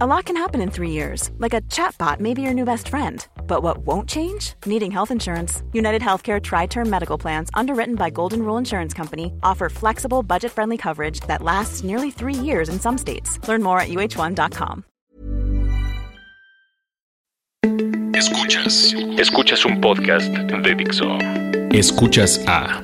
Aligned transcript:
A 0.00 0.06
lot 0.06 0.24
can 0.24 0.36
happen 0.36 0.62
in 0.62 0.70
three 0.70 0.88
years, 0.88 1.30
like 1.36 1.52
a 1.52 1.60
chatbot 1.68 2.18
may 2.18 2.32
be 2.32 2.40
your 2.40 2.54
new 2.54 2.64
best 2.64 2.88
friend. 2.88 3.26
But 3.46 3.62
what 3.62 3.86
won't 3.86 4.08
change? 4.08 4.54
Needing 4.64 4.90
health 4.90 5.10
insurance. 5.10 5.62
United 5.74 6.00
Healthcare 6.00 6.40
Tri 6.40 6.64
Term 6.64 6.88
Medical 6.88 7.18
Plans, 7.18 7.50
underwritten 7.52 7.96
by 7.96 8.08
Golden 8.08 8.42
Rule 8.42 8.56
Insurance 8.56 8.94
Company, 8.94 9.34
offer 9.42 9.68
flexible, 9.68 10.22
budget 10.22 10.50
friendly 10.50 10.78
coverage 10.78 11.20
that 11.26 11.42
lasts 11.42 11.84
nearly 11.84 12.10
three 12.10 12.32
years 12.32 12.70
in 12.70 12.80
some 12.80 12.96
states. 12.96 13.38
Learn 13.46 13.62
more 13.62 13.80
at 13.80 13.88
uh1.com. 13.90 14.84
Escuchas. 18.14 18.94
Escuchas 19.18 19.66
un 19.66 19.78
podcast 19.82 20.32
de 20.32 20.74
Dixo. 20.74 21.18
Escuchas 21.70 22.40
a 22.46 22.82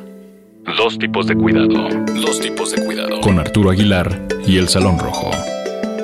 Dos 0.77 0.99
tipos 0.99 1.27
de 1.27 1.35
cuidado. 1.35 1.89
Dos 2.21 2.39
tipos 2.41 2.73
de 2.73 2.85
cuidado. 2.85 3.23
Con 3.23 3.39
Arturo 3.39 3.71
Aguilar 3.71 4.29
y 4.47 4.59
El 4.59 4.69
Salón 4.69 4.99
Rojo. 4.99 5.31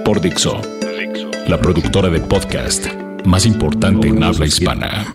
Por 0.05 0.23
Dixo. 0.23 0.63
La 1.47 1.61
productora 1.61 2.09
de 2.09 2.21
podcast 2.21 2.87
más 3.27 3.45
importante 3.45 4.09
en 4.09 4.23
habla 4.23 4.47
hispana. 4.47 5.15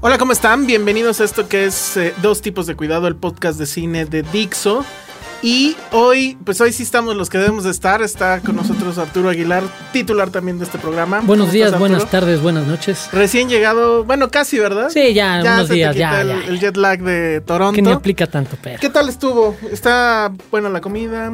Hola, 0.00 0.16
¿cómo 0.16 0.30
están? 0.30 0.64
Bienvenidos 0.64 1.20
a 1.20 1.24
esto 1.24 1.48
que 1.48 1.64
es 1.64 1.96
eh, 1.96 2.14
Dos 2.22 2.40
tipos 2.40 2.68
de 2.68 2.76
cuidado, 2.76 3.08
el 3.08 3.16
podcast 3.16 3.58
de 3.58 3.66
cine 3.66 4.04
de 4.04 4.22
Dixo. 4.22 4.84
Y 5.44 5.76
hoy, 5.90 6.38
pues 6.44 6.60
hoy 6.60 6.72
sí 6.72 6.84
estamos 6.84 7.16
los 7.16 7.28
que 7.28 7.36
debemos 7.36 7.64
de 7.64 7.72
estar. 7.72 8.00
Está 8.00 8.40
con 8.40 8.54
nosotros 8.54 8.96
Arturo 8.96 9.28
Aguilar, 9.28 9.64
titular 9.92 10.30
también 10.30 10.58
de 10.60 10.64
este 10.64 10.78
programa. 10.78 11.20
Buenos 11.20 11.46
¿Cómo 11.46 11.52
días, 11.52 11.66
estás, 11.66 11.80
buenas 11.80 12.08
tardes, 12.08 12.40
buenas 12.40 12.68
noches. 12.68 13.08
Recién 13.12 13.48
llegado, 13.48 14.04
bueno, 14.04 14.30
casi, 14.30 14.60
¿verdad? 14.60 14.90
Sí, 14.90 15.12
ya, 15.14 15.40
unos 15.42 15.62
se 15.62 15.68
te 15.68 15.74
días, 15.74 15.96
ya, 15.96 16.20
el, 16.20 16.28
ya, 16.28 16.34
ya. 16.36 16.46
el 16.46 16.60
jet 16.60 16.76
lag 16.76 17.02
de 17.02 17.40
Toronto. 17.40 17.74
Que 17.74 17.82
ni 17.82 17.90
aplica 17.90 18.28
tanto, 18.28 18.56
pero. 18.62 18.78
¿Qué 18.78 18.88
tal 18.88 19.08
estuvo? 19.08 19.56
¿Está 19.72 20.30
buena 20.52 20.68
la 20.68 20.80
comida? 20.80 21.32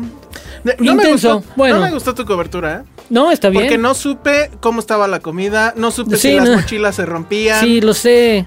Intenso, 0.78 0.94
me 0.94 1.12
gustó, 1.12 1.44
bueno. 1.54 1.76
No 1.76 1.82
me 1.82 1.90
gustó 1.90 2.14
tu 2.14 2.24
cobertura, 2.24 2.76
¿eh? 2.76 2.97
No, 3.10 3.30
está 3.30 3.48
bien. 3.48 3.64
Porque 3.64 3.78
no 3.78 3.94
supe 3.94 4.50
cómo 4.60 4.80
estaba 4.80 5.08
la 5.08 5.20
comida, 5.20 5.72
no 5.76 5.90
supe 5.90 6.16
Sí, 6.16 6.30
si 6.30 6.36
las 6.36 6.48
mochilas 6.48 6.96
se 6.96 7.06
rompían. 7.06 7.60
Sí, 7.60 7.80
lo 7.80 7.94
sé. 7.94 8.46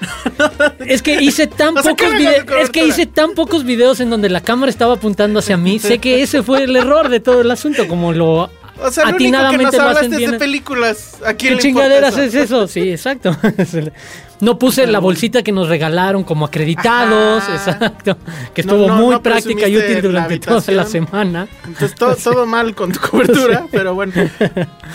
es 0.86 1.02
que 1.02 1.20
hice 1.22 1.46
tan 1.46 1.76
O 1.76 1.82
sea, 1.82 1.94
¿qué 1.94 2.04
pocos 2.04 2.18
videos. 2.18 2.44
Es 2.62 2.70
que 2.70 2.84
hice 2.84 3.06
tan 3.06 3.34
pocos 3.34 3.64
videos 3.64 4.00
en 4.00 4.10
donde 4.10 4.28
la 4.28 4.40
cámara 4.40 4.70
estaba 4.70 4.94
apuntando 4.94 5.38
hacia 5.38 5.56
mí. 5.56 5.78
sé 5.78 5.98
que 5.98 6.22
ese 6.22 6.42
fue 6.42 6.64
el 6.64 6.76
error 6.76 7.08
de 7.08 7.20
todo 7.20 7.40
el 7.40 7.50
asunto, 7.50 7.88
como 7.88 8.12
lo 8.12 8.50
O 8.82 8.90
sea, 8.90 9.06
lo 9.06 9.16
único 9.16 9.50
que 9.50 9.58
nos 9.58 9.74
hablaste 9.74 10.24
es 10.24 10.30
de 10.30 10.38
películas. 10.38 11.16
¿A 11.24 11.34
quién 11.34 11.36
¿Qué 11.36 11.56
le 11.56 11.62
chingaderas 11.62 12.14
eso? 12.14 12.22
es 12.22 12.34
eso? 12.34 12.68
Sí, 12.68 12.90
exacto. 12.90 13.36
No 14.40 14.58
puse 14.58 14.86
la 14.86 14.98
bolsita 14.98 15.42
que 15.42 15.52
nos 15.52 15.68
regalaron 15.68 16.24
como 16.24 16.46
acreditados, 16.46 17.42
Ajá. 17.44 17.54
exacto. 17.54 18.16
Que 18.54 18.62
estuvo 18.62 18.88
no, 18.88 18.96
muy 18.96 19.14
no 19.14 19.22
práctica 19.22 19.68
y 19.68 19.76
útil 19.76 20.02
durante 20.02 20.36
la 20.36 20.40
toda 20.40 20.74
la 20.74 20.86
semana. 20.86 21.46
Entonces 21.64 21.94
todo, 21.94 22.16
todo 22.24 22.46
mal 22.46 22.74
con 22.74 22.90
tu 22.92 23.00
cobertura, 23.10 23.66
pero 23.70 23.94
bueno. 23.94 24.12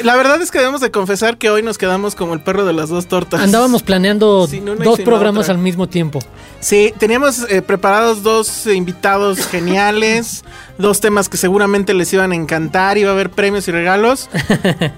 La 0.03 0.16
verdad 0.16 0.41
es 0.41 0.51
que 0.51 0.57
debemos 0.59 0.81
de 0.81 0.91
confesar 0.91 1.38
que 1.38 1.50
hoy 1.50 1.61
nos 1.63 1.78
quedamos 1.78 2.16
como 2.16 2.33
el 2.33 2.41
perro 2.41 2.66
de 2.66 2.73
las 2.73 2.89
dos 2.89 3.07
tortas. 3.07 3.41
Andábamos 3.41 3.83
planeando 3.83 4.47
dos 4.47 5.00
programas 5.01 5.45
otra. 5.45 5.56
al 5.56 5.62
mismo 5.62 5.88
tiempo. 5.88 6.19
Sí, 6.59 6.94
teníamos 6.97 7.45
eh, 7.50 7.62
preparados 7.62 8.23
dos 8.23 8.66
invitados 8.67 9.45
geniales, 9.47 10.44
dos 10.77 11.00
temas 11.00 11.29
que 11.29 11.38
seguramente 11.38 11.94
les 11.94 12.12
iban 12.12 12.31
a 12.31 12.35
encantar, 12.35 12.97
iba 12.97 13.12
a 13.12 13.13
haber 13.13 13.29
premios 13.29 13.67
y 13.67 13.72
regalos. 13.72 14.29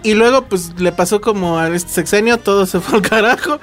Y 0.03 0.13
luego 0.13 0.43
pues 0.43 0.79
le 0.79 0.91
pasó 0.91 1.19
como 1.21 1.59
a 1.59 1.67
este 1.69 1.91
sexenio, 1.91 2.37
todo 2.37 2.65
se 2.65 2.79
fue 2.79 2.99
al 2.99 3.01
carajo. 3.01 3.59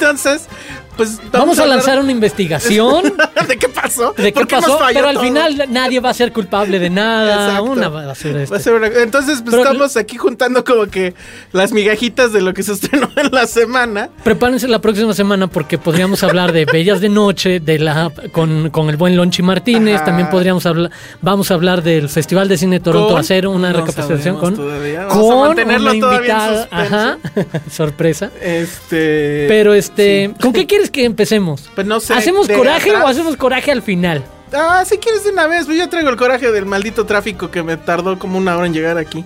Entonces, 0.00 0.48
pues 0.96 1.18
Vamos, 1.32 1.58
a 1.58 1.66
lanzar 1.66 1.98
una 1.98 2.12
investigación 2.12 3.12
¿De 3.48 3.56
qué 3.56 3.68
pasó? 3.68 4.12
de 4.16 4.32
qué 4.32 4.32
¿Por 4.32 4.50
nos 4.52 4.62
pasó, 4.64 4.78
pero 4.92 5.08
al 5.08 5.14
todo? 5.14 5.24
final 5.24 5.66
nadie 5.70 6.00
va 6.00 6.10
a 6.10 6.14
ser 6.14 6.32
culpable 6.32 6.78
de 6.78 6.90
nada. 6.90 7.46
Exacto. 7.46 7.64
Una 7.64 7.88
Va 7.88 8.10
a 8.12 8.14
ser 8.14 8.74
una- 8.74 8.86
Entonces, 8.88 9.42
pues 9.44 9.56
estamos 9.56 9.96
aquí 9.96 10.16
juntando 10.16 10.64
como 10.64 10.86
que 10.86 11.14
las 11.52 11.72
migajitas 11.72 12.32
de 12.32 12.40
lo 12.40 12.52
que 12.54 12.62
se 12.62 12.72
estrenó 12.74 13.10
en 13.16 13.30
la 13.30 13.46
semana. 13.46 14.10
Prepárense 14.24 14.68
la 14.68 14.80
próxima 14.80 15.14
semana 15.14 15.46
porque 15.46 15.78
podríamos 15.78 16.22
hablar 16.22 16.52
de 16.52 16.64
Bellas 16.64 17.00
de 17.00 17.08
Noche, 17.08 17.60
de 17.60 17.78
la 17.78 18.10
con, 18.32 18.70
con 18.70 18.88
el 18.90 18.96
buen 18.96 19.16
Lonchi 19.16 19.42
Martínez. 19.42 19.96
Ajá. 19.96 20.04
También 20.06 20.28
podríamos 20.30 20.66
hablar, 20.66 20.90
vamos 21.22 21.50
a 21.50 21.54
hablar 21.54 21.82
del 21.82 22.08
Festival 22.08 22.48
de 22.48 22.58
Cine 22.58 22.76
de 22.78 22.80
Toronto, 22.84 23.08
Con- 23.10 23.20
hacer 23.20 23.46
una 23.46 23.72
no 23.72 23.86
sabemos 23.90 24.40
con, 24.40 24.54
todavía. 24.56 25.06
Vamos 25.06 25.16
a 25.16 25.34
con 25.34 25.38
mantenerlo 25.48 25.90
una 25.92 26.00
todavía 26.00 26.46
en 26.46 26.52
invitada. 26.54 26.68
Ajá, 26.70 27.18
sorpresa. 27.70 28.30
Este. 28.40 29.46
Pero 29.48 29.74
este, 29.74 30.28
sí. 30.28 30.34
¿con 30.42 30.52
qué 30.52 30.66
quieres 30.66 30.79
que 30.88 31.04
empecemos? 31.04 31.68
Pues 31.74 31.84
no 31.86 31.98
sé. 31.98 32.14
¿Hacemos 32.14 32.48
coraje 32.48 32.90
atrás. 32.90 33.04
o 33.04 33.08
hacemos 33.08 33.36
coraje 33.36 33.72
al 33.72 33.82
final? 33.82 34.24
Ah, 34.54 34.84
si 34.86 34.98
quieres 34.98 35.24
de 35.24 35.30
una 35.30 35.46
vez, 35.48 35.66
pues 35.66 35.76
yo 35.76 35.88
traigo 35.88 36.08
el 36.10 36.16
coraje 36.16 36.50
del 36.52 36.64
maldito 36.64 37.04
tráfico 37.06 37.50
que 37.50 37.62
me 37.64 37.76
tardó 37.76 38.18
como 38.18 38.38
una 38.38 38.56
hora 38.56 38.66
en 38.66 38.72
llegar 38.72 38.96
aquí. 38.98 39.24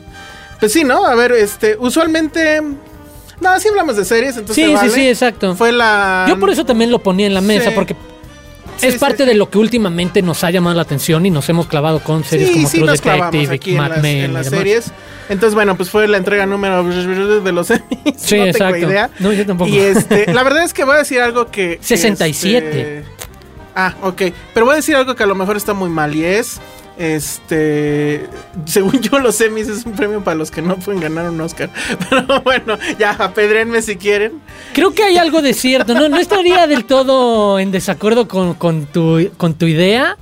Pues 0.59 0.73
sí, 0.73 0.83
¿no? 0.85 1.05
A 1.07 1.15
ver, 1.15 1.33
este, 1.33 1.77
usualmente. 1.79 2.61
No, 3.41 3.61
sí 3.61 3.69
hablamos 3.69 3.97
de 3.97 4.05
series, 4.05 4.37
entonces. 4.37 4.65
Sí, 4.65 4.77
sí, 4.81 4.91
sí, 4.91 5.09
exacto. 5.09 5.55
Fue 5.55 5.71
la. 5.73 6.25
Yo 6.29 6.39
por 6.41 6.51
eso 6.51 6.65
también 6.65 6.91
lo 6.91 6.99
ponía 7.01 7.27
en 7.27 7.35
la 7.35 7.41
mesa, 7.41 7.69
Sí. 7.71 7.75
porque 7.75 7.95
Sí, 8.77 8.87
es 8.87 8.95
sí, 8.95 8.99
parte 8.99 9.25
sí. 9.25 9.29
de 9.29 9.35
lo 9.35 9.51
que 9.51 9.59
últimamente 9.59 10.23
nos 10.23 10.45
ha 10.45 10.51
llamado 10.51 10.75
la 10.77 10.83
atención 10.83 11.25
y 11.27 11.31
nos 11.31 11.49
hemos 11.49 11.67
clavado 11.67 12.01
con 12.01 12.25
series 12.25 12.51
como 12.51 12.69
True 12.69 12.87
Detective 12.93 13.55
aquí 13.55 13.71
y 13.71 13.75
en 13.75 13.79
Mad 13.81 13.91
las, 13.91 14.03
Men 14.03 14.17
en 14.25 14.31
y 14.31 14.35
las 14.35 14.45
demás. 14.47 14.59
series. 14.59 14.93
Entonces, 15.29 15.55
bueno, 15.55 15.77
pues 15.77 15.91
fue 15.91 16.07
la 16.09 16.17
entrega 16.19 16.45
número 16.47 16.85
de 16.85 17.53
los 17.53 17.71
Emmys. 17.71 18.15
Sí, 18.17 18.37
no 18.37 18.45
exacto. 18.45 18.75
tengo 18.75 18.91
idea. 18.91 19.11
No, 19.21 19.33
yo 19.33 19.47
tampoco. 19.47 19.71
Y 19.71 19.79
este, 19.79 20.33
la 20.33 20.43
verdad 20.43 20.65
es 20.65 20.73
que 20.75 20.85
voy 20.85 20.97
a 20.97 20.99
decir 20.99 21.21
algo 21.21 21.47
que. 21.47 21.79
que, 21.79 21.83
67. 21.83 22.67
este, 22.67 23.05
ah, 23.75 23.95
ok. 24.03 24.23
Pero 24.53 24.67
voy 24.67 24.75
a 24.75 24.77
decir 24.77 24.97
algo 24.97 25.15
que 25.15 25.23
a 25.23 25.27
lo 25.27 25.35
mejor 25.35 25.57
está 25.57 25.73
muy 25.73 25.89
mal 25.89 26.15
y 26.15 26.25
es. 26.25 26.61
Este. 26.97 28.29
Según 28.67 29.01
yo, 29.01 29.19
los 29.19 29.41
Emmys 29.41 29.69
es 29.69 29.85
un 29.85 29.93
premio 29.93 30.23
para 30.23 30.37
los 30.37 30.51
que 30.51 30.63
no 30.63 30.77
pueden 30.77 31.01
ganar 31.01 31.29
un 31.29 31.41
Oscar. 31.41 31.71
Pero 32.11 32.41
bueno, 32.43 32.79
ya 32.99 33.11
apedrenme 33.11 33.83
si 33.83 33.97
quieren. 33.97 34.41
Creo 34.73 34.95
que 34.95 35.03
hay 35.03 35.17
algo 35.19 35.43
de 35.43 35.55
cierto. 35.55 35.95
No, 35.95 36.09
no 36.09 36.19
estaría 36.19 36.67
del 36.67 36.85
todo 36.85 37.59
en 37.59 37.73
desacuerdo 37.73 38.29
con, 38.29 38.55
con 38.55 38.87
tu, 38.87 39.31
con 39.37 39.55
tu 39.55 39.67
idea. 39.67 40.17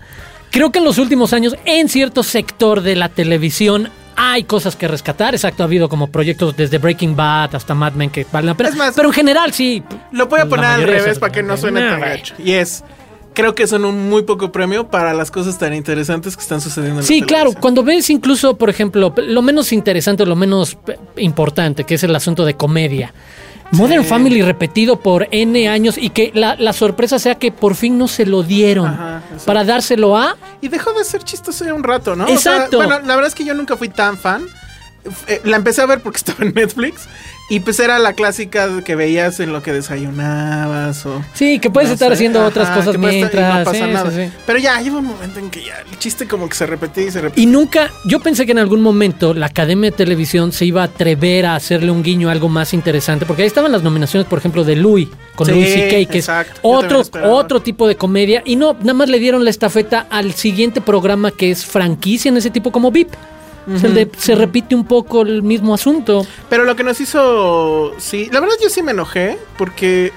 Creo 0.51 0.71
que 0.71 0.79
en 0.79 0.85
los 0.85 0.99
últimos 0.99 1.33
años, 1.33 1.57
en 1.65 1.89
cierto 1.89 2.23
sector 2.23 2.83
de 2.83 2.95
la 2.95 3.09
televisión, 3.09 3.91
hay 4.17 4.45
cosas 4.45 4.77
que 4.77 4.89
rescatar. 4.89 5.35
Exacto, 5.35 5.63
ha 5.63 5.67
habido 5.67 5.89
como 5.89 6.09
proyectos 6.09 6.57
desde 6.57 6.79
Breaking 6.79 7.17
Bad 7.17 7.55
hasta 7.55 7.75
Mad 7.75 7.93
Men 7.95 8.11
que 8.11 8.27
valen 8.31 8.49
la 8.49 8.55
pena. 8.55 8.69
Es 8.71 8.77
más, 8.77 8.95
Pero 8.95 9.09
en 9.09 9.15
general, 9.15 9.53
sí. 9.53 9.83
Lo 10.11 10.27
voy 10.27 10.41
a 10.41 10.47
poner 10.47 10.67
al 10.67 10.83
revés 10.83 11.19
para 11.19 11.33
que 11.33 11.43
no 11.43 11.57
suene 11.57 11.81
tan 11.81 12.01
gacho. 12.01 12.35
Y 12.39 12.53
es. 12.53 12.85
Creo 13.35 13.55
que 13.55 13.67
son 13.67 13.85
un 13.85 14.11
muy 14.11 14.23
poco 14.23 14.53
premio 14.53 14.89
para 14.89 15.15
las 15.15 15.31
cosas 15.31 15.59
tan 15.59 15.75
interesantes 15.75 16.37
que 16.37 16.43
están 16.43 16.61
sucediendo 16.61 17.01
en 17.01 17.07
Sí, 17.07 17.21
la 17.21 17.27
claro, 17.27 17.53
cuando 17.59 17.83
ves 17.83 18.11
incluso, 18.11 18.57
por 18.57 18.69
ejemplo, 18.69 19.15
lo 19.17 19.43
menos 19.43 19.73
interesante, 19.73 20.27
lo 20.27 20.37
menos 20.37 20.77
importante, 21.17 21.85
que 21.85 21.95
es 21.95 22.03
el 22.03 22.15
asunto 22.15 22.45
de 22.45 22.55
comedia. 22.55 23.15
Modern 23.73 24.05
Family 24.05 24.43
repetido 24.43 25.01
por 25.01 25.29
N 25.31 25.67
años 25.67 25.97
y 25.97 26.11
que 26.11 26.31
la, 26.35 26.57
la 26.57 26.75
sorpresa 26.75 27.19
sea 27.19 27.37
que 27.37 27.51
por 27.51 27.75
fin 27.75 27.97
no 27.97 28.07
se 28.07 28.27
lo 28.27 28.43
dieron 28.43 28.89
Ajá, 28.89 29.23
para 29.47 29.65
dárselo 29.65 30.17
a... 30.17 30.37
Y 30.61 30.69
dejó 30.69 30.93
de 30.93 31.05
ser 31.05 31.25
chistoso 31.25 31.65
ya 31.65 31.73
un 31.73 31.83
rato, 31.83 32.15
¿no? 32.15 32.29
Exacto. 32.29 32.77
bueno, 32.77 32.99
la 33.01 33.15
verdad 33.15 33.29
es 33.29 33.35
que 33.35 33.45
yo 33.45 33.55
nunca 33.55 33.79
fui 33.79 33.89
tan 33.89 34.19
fan. 34.19 34.47
Eh, 35.27 35.41
la 35.45 35.57
empecé 35.57 35.81
a 35.81 35.87
ver 35.87 36.03
porque 36.03 36.19
estaba 36.19 36.45
en 36.45 36.53
Netflix. 36.53 37.09
Y 37.49 37.61
pues 37.61 37.81
era 37.81 37.99
la 37.99 38.15
clásica 38.15 38.83
que 38.83 38.95
veías 38.95 39.39
en 39.41 39.53
lo 39.53 39.63
que 39.63 39.73
desayunabas 39.73 41.05
o... 41.05 41.23
Sí, 41.35 41.59
que 41.59 41.71
puedes 41.71 41.91
no 41.91 41.95
estar 41.95 42.09
sé, 42.09 42.15
haciendo 42.15 42.39
ajá, 42.39 42.49
otras 42.49 42.71
cosas 42.71 42.97
mientras. 42.97 43.59
no 43.59 43.65
pasa 43.65 43.87
sí, 43.87 43.93
nada. 43.93 44.11
sí, 44.11 44.17
sí. 44.17 44.33
Pero 44.47 44.59
ya, 44.59 44.81
lleva 44.81 44.99
un 44.99 45.07
momento 45.07 45.39
en 45.39 45.51
que 45.51 45.63
ya 45.65 45.81
el 45.81 45.99
chiste 45.99 46.27
como 46.27 46.49
que 46.49 46.55
se 46.55 46.67
repetía 46.67 47.05
y 47.05 47.11
se 47.11 47.21
repetía. 47.21 47.43
Y 47.43 47.47
nunca, 47.47 47.91
yo 48.07 48.21
pensé 48.21 48.47
que 48.47 48.53
en 48.53 48.59
algún 48.59 48.81
momento 48.81 49.35
la 49.35 49.47
Academia 49.47 49.91
de 49.91 49.97
Televisión 49.97 50.53
se 50.53 50.65
iba 50.65 50.81
a 50.83 50.85
atrever 50.85 51.47
a 51.47 51.57
hacerle 51.57 51.91
un 51.91 52.03
guiño 52.03 52.29
a 52.29 52.33
algo 52.33 52.49
más 52.49 52.73
interesante, 52.73 53.27
porque 53.27 53.43
ahí 53.43 53.49
estaban 53.49 53.71
las 53.71 53.83
nominaciones, 53.83 54.27
por 54.29 54.39
ejemplo, 54.39 54.65
de 54.65 54.77
Louis, 54.77 55.09
con 55.35 55.49
Louis 55.49 55.69
C.K., 55.73 56.11
que 56.11 56.19
exacto. 56.19 56.55
es 56.55 56.61
otro, 56.63 57.03
otro 57.25 57.61
tipo 57.61 57.87
de 57.87 57.97
comedia, 57.97 58.43
y 58.47 58.57
no, 58.57 58.75
nada 58.81 58.95
más 58.95 59.09
le 59.09 59.19
dieron 59.19 59.45
la 59.45 59.51
estafeta 59.51 60.07
al 60.09 60.33
siguiente 60.33 60.81
programa 60.81 61.31
que 61.31 61.51
es 61.51 61.67
franquicia 61.67 62.29
en 62.29 62.37
ese 62.37 62.51
tipo 62.51 62.73
como 62.73 62.91
VIP. 62.91 63.13
De- 63.67 64.11
se 64.19 64.35
repite 64.35 64.75
un 64.75 64.85
poco 64.85 65.23
el 65.23 65.43
mismo 65.43 65.75
asunto. 65.75 66.27
Pero 66.49 66.65
lo 66.65 66.75
que 66.77 66.83
nos 66.85 67.01
hizo... 67.01 67.93
Sí, 67.99 68.29
la 68.33 68.41
verdad 68.41 68.57
yo 68.63 68.69
sí 68.69 68.83
me 68.83 68.91
enojé 68.93 69.39
porque 69.57 70.13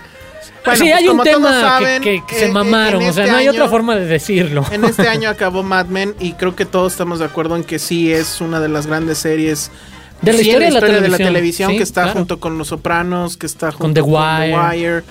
Bueno, 0.66 0.78
sí, 0.80 0.84
pues 0.86 0.94
hay 0.96 1.04
un 1.08 1.10
como 1.18 1.24
todos 1.24 1.36
tema 1.38 1.50
que- 1.52 1.62
saben, 1.62 2.02
que, 2.02 2.24
que 2.28 2.36
eh, 2.36 2.40
se 2.40 2.46
eh, 2.48 2.52
mamaron, 2.52 3.04
o 3.04 3.14
sea, 3.14 3.24
este 3.24 3.32
no 3.32 3.38
hay 3.38 3.48
año- 3.48 3.52
otra 3.60 3.70
forma 3.70 3.96
de 3.96 4.06
decirlo. 4.08 4.66
En 4.72 4.84
este 4.86 5.08
año 5.08 5.30
acabó 5.30 5.62
Mad 5.64 5.86
Men 5.88 6.16
y 6.20 6.34
creo 6.34 6.56
que 6.56 6.66
todos 6.66 6.94
estamos 6.94 7.20
de 7.20 7.26
acuerdo 7.26 7.56
en 7.56 7.64
que 7.64 7.78
sí 7.78 8.12
es 8.12 8.42
una 8.42 8.60
de 8.60 8.70
las 8.70 8.88
grandes 8.88 9.20
series 9.20 9.70
De 10.24 10.32
la 10.34 10.40
sí, 10.40 10.46
historia 10.50 10.68
de 10.68 10.74
la 10.74 10.80
televisión, 10.82 11.18
televisión, 11.28 11.72
sí, 11.72 11.78
que 11.78 11.84
está 11.84 12.04
claro. 12.04 12.18
junto 12.20 12.40
con 12.40 12.58
Los 12.58 12.70
Sopranos, 12.70 13.38
que 13.38 13.46
está 13.46 13.72
junto 13.72 13.94
The 13.94 14.02
Wire. 14.02 14.58
Wire, 14.58 15.04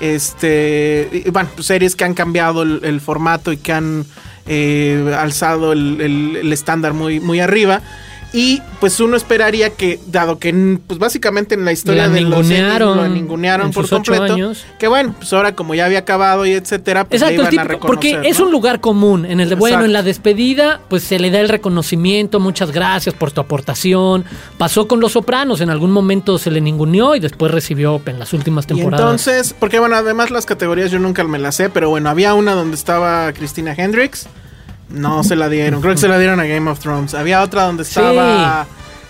este, 0.00 1.08
y, 1.26 1.30
bueno, 1.30 1.48
pues, 1.54 1.66
series 1.66 1.96
que 1.96 2.04
han 2.04 2.14
cambiado 2.14 2.62
el, 2.62 2.80
el 2.84 3.00
formato 3.00 3.52
y 3.52 3.56
que 3.56 3.72
han 3.72 4.04
eh, 4.48 5.14
alzado 5.16 5.72
el, 5.72 6.00
el- 6.00 6.36
el 6.36 6.52
estándar 6.52 6.92
muy, 6.94 7.20
muy 7.20 7.40
arriba. 7.40 7.82
Y 8.30 8.60
pues 8.78 9.00
uno 9.00 9.16
esperaría 9.16 9.70
que, 9.70 9.98
dado 10.06 10.38
que 10.38 10.78
pues 10.86 10.98
básicamente 10.98 11.54
en 11.54 11.64
la 11.64 11.72
historia 11.72 12.06
La 12.06 12.12
de 12.12 12.20
los 12.20 12.30
ningunearon 12.46 12.96
lo 12.98 13.08
ningunearon 13.08 13.68
en 13.68 13.72
por 13.72 13.88
completo, 13.88 14.34
años. 14.34 14.66
que 14.78 14.86
bueno, 14.86 15.14
pues 15.18 15.32
ahora 15.32 15.54
como 15.54 15.74
ya 15.74 15.86
había 15.86 16.00
acabado 16.00 16.44
y 16.44 16.52
etcétera, 16.52 17.04
pues 17.06 17.22
Exacto, 17.22 17.42
a 17.42 17.78
porque 17.80 18.20
es 18.24 18.38
¿no? 18.38 18.44
un 18.46 18.52
lugar 18.52 18.80
común. 18.80 19.24
En 19.24 19.40
el 19.40 19.48
de, 19.48 19.54
bueno, 19.54 19.76
Exacto. 19.76 19.86
en 19.86 19.92
la 19.94 20.02
despedida, 20.02 20.80
pues 20.88 21.04
se 21.04 21.18
le 21.18 21.30
da 21.30 21.40
el 21.40 21.48
reconocimiento, 21.48 22.38
muchas 22.38 22.70
gracias 22.70 23.14
por 23.14 23.32
tu 23.32 23.40
aportación. 23.40 24.26
Pasó 24.58 24.86
con 24.88 25.00
Los 25.00 25.12
Sopranos, 25.12 25.62
en 25.62 25.70
algún 25.70 25.90
momento 25.90 26.36
se 26.36 26.50
le 26.50 26.60
ninguneó 26.60 27.16
y 27.16 27.20
después 27.20 27.50
recibió 27.50 28.00
en 28.04 28.18
las 28.18 28.34
últimas 28.34 28.66
Y 28.66 28.68
temporadas. 28.68 29.00
entonces, 29.00 29.54
porque 29.58 29.78
bueno, 29.78 29.96
además 29.96 30.30
las 30.30 30.44
categorías 30.44 30.90
yo 30.90 30.98
nunca 30.98 31.24
me 31.24 31.38
las 31.38 31.54
sé, 31.56 31.70
pero 31.70 31.88
bueno, 31.88 32.10
había 32.10 32.34
una 32.34 32.52
donde 32.52 32.76
estaba 32.76 33.32
Christina 33.32 33.74
Hendricks. 33.74 34.26
No 34.88 35.22
se 35.24 35.36
la 35.36 35.48
dieron, 35.48 35.80
creo 35.80 35.94
que 35.94 36.00
se 36.00 36.08
la 36.08 36.18
dieron 36.18 36.40
a 36.40 36.44
Game 36.46 36.70
of 36.70 36.78
Thrones. 36.80 37.14
Había 37.14 37.42
otra 37.42 37.64
donde 37.64 37.82
estaba 37.82 38.66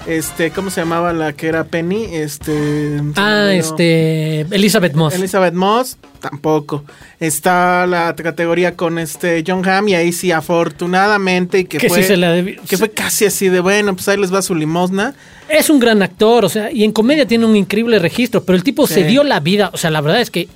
este, 0.08 0.50
¿cómo 0.52 0.70
se 0.70 0.80
llamaba 0.80 1.12
la 1.12 1.34
que 1.34 1.48
era 1.48 1.64
Penny? 1.64 2.06
Este 2.12 2.98
ah, 3.16 3.52
este. 3.52 4.40
Elizabeth 4.40 4.94
Moss. 4.94 5.14
Elizabeth 5.14 5.52
Moss, 5.52 5.98
tampoco. 6.20 6.84
Está 7.20 7.86
la 7.86 8.14
categoría 8.16 8.74
con 8.74 8.98
este 8.98 9.44
John 9.46 9.68
Hamm 9.68 9.88
y 9.88 9.94
ahí 9.94 10.12
sí 10.12 10.32
afortunadamente 10.32 11.58
y 11.58 11.64
que, 11.66 11.76
Que 11.76 11.88
fue 11.90 12.02
sí 12.02 12.08
se 12.08 12.16
la 12.16 12.42
que 12.42 12.78
fue 12.78 12.90
casi 12.90 13.26
así 13.26 13.50
de 13.50 13.60
bueno, 13.60 13.94
pues 13.94 14.08
ahí 14.08 14.16
les 14.16 14.32
va 14.32 14.40
su 14.40 14.54
limosna. 14.54 15.14
Es 15.48 15.68
un 15.68 15.78
gran 15.78 16.02
actor, 16.02 16.44
o 16.44 16.48
sea, 16.48 16.70
y 16.72 16.84
en 16.84 16.92
comedia 16.92 17.26
tiene 17.26 17.44
un 17.44 17.56
increíble 17.56 17.98
registro, 17.98 18.42
pero 18.44 18.56
el 18.56 18.62
tipo 18.62 18.86
se 18.86 19.04
dio 19.04 19.24
la 19.24 19.40
vida, 19.40 19.70
o 19.72 19.78
sea, 19.78 19.90
la 19.90 20.00
verdad 20.00 20.20
es 20.20 20.30
que 20.30 20.48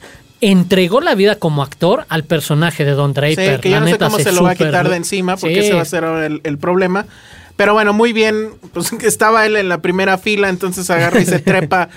entregó 0.43 1.01
la 1.01 1.15
vida 1.15 1.37
como 1.37 1.63
actor 1.63 2.05
al 2.11 2.25
personaje 2.25 2.85
de 2.85 2.91
Don 2.93 3.15
Draper. 3.15 3.55
Sí, 3.57 3.61
que 3.63 3.71
yo 3.71 3.77
la 3.77 3.81
no 3.81 3.87
sé 3.87 3.99
cómo 3.99 4.19
se, 4.19 4.25
se 4.25 4.33
lo 4.33 4.43
va 4.43 4.51
a 4.51 4.55
quitar 4.55 4.89
de 4.91 4.97
encima, 4.97 5.37
porque 5.37 5.55
Sí. 5.55 5.61
ese 5.61 5.73
va 5.75 5.83
a 5.83 5.87
ser 5.87 6.05
el, 6.05 6.41
el 6.45 6.59
problema. 6.59 7.07
Pero 7.57 7.75
bueno, 7.75 7.93
muy 7.93 8.13
bien, 8.13 8.51
pues 8.73 8.93
estaba 9.03 9.47
él 9.47 9.57
en 9.57 9.69
la 9.69 9.81
primera 9.83 10.19
fila, 10.19 10.49
entonces 10.49 10.91
agarra 10.91 11.21
y 11.21 11.27
se 11.27 11.39
trepa, 11.41 11.89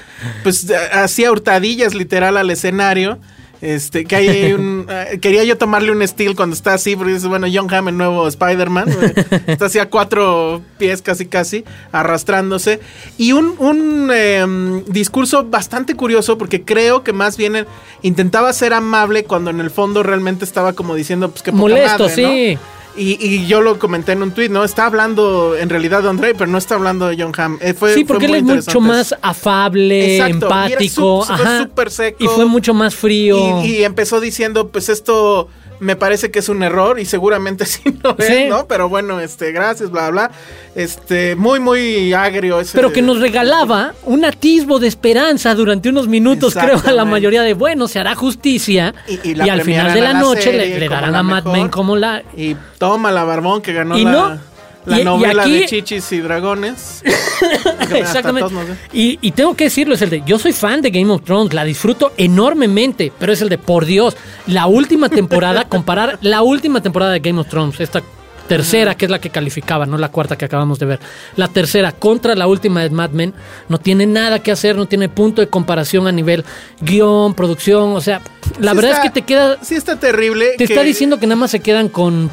pues 0.44 0.72
hacía 0.94 1.32
hurtadillas 1.32 1.94
literal 1.96 2.38
al 2.38 2.50
escenario. 2.52 3.20
Este, 3.66 4.06
que 4.06 4.16
hay 4.16 4.54
un. 4.54 4.86
eh, 4.90 5.18
quería 5.20 5.44
yo 5.44 5.58
tomarle 5.58 5.92
un 5.92 6.08
steel 6.08 6.36
cuando 6.36 6.56
está 6.56 6.76
así, 6.76 6.96
porque 6.96 7.14
dice, 7.14 7.28
bueno, 7.28 7.48
John 7.52 7.74
Hamm, 7.74 7.88
el 7.88 7.98
nuevo 7.98 8.28
Spider-Man. 8.28 8.90
eh, 8.90 9.42
está 9.48 9.66
así 9.66 9.80
a 9.80 9.90
cuatro 9.90 10.62
pies 10.78 11.02
casi, 11.02 11.26
casi, 11.26 11.66
arrastrándose. 11.92 12.80
Y 13.18 13.32
un, 13.32 13.56
un 13.58 14.12
eh, 14.14 14.46
discurso 14.88 15.46
bastante 15.46 15.96
curioso, 15.96 16.38
porque 16.38 16.64
creo 16.64 17.04
que 17.04 17.12
más 17.12 17.38
bien 17.38 17.66
intentaba 18.04 18.54
ser 18.54 18.72
amable 18.74 19.24
cuando 19.24 19.50
en 19.50 19.60
el 19.60 19.72
fondo 19.72 20.04
realmente 20.04 20.46
estaba 20.46 20.74
como 20.74 20.94
diciendo, 20.94 21.32
pues 21.32 21.42
que 21.42 21.52
Molesto, 21.52 22.04
madre, 22.04 22.22
¿no? 22.22 22.30
sí. 22.30 22.58
Y, 22.98 23.18
y 23.26 23.46
yo 23.48 23.62
lo 23.62 23.78
comenté 23.78 24.14
en 24.14 24.24
un 24.24 24.32
tweet, 24.32 24.50
¿no? 24.50 24.64
Está 24.64 24.86
hablando 24.86 25.56
en 25.58 25.70
realidad 25.70 26.02
de 26.04 26.10
Andre, 26.10 26.34
pero 26.34 26.50
no 26.50 26.58
está 26.58 26.76
hablando 26.76 27.08
de 27.08 27.18
John 27.22 27.34
Hamm. 27.38 27.58
Eh, 27.62 27.74
fue- 27.74 27.94
Sí, 27.94 28.06
fue 28.06 28.16
porque 28.16 28.26
él 28.28 28.44
muy 28.44 28.58
es 28.58 28.66
mucho 28.68 28.80
más 28.80 29.14
afable, 29.22 30.16
Exacto, 30.18 30.46
y 30.46 30.52
era 30.52 30.66
empático, 30.68 31.24
fue 31.26 31.36
ajá, 31.36 31.64
súper 31.64 31.92
seco. 31.92 32.24
y 32.24 32.28
fue 32.28 32.46
mucho 32.46 32.74
más 32.74 32.96
frío. 32.96 33.64
Y, 33.64 33.68
y 33.78 33.84
empezó 33.84 34.20
diciendo, 34.22 34.70
pues 34.70 34.90
esto 34.90 35.50
me 35.80 35.96
parece 35.96 36.32
que 36.32 36.40
es 36.40 36.50
un 36.50 36.64
error 36.64 37.00
y 37.00 37.06
seguramente 37.06 37.66
sí 37.66 37.82
lo 38.04 38.16
es, 38.18 38.26
Sí. 38.28 38.46
¿no? 38.50 38.66
Pero 38.68 38.90
bueno, 38.90 39.20
este, 39.20 39.52
gracias, 39.52 39.92
bla, 39.92 40.10
bla. 40.10 40.32
Este, 40.76 41.36
muy, 41.36 41.60
muy 41.60 42.14
agrio 42.14 42.60
ese. 42.60 42.76
pero 42.76 42.92
que 42.92 43.02
nos 43.02 43.20
regalaba 43.20 43.94
un 44.04 44.26
atisbo 44.26 44.80
de 44.80 44.88
esperanza 44.88 45.56
durante 45.56 45.90
unos 45.90 46.08
minutos, 46.08 46.54
creo, 46.54 46.82
a 46.86 46.92
la 46.92 47.06
mayoría 47.06 47.42
de, 47.44 47.54
bueno, 47.54 47.88
se 47.88 48.00
hará 48.00 48.16
justicia 48.16 48.94
Y- 49.08 49.20
y, 49.32 49.38
y 49.42 49.50
al 49.50 49.62
final 49.62 49.94
de 49.94 50.02
la 50.02 50.14
la 50.14 50.20
noche 50.20 50.42
serie 50.44 50.68
le, 50.68 50.80
le 50.80 50.90
darán 50.90 51.12
la 51.14 51.20
a 51.20 51.24
Mad. 51.24 51.46
Men 51.46 51.70
como 51.70 51.96
la... 51.96 52.24
Y 52.36 52.56
toma 52.78 53.12
la 53.12 53.24
barbón 53.24 53.62
que 53.62 53.74
ganó 53.74 53.98
Y 53.98 54.04
la, 54.04 54.12
no, 54.12 54.40
la 54.86 54.98
y- 54.98 55.02
y 55.02 55.04
novela 55.06 55.44
aquí- 55.44 55.60
de 55.60 55.66
Chichis 55.66 56.12
y 56.12 56.20
Dragones. 56.22 57.04
Exactamente. 57.94 58.54
nos. 58.54 58.66
Y, 58.94 59.20
y 59.22 59.32
tengo 59.32 59.56
que 59.56 59.66
decirlo, 59.66 59.96
es 59.96 60.02
el 60.02 60.10
de, 60.10 60.24
yo 60.26 60.40
soy 60.40 60.54
fan 60.54 60.82
de 60.82 60.90
Game 60.92 61.12
of 61.12 61.24
Thrones, 61.24 61.54
la 61.54 61.64
disfruto 61.64 62.14
enormemente, 62.18 63.12
pero 63.18 63.34
es 63.34 63.42
el 63.42 63.50
de, 63.50 63.58
por 63.58 63.86
Dios, 63.86 64.16
la 64.48 64.68
última 64.68 65.10
temporada, 65.10 65.64
comparar 65.70 66.18
la 66.22 66.42
última 66.42 66.82
temporada 66.82 67.12
de 67.12 67.20
Game 67.20 67.40
of 67.40 67.48
Thrones, 67.48 67.80
esta 67.80 68.02
tercera, 68.48 68.94
que 68.94 69.06
es 69.06 69.12
la 69.12 69.20
que 69.20 69.32
calificaba, 69.32 69.88
no 69.88 69.98
la 69.98 70.10
cuarta 70.10 70.38
que 70.38 70.46
acabamos 70.46 70.78
de 70.78 70.86
ver, 70.86 71.00
la 71.36 71.48
tercera 71.48 71.92
contra 71.92 72.36
la 72.36 72.46
última 72.46 72.84
de 72.84 72.92
Mad 72.92 73.10
Men, 73.10 73.34
no 73.70 73.80
tiene 73.80 74.06
nada 74.06 74.38
que 74.38 74.52
hacer, 74.52 74.76
no 74.76 74.86
tiene 74.86 75.10
punto 75.10 75.42
de 75.42 75.48
comparación 75.48 76.06
a 76.06 76.12
nivel 76.12 76.46
guion, 76.80 77.34
producción, 77.34 77.96
o 77.96 78.02
sea, 78.02 78.22
la 78.60 78.72
Sí 78.72 78.76
verdad 78.78 78.92
está- 78.92 79.04
es 79.04 79.12
que 79.12 79.22
te 79.22 79.26
queda... 79.26 79.58
Sí 79.64 79.74
está 79.74 80.00
terrible. 80.00 80.52
Te 80.60 80.68
que- 80.68 80.74
está 80.74 80.84
diciendo 80.84 81.20
que 81.20 81.26
nada 81.26 81.38
más 81.42 81.50
se 81.50 81.60
quedan 81.60 81.90
con 81.90 82.30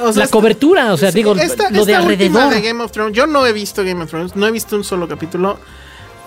o 0.00 0.12
sea, 0.12 0.24
la 0.24 0.30
cobertura, 0.30 0.92
o 0.92 0.96
sea, 0.96 1.10
digo, 1.10 1.34
esta, 1.34 1.70
lo 1.70 1.84
de 1.84 1.92
esta 1.92 2.06
última 2.06 2.44
alrededor. 2.44 2.54
de 2.54 2.68
Game 2.68 2.82
of 2.82 2.92
Thrones, 2.92 3.16
yo 3.16 3.26
no 3.26 3.46
he 3.46 3.52
visto 3.52 3.84
Game 3.84 4.02
of 4.02 4.10
Thrones, 4.10 4.36
no 4.36 4.46
he 4.46 4.50
visto 4.50 4.76
un 4.76 4.84
solo 4.84 5.08
capítulo. 5.08 5.58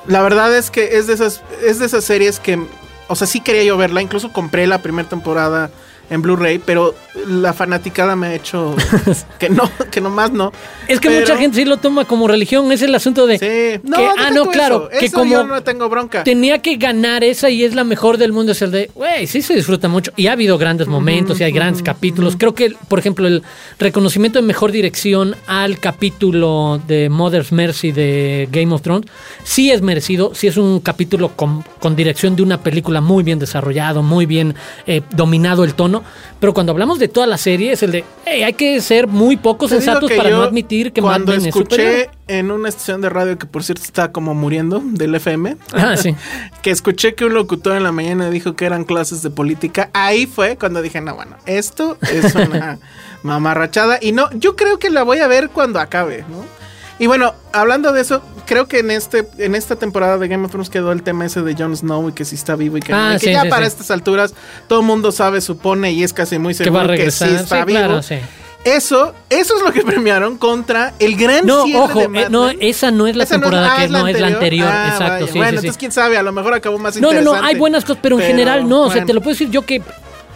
La 0.08 0.22
verdad 0.22 0.56
es 0.56 0.72
que 0.72 0.98
es 0.98 1.08
de 1.08 1.14
esas, 1.14 1.42
es 1.64 1.80
de 1.80 1.86
esas 1.86 2.04
series 2.04 2.40
que, 2.40 2.64
o 3.08 3.16
sea, 3.16 3.28
sí 3.28 3.42
quería 3.42 3.64
yo 3.64 3.78
verla, 3.78 4.02
incluso 4.02 4.34
compré 4.34 4.68
la 4.68 4.82
primera 4.82 5.08
temporada 5.08 5.70
en 6.10 6.22
Blu-ray, 6.22 6.60
pero 6.60 6.94
la 7.28 7.52
fanaticada 7.54 8.16
me 8.16 8.28
ha 8.28 8.34
hecho 8.36 8.76
que 9.40 9.50
no, 9.50 9.70
que 9.92 10.00
nomás 10.02 10.32
no. 10.32 10.52
Es 10.88 11.00
que 11.00 11.10
Pero- 11.10 11.22
mucha 11.22 11.38
gente 11.38 11.58
sí 11.58 11.66
lo 11.66 11.78
toma 11.78 12.06
como 12.06 12.28
religión, 12.28 12.72
es 12.72 12.82
el 12.82 12.96
asunto 12.96 13.28
de... 13.28 13.38
Sí, 13.38 13.82
no, 13.88 13.98
que- 13.98 14.08
ah, 14.18 14.30
no, 14.34 14.46
claro, 14.48 14.90
eso, 14.90 15.00
que 15.00 15.06
eso 15.08 15.18
como 15.18 15.32
yo 15.32 15.44
no 15.44 15.62
tengo 15.64 15.90
bronca. 15.90 16.24
tenía 16.24 16.62
que 16.62 16.78
ganar 16.78 17.24
esa 17.24 17.50
y 17.50 17.64
es 17.64 17.76
la 17.76 17.84
mejor 17.84 18.18
del 18.18 18.32
mundo, 18.32 18.54
es 18.54 18.62
el 18.62 18.72
de, 18.72 18.90
güey, 18.96 19.28
sí 19.28 19.42
se 19.42 19.54
disfruta 19.56 19.88
mucho. 19.88 20.12
Y 20.16 20.28
ha 20.28 20.34
habido 20.34 20.58
grandes 20.58 20.88
momentos 20.88 21.40
y 21.40 21.44
hay 21.44 21.52
grandes 21.52 21.84
capítulos. 21.84 22.36
Creo 22.38 22.56
que, 22.56 22.76
por 22.88 23.00
ejemplo, 23.00 23.28
el 23.28 23.44
reconocimiento 23.80 24.40
de 24.40 24.46
mejor 24.48 24.72
dirección 24.72 25.36
al 25.48 25.80
capítulo 25.80 26.82
de 26.88 27.10
Mother's 27.10 27.52
Mercy 27.52 27.92
de 27.92 28.48
Game 28.52 28.74
of 28.74 28.82
Thrones, 28.82 29.06
sí 29.44 29.72
es 29.72 29.82
merecido, 29.82 30.34
sí 30.34 30.48
es 30.48 30.58
un 30.58 30.80
capítulo 30.80 31.30
con, 31.36 31.64
con 31.80 31.96
dirección 31.96 32.36
de 32.36 32.44
una 32.44 32.62
película 32.62 33.02
muy 33.02 33.24
bien 33.24 33.40
desarrollado, 33.40 34.02
muy 34.02 34.26
bien 34.26 34.56
eh, 34.88 35.02
dominado 35.12 35.64
el 35.64 35.74
tono. 35.74 36.04
Pero 36.40 36.54
cuando 36.54 36.72
hablamos 36.72 36.98
de 37.02 37.08
toda 37.10 37.28
la 37.28 37.38
serie, 37.38 37.74
es 37.74 37.84
el 37.84 37.92
de, 37.92 38.06
hey, 38.26 38.44
hay 38.44 38.54
que 38.54 38.80
ser 38.82 39.08
muy 39.08 39.36
pocos 39.38 39.70
Te 39.70 39.76
sensatos 39.78 40.10
para 40.12 40.30
no 40.30 40.42
admitir 40.44 40.94
que 40.94 41.02
Mad 41.02 41.10
cuando 41.10 41.32
Men 41.34 41.46
es 41.48 41.54
superior. 41.54 41.90
escuché 41.90 42.10
en 42.28 42.52
una 42.52 42.70
estación 42.70 43.02
de 43.02 43.10
radio 43.10 43.38
que 43.38 43.46
por 43.46 43.64
cierto 43.64 43.84
está 43.84 44.12
como 44.12 44.34
muriendo 44.34 44.82
del 44.84 45.14
FM, 45.16 45.58
Ah, 45.74 45.98
sí. 45.98 46.16
que 46.62 46.72
escuché 46.72 47.14
que 47.16 47.26
un 47.26 47.34
locutor 47.34 47.76
en 47.76 47.84
la 47.84 47.92
mañana 47.92 48.30
dijo 48.30 48.56
que 48.56 48.66
eran 48.66 48.84
clases 48.86 49.22
de 49.22 49.30
política, 49.32 49.90
ahí 49.94 50.26
fue 50.28 50.56
cuando 50.58 50.82
dije, 50.82 51.02
no, 51.02 51.16
bueno, 51.16 51.36
esto 51.46 51.98
es 52.12 52.34
una 52.36 52.80
mamarrachada 53.24 54.00
y 54.02 54.12
no, 54.14 54.30
yo 54.34 54.56
creo 54.56 54.80
que 54.80 54.90
la 54.90 55.04
voy 55.04 55.20
a 55.20 55.28
ver 55.28 55.50
cuando 55.50 55.80
acabe, 55.80 56.24
¿no? 56.30 56.61
Y 57.02 57.08
bueno, 57.08 57.34
hablando 57.52 57.92
de 57.94 58.02
eso, 58.02 58.22
creo 58.46 58.68
que 58.68 58.78
en 58.80 58.92
este 58.92 59.28
en 59.40 59.56
esta 59.56 59.76
temporada 59.76 60.20
de 60.20 60.28
Game 60.28 60.46
of 60.46 60.52
Thrones 60.52 60.70
quedó 60.70 60.92
el 60.92 61.02
tema 61.02 61.26
ese 61.26 61.42
de 61.42 61.56
Jon 61.56 61.76
Snow 61.76 62.10
y 62.10 62.12
que 62.12 62.26
si 62.26 62.36
está 62.36 62.56
vivo 62.56 62.78
y 62.78 62.82
que, 62.82 62.92
no, 62.92 62.98
Ah, 63.00 63.14
y 63.16 63.20
que 63.20 63.26
sí, 63.26 63.32
ya 63.34 63.42
sí, 63.42 63.50
para 63.50 63.66
sí. 63.66 63.70
estas 63.70 63.90
alturas 63.90 64.36
todo 64.68 64.82
el 64.82 64.86
mundo 64.86 65.12
sabe, 65.12 65.42
supone 65.42 65.92
y 65.94 66.04
es 66.04 66.14
casi 66.14 66.38
muy 66.38 66.54
seguro 66.54 66.88
que, 66.90 67.10
sí 67.10 67.24
está 67.26 67.62
Sí, 67.62 67.66
vivo. 67.66 67.80
claro, 67.80 68.04
sí. 68.04 68.18
Eso, 68.66 69.16
eso 69.32 69.56
es 69.58 69.64
lo 69.64 69.72
que 69.74 69.82
premiaron 69.86 70.38
contra 70.38 70.94
el 71.00 71.16
gran 71.18 71.44
No, 71.48 71.64
cierre 71.66 71.80
ojo, 71.82 72.00
de 72.02 72.08
Mad 72.08 72.22
eh, 72.22 72.28
no, 72.30 72.50
esa 72.52 72.92
no 72.92 73.08
es 73.08 73.16
la 73.16 73.24
Esa 73.24 73.38
no 73.38 73.42
temporada 73.46 73.74
ah, 73.74 73.82
que 73.82 73.88
no 73.90 74.08
es 74.08 74.20
la 74.20 74.28
anterior. 74.28 74.70
Ah, 74.72 74.90
Exacto, 74.92 75.26
sí, 75.26 75.38
Bueno, 75.40 75.46
sí, 75.46 75.50
sí. 75.50 75.56
entonces 75.58 75.78
quién 75.80 75.92
sabe, 75.92 76.18
a 76.18 76.22
lo 76.22 76.32
mejor 76.32 76.54
acabó 76.54 76.78
más 76.78 76.96
No, 76.98 77.02
no, 77.02 77.08
interesante. 77.14 77.42
no, 77.42 77.48
hay 77.48 77.56
buenas 77.56 77.84
cosas, 77.84 77.98
pero 78.04 78.20
en 78.20 78.28
general 78.28 78.70
no. 78.70 78.84
O 78.84 78.92
sea, 78.92 79.04
te 79.06 79.14
lo 79.14 79.22
puedo 79.22 79.34
decir 79.34 79.50
yo 79.50 79.64
que 79.66 79.82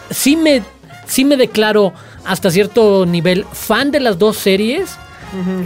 sí 0.10 0.36
me, 0.36 0.64
sí 1.06 1.26
me 1.26 1.38
declaro 1.38 1.94
hasta 2.26 2.50
cierto 2.50 3.06
nivel 3.06 3.46
fan 3.54 3.92
de 3.92 4.00
las 4.00 4.18
dos 4.18 4.38
series. 4.38 4.98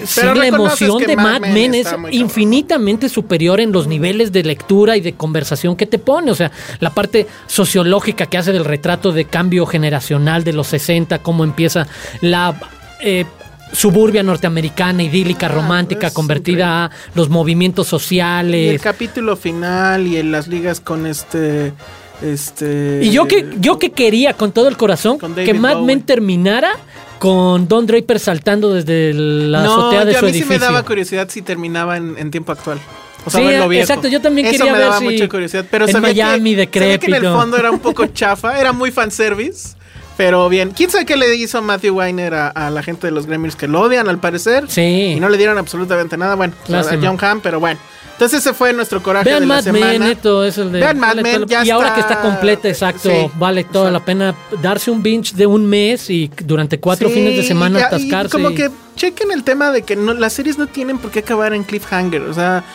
Sí, 0.05 0.19
Pero 0.21 0.33
la 0.35 0.47
emoción 0.47 0.99
que 0.99 1.07
de 1.07 1.15
Mad 1.15 1.41
Men 1.41 1.53
Men 1.53 1.75
es 1.75 1.87
cabrón. 1.87 2.13
infinitamente 2.13 3.09
superior 3.09 3.59
en 3.59 3.71
los 3.71 3.87
niveles 3.87 4.31
de 4.31 4.43
lectura 4.43 4.97
y 4.97 5.01
de 5.01 5.13
conversación 5.13 5.75
que 5.75 5.85
te 5.85 5.99
pone. 5.99 6.31
O 6.31 6.35
sea, 6.35 6.51
la 6.79 6.89
parte 6.91 7.27
sociológica 7.47 8.25
que 8.25 8.37
hace 8.37 8.51
del 8.51 8.65
retrato 8.65 9.11
de 9.11 9.25
cambio 9.25 9.65
generacional 9.65 10.43
de 10.43 10.53
los 10.53 10.67
60, 10.67 11.19
cómo 11.19 11.43
empieza 11.43 11.87
la 12.21 12.59
eh, 13.01 13.25
suburbia 13.71 14.23
norteamericana, 14.23 15.03
idílica, 15.03 15.47
romántica, 15.47 16.07
es 16.07 16.13
convertida 16.13 16.85
a 16.85 16.91
los 17.15 17.29
movimientos 17.29 17.87
Y 17.87 17.95
el 17.95 17.99
sociales. 17.99 18.81
capítulo 18.81 19.35
final 19.37 20.07
y 20.07 20.17
en 20.17 20.31
las 20.31 20.47
ligas 20.47 20.79
con 20.79 21.05
este. 21.05 21.73
Este. 22.21 22.99
Y 23.03 23.11
yo 23.11 23.27
que, 23.27 23.45
yo 23.59 23.79
que 23.79 23.91
quería 23.91 24.33
con 24.33 24.51
todo 24.51 24.67
el 24.67 24.75
corazón 24.75 25.17
que 25.35 25.53
Mad 25.53 25.81
Men 25.83 26.01
terminara 26.01 26.71
con 27.19 27.67
Don 27.67 27.85
Draper 27.85 28.19
saltando 28.19 28.73
desde 28.73 29.13
la 29.13 29.61
no, 29.63 29.73
azotea 29.73 30.05
de 30.05 30.11
yo 30.13 30.17
a 30.17 30.19
su 30.21 30.25
mí 30.25 30.31
sí 30.33 30.39
edificio. 30.39 30.59
me 30.59 30.65
daba 30.65 30.83
curiosidad 30.83 31.27
si 31.29 31.41
terminaba 31.41 31.97
en, 31.97 32.15
en 32.17 32.31
tiempo 32.31 32.51
actual. 32.51 32.79
O 33.25 33.29
sea, 33.29 33.41
Sí, 33.41 33.47
verlo 33.47 33.67
viejo. 33.67 33.83
exacto, 33.83 34.07
yo 34.07 34.21
también 34.21 34.47
Eso 34.47 34.57
quería 34.59 34.71
me 34.71 34.77
ver 34.79 34.87
daba 34.87 34.99
si 34.99 35.03
mucha 35.05 35.27
curiosidad. 35.29 35.65
Pero 35.69 35.85
en 35.85 35.91
sabía 35.91 36.07
Miami, 36.25 36.55
que, 36.67 36.79
sabía 36.79 36.97
que 36.97 37.07
en 37.07 37.15
el 37.15 37.23
fondo 37.23 37.57
era 37.57 37.69
un 37.69 37.79
poco 37.79 38.05
chafa, 38.07 38.59
era 38.59 38.71
muy 38.71 38.91
fanservice. 38.91 39.75
Pero 40.15 40.49
bien, 40.49 40.71
¿quién 40.71 40.89
sabe 40.89 41.05
qué 41.05 41.15
le 41.15 41.33
hizo 41.35 41.61
Matthew 41.61 41.95
Weiner 41.97 42.33
a, 42.33 42.47
a 42.49 42.69
la 42.69 42.83
gente 42.83 43.07
de 43.07 43.11
los 43.11 43.25
Gremlins 43.25 43.55
que 43.55 43.67
lo 43.69 43.81
odian 43.81 44.09
al 44.09 44.19
parecer? 44.19 44.65
Sí. 44.67 45.13
Y 45.15 45.19
no 45.19 45.29
le 45.29 45.37
dieron 45.37 45.57
absolutamente 45.57 46.17
nada. 46.17 46.35
Bueno, 46.35 46.53
pues, 46.67 46.87
a. 46.87 46.97
John 47.01 47.17
Hamm, 47.21 47.39
pero 47.41 47.59
bueno. 47.61 47.79
Entonces 48.19 48.39
ese 48.41 48.53
fue 48.53 48.73
nuestro 48.73 49.01
coraje 49.01 49.29
Vean 49.29 49.39
de 49.43 49.47
la 49.47 49.55
Mad 49.55 49.63
semana. 49.63 49.85
Men, 49.87 50.01
neto, 50.01 50.43
es 50.43 50.57
el 50.57 50.73
de. 50.73 50.81
Vean 50.81 50.99
Mad 50.99 51.15
Men, 51.21 51.45
ya 51.47 51.63
y 51.63 51.69
ahora 51.69 51.93
que 51.93 52.01
está- 52.01 52.21
completa, 52.21 52.67
exacto, 52.67 53.09
Sí, 53.09 53.31
vale 53.35 53.63
toda 53.63 53.91
la 53.91 54.03
pena 54.03 54.35
darse 54.61 54.91
un 54.91 55.01
binge 55.01 55.33
de 55.35 55.47
un 55.47 55.65
mes 55.65 56.09
y 56.09 56.29
durante 56.43 56.81
cuatro 56.81 57.07
Sí, 57.07 57.13
fines 57.15 57.37
de 57.37 57.43
semana 57.43 57.79
ya, 57.79 57.85
y 57.85 57.87
atascarse. 57.87 58.29
como 58.31 58.49
y- 58.49 58.55
que 58.55 58.69
chequen 58.97 59.31
el 59.31 59.45
tema 59.45 59.71
de 59.71 59.83
que 59.83 59.95
no, 59.95 60.13
las 60.13 60.33
series 60.33 60.57
no 60.57 60.67
tienen 60.67 60.97
por 60.97 61.11
qué 61.11 61.19
acabar 61.19 61.53
en 61.53 61.63
cliffhanger. 61.63 62.23
O 62.23 62.33
sea, 62.33 62.65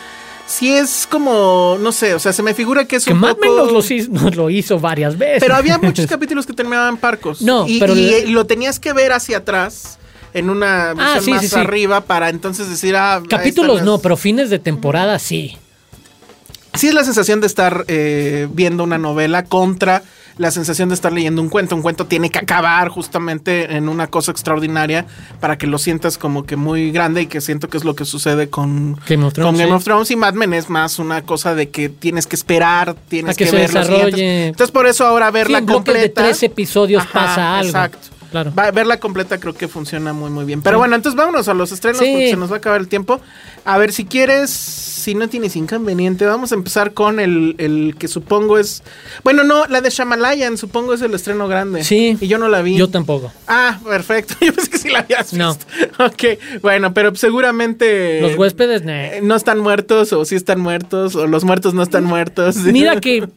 si 0.47 0.73
es 0.73 1.07
como, 1.07 1.77
no 1.79 1.91
sé, 1.91 2.15
o 2.15 2.19
sea, 2.19 2.33
se 2.33 2.41
me 2.41 2.55
figura 2.55 2.85
que 2.85 2.95
es 2.95 3.05
que 3.05 3.13
un 3.13 3.19
Mad 3.19 3.35
poco... 3.35 3.41
Men 3.41 3.55
nos 3.55 3.71
lo, 3.71 3.95
hizo, 3.95 4.11
nos 4.11 4.35
lo 4.35 4.49
hizo 4.49 4.79
varias 4.79 5.15
veces. 5.15 5.41
Pero 5.41 5.55
había 5.55 5.77
muchos 5.81 6.07
capítulos 6.07 6.47
que 6.47 6.53
terminaban 6.53 6.97
parcos. 6.97 7.43
No, 7.43 7.67
y, 7.67 7.79
pero 7.79 7.95
y, 7.95 8.25
lo 8.31 8.45
tenías 8.47 8.79
que 8.79 8.93
ver 8.93 9.11
hacia 9.11 9.37
atrás 9.37 9.99
en 10.35 10.49
una 10.51 10.91
Ah, 10.91 11.19
sí, 11.21 11.31
más 11.31 11.41
sí, 11.41 11.47
sí. 11.47 11.55
arriba 11.55 12.01
para 12.01 12.29
entonces 12.29 12.69
decir, 12.69 12.95
ah, 12.95 13.21
Capítulos 13.27 13.81
no, 13.81 13.97
pero 13.99 14.15
fines 14.17 14.49
de 14.51 14.59
temporada 14.59 15.17
sí. 15.17 15.57
Sí 16.75 16.87
es 16.89 16.93
la 16.93 17.03
sensación 17.03 17.39
de 17.41 17.47
estar 17.47 17.85
eh, 17.87 18.47
viendo 18.51 18.83
una 18.83 18.97
novela 18.97 19.45
contra 19.45 20.03
la 20.37 20.51
sensación 20.51 20.89
de 20.89 20.95
estar 20.95 21.13
leyendo 21.13 21.41
un 21.41 21.47
cuento. 21.47 21.73
Un 21.77 21.81
cuento 21.81 22.07
tiene 22.07 22.29
que 22.29 22.37
acabar 22.39 22.89
justamente 22.89 23.77
en 23.77 23.87
una 23.87 24.07
cosa 24.07 24.31
extraordinaria 24.33 25.05
para 25.39 25.57
que 25.57 25.65
lo 25.67 25.77
sientas 25.77 26.17
como 26.17 26.45
que 26.45 26.57
muy 26.57 26.91
grande 26.91 27.21
y 27.21 27.27
que 27.27 27.39
siento 27.39 27.69
que 27.69 27.77
es 27.77 27.85
lo 27.85 27.95
que 27.95 28.03
sucede 28.03 28.49
con 28.49 28.99
Game 29.07 29.23
of 29.25 29.33
Thrones, 29.33 29.47
con 29.49 29.57
Game 29.57 29.69
sí. 29.69 29.75
of 29.77 29.83
Thrones 29.85 30.11
y 30.11 30.17
Mad 30.17 30.33
Men 30.33 30.53
es 30.53 30.69
más 30.69 30.99
una 30.99 31.21
cosa 31.21 31.55
de 31.55 31.69
que 31.69 31.87
tienes 31.87 32.27
que 32.27 32.35
esperar, 32.35 32.95
tienes 33.07 33.35
A 33.35 33.37
que 33.37 33.45
que, 33.45 33.49
se 33.51 33.55
ver 33.55 33.73
los. 33.73 33.89
Entonces 34.19 34.71
por 34.71 34.87
eso 34.87 35.05
ahora 35.07 35.27
Sí, 35.27 35.33
verla 35.35 35.59
en 35.59 35.65
bloques 35.65 35.93
de 35.93 35.99
completa. 36.01 36.23
tres 36.23 36.43
episodios 36.43 37.05
pasa 37.07 37.59
algo. 37.59 37.69
Exacto. 37.69 38.09
Claro. 38.35 38.53
Va- 38.53 38.71
verla 38.71 38.99
completa 38.99 39.39
creo 39.39 39.53
que 39.53 39.69
funciona 39.69 40.11
muy 40.11 40.29
muy 40.29 40.43
bien. 40.43 40.61
Pero 40.61 40.75
Sí. 40.75 40.79
bueno, 40.79 40.95
entonces 40.97 41.15
vámonos 41.17 41.47
a 41.47 41.53
los 41.53 41.71
estrenos 41.71 41.99
Sí. 41.99 42.11
porque 42.11 42.29
se 42.31 42.35
nos 42.35 42.51
va 42.51 42.55
a 42.55 42.57
acabar 42.57 42.81
el 42.81 42.89
tiempo. 42.89 43.21
A 43.63 43.77
ver, 43.77 43.93
si 43.93 44.03
quieres, 44.03 44.49
si 44.49 45.15
no 45.15 45.29
tienes 45.29 45.55
inconveniente, 45.55 46.25
vamos 46.25 46.51
a 46.51 46.55
empezar 46.55 46.93
con 46.93 47.21
el, 47.21 47.55
el 47.59 47.95
que 47.97 48.09
supongo 48.09 48.57
es... 48.59 48.83
Bueno, 49.23 49.43
no, 49.45 49.65
la 49.67 49.79
de 49.79 49.89
Shamalayan, 49.89 50.57
supongo 50.57 50.93
es 50.93 51.01
el 51.01 51.13
estreno 51.13 51.47
grande. 51.47 51.83
Sí. 51.85 52.17
Y 52.19 52.27
yo 52.27 52.37
no 52.37 52.49
la 52.49 52.61
vi. 52.61 52.75
Yo 52.75 52.89
tampoco. 52.89 53.31
Ah, 53.47 53.79
perfecto. 53.87 54.35
Yo 54.41 54.51
pensé 54.53 54.69
que 54.69 54.77
sí 54.79 54.89
la 54.89 54.99
habías 54.99 55.31
No. 55.33 55.49
visto. 55.55 55.65
Ok, 56.03 56.59
bueno, 56.61 56.93
pero 56.93 57.15
seguramente... 57.15 58.19
Los 58.21 58.35
huéspedes, 58.35 58.83
ne. 58.83 59.17
eh, 59.17 59.21
No 59.21 59.35
están 59.35 59.59
muertos 59.59 60.11
o 60.13 60.25
sí 60.25 60.35
están 60.35 60.59
muertos 60.59 61.15
o 61.15 61.25
los 61.27 61.43
muertos 61.45 61.73
no 61.73 61.83
están 61.83 62.03
muertos. 62.03 62.57
Mira 62.57 62.99
que 63.01 63.27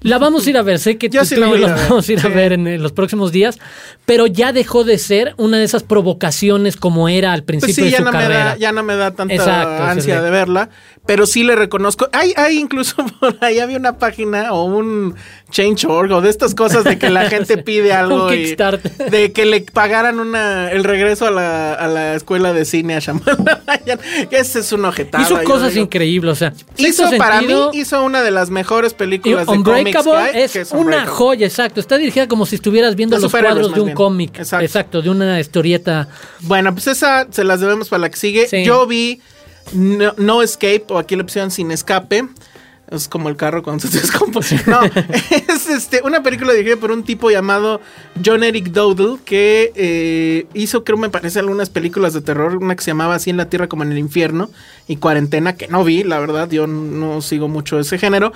la 0.00 0.18
vamos 0.18 0.46
a 0.46 0.50
ir 0.50 0.56
a 0.56 0.62
ver, 0.62 0.78
sé 0.78 0.98
que 0.98 1.08
Yo 1.08 1.20
tú 1.20 1.26
sí 1.26 1.36
la 1.36 1.46
yo 1.46 1.52
voy 1.52 1.64
a 1.64 1.68
la 1.68 1.74
ver, 1.74 1.88
vamos 1.88 2.08
a 2.08 2.12
ir 2.12 2.20
sí. 2.20 2.26
a 2.26 2.30
ver 2.30 2.52
en, 2.52 2.82
los 2.82 2.92
próximos 2.92 3.32
días, 3.32 3.58
pero 4.04 4.26
ya 4.26 4.52
dejó 4.52 4.84
de 4.84 4.98
ser 4.98 5.34
una 5.36 5.58
de 5.58 5.64
esas 5.64 5.82
provocaciones 5.82 6.76
como 6.76 7.08
era 7.08 7.32
al 7.32 7.42
Pues 7.42 7.62
principio 7.62 7.74
sí, 7.74 7.82
de 7.84 7.90
ya 7.90 7.98
su 7.98 8.04
no, 8.04 8.12
me 8.12 8.28
da, 8.28 8.56
ya 8.56 8.72
no 8.72 8.82
me 8.82 8.96
da 8.96 9.10
tanta 9.12 9.34
Exacto, 9.34 9.84
ansia 9.84 10.22
de 10.22 10.30
verla, 10.30 10.70
pero 11.06 11.26
sí 11.26 11.42
le 11.42 11.56
reconozco. 11.56 12.08
Hay, 12.12 12.32
hay 12.36 12.58
incluso 12.58 12.96
por 13.20 13.36
ahí 13.40 13.58
había 13.58 13.78
una 13.78 13.98
página 13.98 14.52
o 14.52 14.64
un 14.64 15.14
Change.org 15.50 16.12
o 16.12 16.20
de 16.20 16.28
estas 16.28 16.54
cosas 16.54 16.84
de 16.84 16.98
que 16.98 17.08
la 17.08 17.30
gente 17.30 17.56
pide 17.58 17.92
algo 17.92 18.32
y 18.32 18.56
de 19.10 19.32
que 19.32 19.46
le 19.46 19.60
pagaran 19.60 20.18
una 20.18 20.70
el 20.72 20.82
regreso 20.84 21.26
a 21.26 21.30
la, 21.30 21.72
a 21.74 21.86
la 21.86 22.14
escuela 22.14 22.52
de 22.52 22.64
cine 22.64 22.96
a 22.96 22.98
Shyamalan. 22.98 23.38
Ese 24.30 24.60
es 24.60 24.72
un 24.72 24.84
ojetada. 24.84 25.24
Hizo 25.24 25.42
cosas 25.44 25.70
digo. 25.72 25.84
increíbles, 25.84 26.32
o 26.32 26.34
sea, 26.34 26.52
Hizo 26.76 27.08
para 27.16 27.42
mí 27.42 27.54
hizo 27.74 28.02
una 28.02 28.22
de 28.22 28.30
las 28.30 28.50
mejores 28.50 28.92
películas 28.94 29.46
de 29.46 29.62
cómics 29.62 29.68
que 30.02 30.08
Unbreakable 30.08 30.38
hay, 30.38 30.42
es, 30.42 30.52
que 30.52 30.60
es 30.62 30.72
una 30.72 30.80
Unbreakable. 30.80 31.10
joya, 31.12 31.46
exacto. 31.46 31.80
Está 31.80 31.96
dirigida 31.98 32.26
como 32.28 32.44
si 32.46 32.56
estuvieras 32.56 32.96
viendo 32.96 33.16
De 33.16 33.22
los 33.22 33.30
cuadros 33.30 33.72
de 33.74 33.80
un 33.80 33.92
cómic. 33.92 34.38
Exacto. 34.38 34.64
Exacto. 34.64 35.02
de 35.02 35.10
una 35.10 35.38
historieta. 35.40 36.08
Bueno, 36.40 36.72
pues 36.74 36.86
esa 36.88 37.26
se 37.30 37.44
las 37.44 37.60
debemos 37.60 37.88
para 37.88 38.00
la 38.00 38.10
que 38.10 38.16
sigue. 38.16 38.48
Sí. 38.48 38.64
Yo 38.64 38.86
vi 38.86 39.20
no, 39.72 40.12
No 40.16 40.42
Escape, 40.42 40.84
o 40.88 40.98
aquí 40.98 41.16
la 41.16 41.22
opción 41.22 41.50
Sin 41.50 41.70
Escape. 41.70 42.24
Es 42.88 43.08
como 43.08 43.28
el 43.28 43.36
carro 43.36 43.62
cuando 43.62 43.86
se 43.86 43.98
descompone. 44.00 44.46
No, 44.66 44.80
es 45.48 45.68
este, 45.68 46.02
una 46.02 46.22
película 46.22 46.52
dirigida 46.52 46.76
por 46.76 46.92
un 46.92 47.02
tipo 47.02 47.30
llamado 47.30 47.80
John 48.24 48.44
Eric 48.44 48.68
Dowdle 48.68 49.18
que 49.24 49.72
eh, 49.74 50.46
hizo, 50.54 50.84
creo 50.84 50.96
me 50.96 51.10
parece, 51.10 51.40
algunas 51.40 51.70
películas 51.70 52.12
de 52.12 52.20
terror. 52.20 52.56
Una 52.56 52.76
que 52.76 52.84
se 52.84 52.90
llamaba 52.90 53.16
Así 53.16 53.30
en 53.30 53.36
la 53.36 53.48
Tierra 53.48 53.68
como 53.68 53.82
en 53.82 53.92
el 53.92 53.98
Infierno 53.98 54.50
y 54.86 54.96
Cuarentena, 54.96 55.54
que 55.54 55.68
no 55.68 55.82
vi, 55.84 56.04
la 56.04 56.20
verdad. 56.20 56.48
Yo 56.50 56.66
no 56.66 57.20
sigo 57.22 57.48
mucho 57.48 57.78
ese 57.80 57.98
género. 57.98 58.32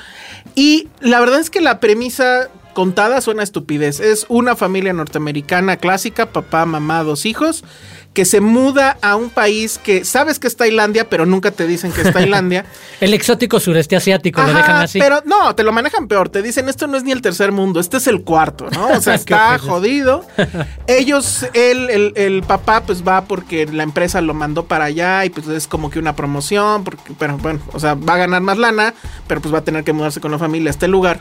Y 0.55 0.89
la 1.01 1.21
verdad 1.21 1.41
es 1.41 1.51
que 1.51 1.61
la 1.61 1.79
premisa 1.79 2.51
contada 2.73 3.21
suena 3.21 3.43
a 3.43 3.45
estupidez. 3.45 4.01
Es 4.01 4.27
una 4.29 4.57
familia 4.57 4.93
norteamericana 4.93 5.77
clásica, 5.77 6.33
papá, 6.33 6.67
mamá, 6.67 7.03
dos 7.03 7.27
hijos, 7.27 7.65
que 8.13 8.25
se 8.25 8.41
muda 8.41 8.97
a 9.03 9.15
un 9.15 9.31
país 9.31 9.79
que 9.79 10.05
sabes 10.05 10.41
que 10.41 10.49
es 10.49 10.57
Tailandia, 10.57 11.09
pero 11.09 11.27
nunca 11.27 11.53
te 11.53 11.67
dicen 11.67 11.93
que 11.93 12.03
es 12.03 12.13
Tailandia. 12.13 12.65
El 13.01 13.15
exótico 13.15 13.61
sureste 13.61 13.97
asiático, 13.97 14.43
lo 14.43 14.53
dejan 14.53 14.77
así. 14.77 14.99
Pero 14.99 15.23
no, 15.25 15.55
te 15.55 15.63
lo 15.63 15.73
manejan 15.73 16.09
peor. 16.09 16.29
Te 16.29 16.43
dicen, 16.43 16.69
esto 16.69 16.87
no 16.87 16.97
es 16.97 17.05
ni 17.05 17.13
el 17.13 17.23
tercer 17.23 17.53
mundo, 17.53 17.79
este 17.79 17.99
es 17.99 18.07
el 18.09 18.23
cuarto, 18.23 18.69
¿no? 18.71 18.89
O 18.89 19.01
sea, 19.01 19.15
está 19.17 19.59
jodido. 19.59 20.25
Ellos, 20.89 21.47
él, 21.55 21.89
el, 21.91 22.13
el 22.17 22.43
papá, 22.43 22.83
pues 22.83 23.07
va 23.07 23.25
porque 23.25 23.67
la 23.67 23.85
empresa 23.85 24.21
lo 24.21 24.35
mandó 24.35 24.65
para 24.65 24.87
allá 24.87 25.25
y 25.25 25.31
pues 25.31 25.47
es 25.49 25.69
como 25.69 25.91
que 25.91 25.99
una 25.99 26.17
promoción, 26.17 26.83
porque, 26.83 27.13
pero 27.19 27.39
bueno, 27.39 27.61
o 27.73 27.79
sea, 27.79 27.95
va 27.95 28.15
a 28.15 28.19
ganar 28.19 28.43
más 28.43 28.59
lana, 28.59 28.95
pero 29.29 29.41
pues 29.41 29.55
va 29.55 29.59
a 29.59 29.65
tener 29.65 29.85
que 29.85 29.93
mudarse 29.93 30.21
con 30.21 30.33
la 30.33 30.39
familia 30.39 30.71
a 30.71 30.73
este 30.73 30.89
lugar. 30.89 31.21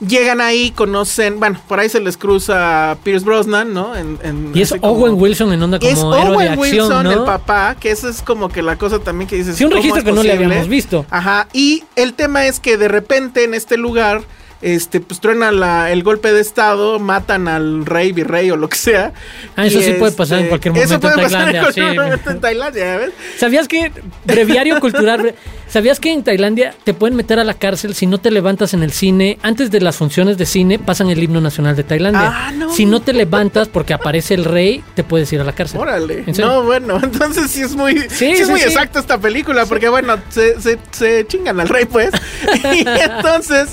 Llegan 0.00 0.40
ahí, 0.40 0.70
conocen, 0.70 1.40
bueno, 1.40 1.60
por 1.66 1.80
ahí 1.80 1.88
se 1.88 1.98
les 1.98 2.16
cruza 2.16 2.96
Pierce 3.02 3.24
Brosnan, 3.26 3.74
¿no? 3.74 3.96
En, 3.96 4.16
en- 4.22 4.52
y 4.54 4.62
es 4.62 4.70
como- 4.70 4.92
Owen 4.92 5.14
Wilson 5.20 5.52
en 5.52 5.60
onda 5.60 5.80
como 5.80 5.90
es 5.90 5.98
héroe 5.98 6.16
de 6.20 6.36
Owen 6.36 6.48
acción, 6.52 6.58
Wilson, 6.86 7.04
¿no? 7.04 7.10
el 7.12 7.24
papá, 7.24 7.76
que 7.80 7.90
eso 7.90 8.08
es 8.08 8.22
como 8.22 8.48
que 8.48 8.62
la 8.62 8.76
cosa 8.78 9.00
también 9.00 9.26
que 9.28 9.34
dices. 9.34 9.56
Sí, 9.56 9.64
un 9.64 9.70
¿cómo 9.70 9.78
registro 9.82 9.98
es 10.00 10.04
que 10.04 10.12
no 10.12 10.22
le 10.22 10.32
habíamos 10.32 10.68
visto. 10.68 11.04
Ajá, 11.10 11.48
y 11.52 11.82
el 11.96 12.14
tema 12.14 12.46
es 12.46 12.60
que 12.60 12.76
de 12.76 12.86
repente 12.86 13.42
en 13.42 13.54
este 13.54 13.76
lugar, 13.76 14.22
este, 14.60 15.00
pues 15.00 15.20
truena 15.20 15.52
la- 15.52 15.90
el 15.92 16.02
golpe 16.02 16.32
de 16.32 16.40
estado, 16.40 16.98
matan 16.98 17.46
al 17.48 17.86
rey, 17.86 18.12
virrey 18.12 18.50
o 18.50 18.56
lo 18.56 18.68
que 18.68 18.76
sea. 18.76 19.12
Ah, 19.56 19.66
eso 19.66 19.80
sí 19.80 19.92
puede 19.92 20.12
pasar 20.12 20.40
en 20.40 20.48
cualquier 20.48 20.76
Eso 20.76 20.84
momento 20.98 21.08
en 21.08 21.14
puede 21.14 21.24
pasar 21.26 21.40
en 21.40 21.46
Tailandia, 21.46 21.62
cualquier 21.62 21.90
sí. 21.90 21.96
momento 21.98 22.30
en 22.30 22.40
Tailandia, 22.40 22.84
¿ya 22.84 22.96
¿ves? 22.98 23.10
¿Sabías 23.38 23.68
que, 23.68 23.92
breviario 24.24 24.80
cultural, 24.80 25.34
¿sabías 25.68 26.00
que 26.00 26.12
en 26.12 26.24
Tailandia 26.24 26.74
te 26.84 26.92
pueden 26.94 27.16
meter 27.16 27.38
a 27.38 27.44
la 27.44 27.54
cárcel 27.54 27.94
si 27.94 28.06
no 28.06 28.18
te 28.18 28.30
levantas 28.30 28.74
en 28.74 28.82
el 28.82 28.90
cine? 28.92 29.38
Antes 29.42 29.70
de 29.70 29.80
las 29.80 29.96
funciones 29.96 30.38
de 30.38 30.46
cine 30.46 30.78
pasan 30.78 31.10
el 31.10 31.22
himno 31.22 31.40
nacional 31.40 31.76
de 31.76 31.84
Tailandia. 31.84 32.32
Ah, 32.34 32.52
no. 32.52 32.72
Si 32.72 32.84
no 32.84 33.00
te 33.00 33.12
levantas 33.12 33.68
porque 33.68 33.94
aparece 33.94 34.34
el 34.34 34.44
rey, 34.44 34.82
te 34.94 35.04
puedes 35.04 35.32
ir 35.32 35.40
a 35.40 35.44
la 35.44 35.52
cárcel. 35.52 35.80
Órale. 35.80 36.24
No, 36.38 36.62
bueno, 36.64 36.98
entonces 37.02 37.50
sí 37.50 37.62
es 37.62 37.76
muy, 37.76 37.96
sí, 37.96 38.08
Sí, 38.10 38.26
es 38.26 38.46
sí, 38.46 38.50
muy 38.50 38.60
sí. 38.60 38.66
exacta 38.66 38.98
esta 38.98 39.18
película, 39.18 39.66
porque 39.66 39.88
bueno, 39.88 40.16
se, 40.30 40.60
se- 40.60 40.78
se 40.90 41.26
chingan 41.28 41.60
al 41.60 41.68
rey, 41.68 41.84
pues. 41.84 42.10
y 42.74 42.84
entonces, 43.02 43.68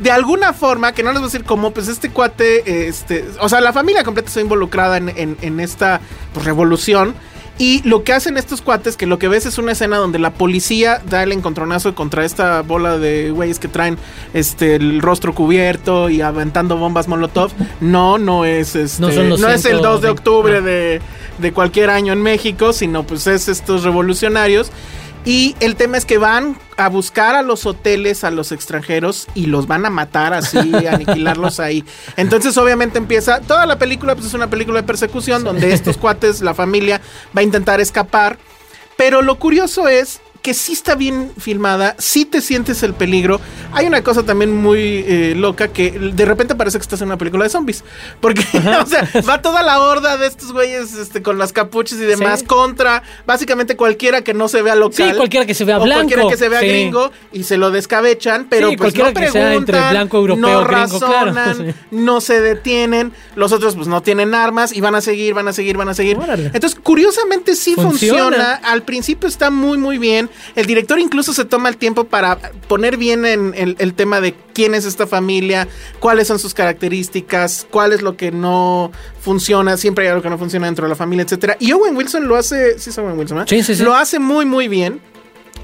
de 0.00 0.10
alguna 0.10 0.52
forma, 0.52 0.92
que 0.92 1.02
no 1.02 1.10
les 1.10 1.20
voy 1.20 1.28
a 1.28 1.30
decir 1.32 1.44
cómo, 1.44 1.70
pues 1.70 1.86
este 1.88 2.10
cuate, 2.10 2.88
este, 2.88 3.24
o 3.40 3.48
sea, 3.48 3.60
la 3.60 3.72
familia 3.72 4.02
completa 4.02 4.28
está 4.28 4.40
involucrada 4.40 4.96
en, 4.96 5.10
en- 5.10 5.36
en 5.42 5.60
esta 5.60 6.00
pues, 6.32 6.44
revolución. 6.44 7.14
Y 7.58 7.82
lo 7.86 8.04
que 8.04 8.14
hacen 8.14 8.38
estos 8.38 8.62
cuates, 8.62 8.96
que 8.96 9.04
lo 9.04 9.18
que 9.18 9.28
ves 9.28 9.44
es 9.44 9.58
una 9.58 9.72
escena 9.72 9.98
donde 9.98 10.18
la 10.18 10.30
policía 10.30 11.02
da 11.10 11.22
el 11.22 11.30
encontronazo 11.32 11.94
contra 11.94 12.24
esta 12.24 12.62
bola 12.62 12.96
de 12.96 13.30
güeyes 13.32 13.58
que 13.58 13.68
traen 13.68 13.98
este 14.32 14.76
el 14.76 15.02
rostro 15.02 15.34
cubierto 15.34 16.08
y 16.08 16.22
aventando 16.22 16.78
bombas 16.78 17.06
molotov. 17.06 17.50
No, 17.82 18.16
no 18.16 18.46
es 18.46 18.74
este, 18.76 19.02
No 19.02 19.12
son 19.12 19.28
los 19.28 19.40
no 19.40 19.48
es 19.50 19.66
el 19.66 19.82
2 19.82 20.00
de 20.00 20.08
120, 20.08 20.08
octubre 20.08 20.56
ah. 20.56 20.60
de, 20.62 21.02
de 21.36 21.52
cualquier 21.52 21.90
año 21.90 22.14
en 22.14 22.22
México, 22.22 22.72
sino 22.72 23.02
pues 23.02 23.26
es 23.26 23.46
estos 23.48 23.84
revolucionarios. 23.84 24.72
Y 25.24 25.54
el 25.60 25.76
tema 25.76 25.98
es 25.98 26.06
que 26.06 26.18
van 26.18 26.58
a 26.76 26.88
buscar 26.88 27.34
a 27.34 27.42
los 27.42 27.66
hoteles, 27.66 28.24
a 28.24 28.30
los 28.30 28.52
extranjeros, 28.52 29.26
y 29.34 29.46
los 29.46 29.66
van 29.66 29.84
a 29.84 29.90
matar 29.90 30.32
así, 30.32 30.58
aniquilarlos 30.90 31.60
ahí. 31.60 31.84
Entonces, 32.16 32.56
obviamente, 32.56 32.98
empieza. 32.98 33.40
Toda 33.40 33.66
la 33.66 33.78
película, 33.78 34.14
pues 34.14 34.28
es 34.28 34.34
una 34.34 34.48
película 34.48 34.80
de 34.80 34.86
persecución, 34.86 35.44
donde 35.44 35.72
estos 35.72 35.98
cuates, 35.98 36.40
la 36.40 36.54
familia, 36.54 37.00
va 37.36 37.40
a 37.40 37.44
intentar 37.44 37.80
escapar. 37.80 38.38
Pero 38.96 39.22
lo 39.22 39.38
curioso 39.38 39.88
es 39.88 40.20
que 40.42 40.54
sí 40.54 40.72
está 40.72 40.94
bien 40.94 41.32
filmada, 41.38 41.94
sí 41.98 42.24
te 42.24 42.40
sientes 42.40 42.82
el 42.82 42.94
peligro. 42.94 43.40
Hay 43.72 43.86
una 43.86 44.02
cosa 44.02 44.22
también 44.22 44.56
muy 44.56 45.04
eh, 45.06 45.34
loca 45.36 45.68
que 45.68 45.90
de 45.90 46.24
repente 46.24 46.54
parece 46.54 46.78
que 46.78 46.82
estás 46.82 47.00
en 47.02 47.08
una 47.08 47.18
película 47.18 47.44
de 47.44 47.50
zombies. 47.50 47.84
Porque, 48.20 48.42
o 48.82 48.86
sea, 48.86 49.08
va 49.28 49.42
toda 49.42 49.62
la 49.62 49.80
horda 49.80 50.16
de 50.16 50.26
estos 50.26 50.52
güeyes 50.52 50.94
este, 50.94 51.22
con 51.22 51.36
las 51.38 51.52
capuchas 51.52 51.98
y 51.98 52.04
demás 52.04 52.40
Sí. 52.40 52.46
contra 52.46 53.02
básicamente 53.26 53.76
cualquiera 53.76 54.22
que 54.22 54.32
no 54.34 54.48
se 54.48 54.62
vea 54.62 54.74
local. 54.74 55.10
Sí, 55.10 55.16
cualquiera 55.16 55.44
que 55.44 55.52
se 55.54 55.64
vea 55.64 55.78
o 55.78 55.82
blanco. 55.84 56.00
cualquiera 56.08 56.28
que 56.28 56.36
se 56.36 56.48
vea 56.48 56.60
Sí. 56.60 56.68
gringo 56.68 57.10
y 57.32 57.42
se 57.44 57.58
lo 57.58 57.70
descabechan, 57.70 58.46
pero 58.48 58.70
Sí, 58.70 58.76
pues 58.76 58.94
cualquiera 58.94 59.10
no 59.10 59.14
que 59.26 59.32
sea 59.32 59.48
preguntan, 59.48 59.76
entre 59.76 59.90
blanco, 59.90 60.16
europeo, 60.16 60.40
no 60.42 60.64
gringo, 60.64 60.98
claro, 60.98 61.32
razonan, 61.34 61.56
sí. 61.68 61.74
no 61.90 62.20
se 62.22 62.40
detienen. 62.40 63.12
Los 63.36 63.52
otros 63.52 63.76
pues 63.76 63.88
no 63.88 64.02
tienen 64.02 64.34
armas 64.34 64.72
y 64.72 64.80
van 64.80 64.94
a 64.94 65.00
seguir, 65.02 65.34
van 65.34 65.48
a 65.48 65.52
seguir, 65.52 65.76
van 65.76 65.88
a 65.90 65.94
seguir. 65.94 66.16
Órale. 66.16 66.46
Entonces, 66.54 66.78
curiosamente 66.82 67.54
sí 67.54 67.74
Funciona. 67.74 68.22
funciona. 68.24 68.54
Al 68.64 68.82
principio 68.82 69.28
está 69.28 69.50
muy, 69.50 69.76
muy 69.76 69.98
bien. 69.98 70.29
Bien. 70.30 70.52
El 70.56 70.66
director 70.66 70.98
incluso 70.98 71.32
se 71.32 71.44
toma 71.44 71.68
el 71.68 71.76
tiempo 71.76 72.04
para 72.04 72.38
poner 72.68 72.96
bien 72.96 73.24
en 73.26 73.54
el, 73.56 73.76
el 73.78 73.94
tema 73.94 74.20
de 74.20 74.34
quién 74.54 74.74
es 74.74 74.84
esta 74.84 75.06
familia, 75.06 75.68
cuáles 76.00 76.28
son 76.28 76.38
sus 76.38 76.54
características, 76.54 77.66
cuál 77.70 77.92
es 77.92 78.02
lo 78.02 78.16
que 78.16 78.30
no 78.30 78.90
funciona, 79.20 79.76
siempre 79.76 80.04
hay 80.04 80.10
algo 80.10 80.22
que 80.22 80.30
no 80.30 80.38
funciona 80.38 80.66
dentro 80.66 80.84
de 80.84 80.90
la 80.90 80.96
familia, 80.96 81.24
etcétera. 81.24 81.56
Y 81.60 81.72
Owen 81.72 81.96
Wilson 81.96 82.26
lo 82.28 82.36
hace, 82.36 82.78
sí 82.78 82.90
es 82.90 82.98
Owen 82.98 83.18
Wilson, 83.18 83.38
¿verdad? 83.38 83.48
Sí, 83.48 83.62
sí, 83.62 83.74
sí. 83.74 83.82
Lo 83.82 83.94
hace 83.94 84.18
muy, 84.18 84.44
muy 84.44 84.68
bien. 84.68 85.00